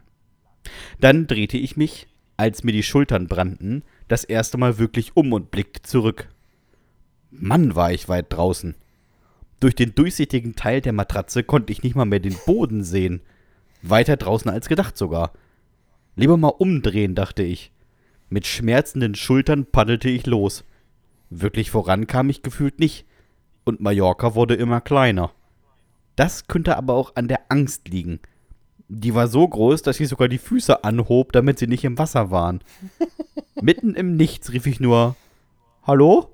[1.00, 2.08] Dann drehte ich mich,
[2.38, 6.30] als mir die Schultern brannten, das erste Mal wirklich um und blickte zurück.
[7.32, 8.76] Mann, war ich weit draußen.
[9.60, 13.22] Durch den durchsichtigen Teil der Matratze konnte ich nicht mal mehr den Boden sehen.
[13.82, 15.32] Weiter draußen als gedacht sogar.
[16.16, 17.72] Lieber mal umdrehen, dachte ich.
[18.30, 20.66] Mit schmerzenden Schultern paddelte ich los.
[21.30, 23.06] Wirklich voran kam ich gefühlt nicht.
[23.64, 25.32] Und Mallorca wurde immer kleiner.
[26.16, 28.20] Das könnte aber auch an der Angst liegen.
[28.88, 32.32] Die war so groß, dass ich sogar die Füße anhob, damit sie nicht im Wasser
[32.32, 32.62] waren.
[33.62, 35.16] Mitten im Nichts rief ich nur
[35.88, 36.30] Hallo?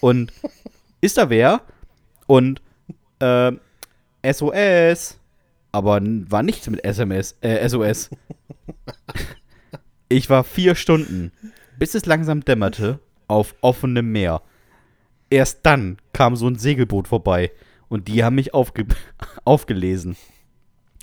[0.00, 0.32] Und
[1.00, 1.62] ist da wer?
[2.26, 2.62] Und
[3.20, 3.52] äh,
[4.30, 5.18] SOS.
[5.72, 8.10] Aber war nichts mit SMS, äh, SOS.
[10.12, 11.32] Ich war vier Stunden,
[11.78, 14.42] bis es langsam dämmerte, auf offenem Meer.
[15.30, 17.50] Erst dann kam so ein Segelboot vorbei
[17.88, 18.84] und die haben mich aufge
[19.46, 20.16] aufgelesen.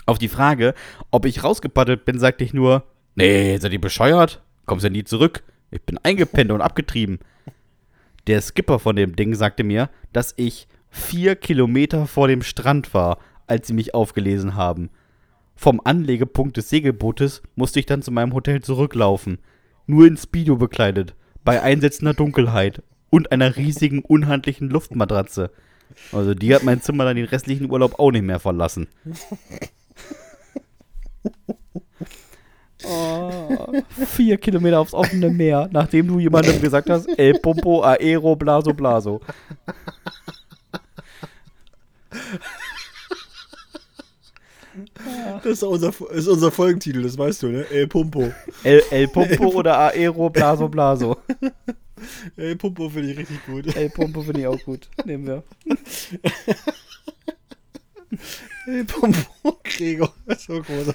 [0.09, 0.73] Auf die Frage,
[1.11, 2.83] ob ich rausgepaddelt bin, sagte ich nur:
[3.13, 4.41] Nee, seid ihr bescheuert?
[4.65, 5.43] Kommst ja nie zurück.
[5.69, 7.19] Ich bin eingepennt und abgetrieben.
[8.25, 13.19] Der Skipper von dem Ding sagte mir, dass ich vier Kilometer vor dem Strand war,
[13.45, 14.89] als sie mich aufgelesen haben.
[15.55, 19.37] Vom Anlegepunkt des Segelbootes musste ich dann zu meinem Hotel zurücklaufen.
[19.85, 21.13] Nur in Speedo bekleidet,
[21.45, 22.81] bei einsetzender Dunkelheit
[23.11, 25.51] und einer riesigen, unhandlichen Luftmatratze.
[26.11, 28.87] Also die hat mein Zimmer dann den restlichen Urlaub auch nicht mehr verlassen.
[32.85, 33.73] Oh,
[34.05, 39.19] vier Kilometer aufs offene Meer, nachdem du jemandem gesagt hast, El Pompo, Aero, Blaso, Blaso.
[45.43, 47.65] Das ist unser, ist unser Folgentitel, das weißt du, ne?
[47.69, 48.31] El Pumpo.
[48.63, 51.17] El, El Pompo oder Aero, Blaso, Blaso.
[52.37, 53.75] El Pumpo finde ich richtig gut.
[53.75, 54.89] El Pompo finde ich auch gut.
[55.05, 55.43] Nehmen wir.
[58.87, 60.13] Pumpo, Gregor.
[60.25, 60.87] Das ist so groß.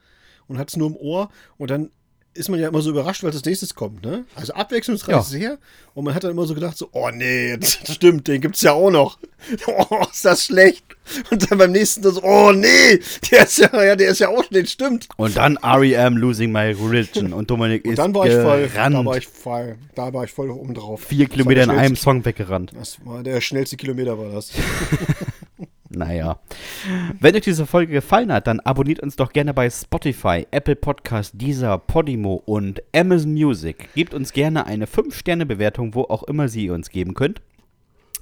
[0.46, 1.90] und hat es nur im Ohr und dann
[2.34, 4.24] ist man ja immer so überrascht, was als nächstes kommt, ne?
[4.34, 5.22] Also abwechslungsreich Ja.
[5.22, 5.58] sehr
[5.94, 8.72] und man hat dann immer so gedacht so, oh nee, das stimmt, den gibt's ja
[8.72, 9.18] auch noch.
[9.66, 10.84] Oh, ist das schlecht.
[11.32, 13.00] Und dann beim nächsten so, oh nee,
[13.30, 15.08] der ist ja, ja, der ist ja auch schlecht, stimmt.
[15.16, 16.16] Und dann R.E.M.
[16.16, 17.32] Losing My Religion.
[17.32, 18.94] Und Dominik Und ist dann war ich voll, gerannt.
[18.94, 21.02] da war ich voll, da war ich voll oben drauf.
[21.08, 22.70] Vier Kilometer in einem Song weggerannt.
[22.78, 24.52] Das war der schnellste Kilometer war das.
[25.94, 26.38] Naja.
[27.20, 31.34] Wenn euch diese Folge gefallen hat, dann abonniert uns doch gerne bei Spotify, Apple Podcast,
[31.40, 33.88] Deezer, Podimo und Amazon Music.
[33.94, 37.40] Gebt uns gerne eine 5-Sterne-Bewertung, wo auch immer sie uns geben könnt.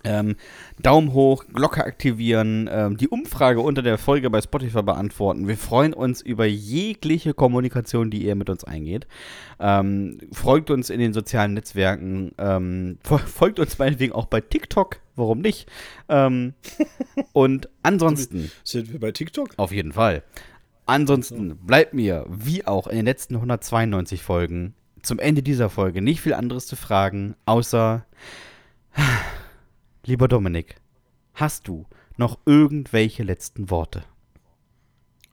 [0.02, 0.36] Ähm,
[0.80, 5.46] Daumen hoch, Glocke aktivieren, ähm, die Umfrage unter der Folge bei Spotify beantworten.
[5.46, 9.06] Wir freuen uns über jegliche Kommunikation, die ihr mit uns eingeht.
[9.58, 15.00] Ähm, folgt uns in den sozialen Netzwerken, ähm, fol- folgt uns meinetwegen auch bei TikTok,
[15.16, 15.68] warum nicht?
[16.08, 16.54] Ähm,
[17.32, 19.50] und ansonsten, Sind wir bei TikTok?
[19.58, 20.22] auf jeden Fall.
[20.86, 26.20] Ansonsten bleibt mir, wie auch in den letzten 192 Folgen, zum Ende dieser Folge nicht
[26.20, 28.04] viel anderes zu fragen, außer,
[30.04, 30.76] lieber Dominik,
[31.34, 31.86] hast du
[32.16, 34.04] noch irgendwelche letzten Worte?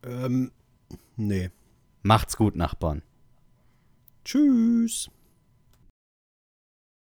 [0.03, 0.51] Ähm,
[1.15, 1.49] nee.
[2.03, 3.01] Macht's gut, Nachbarn.
[4.23, 5.09] Tschüss.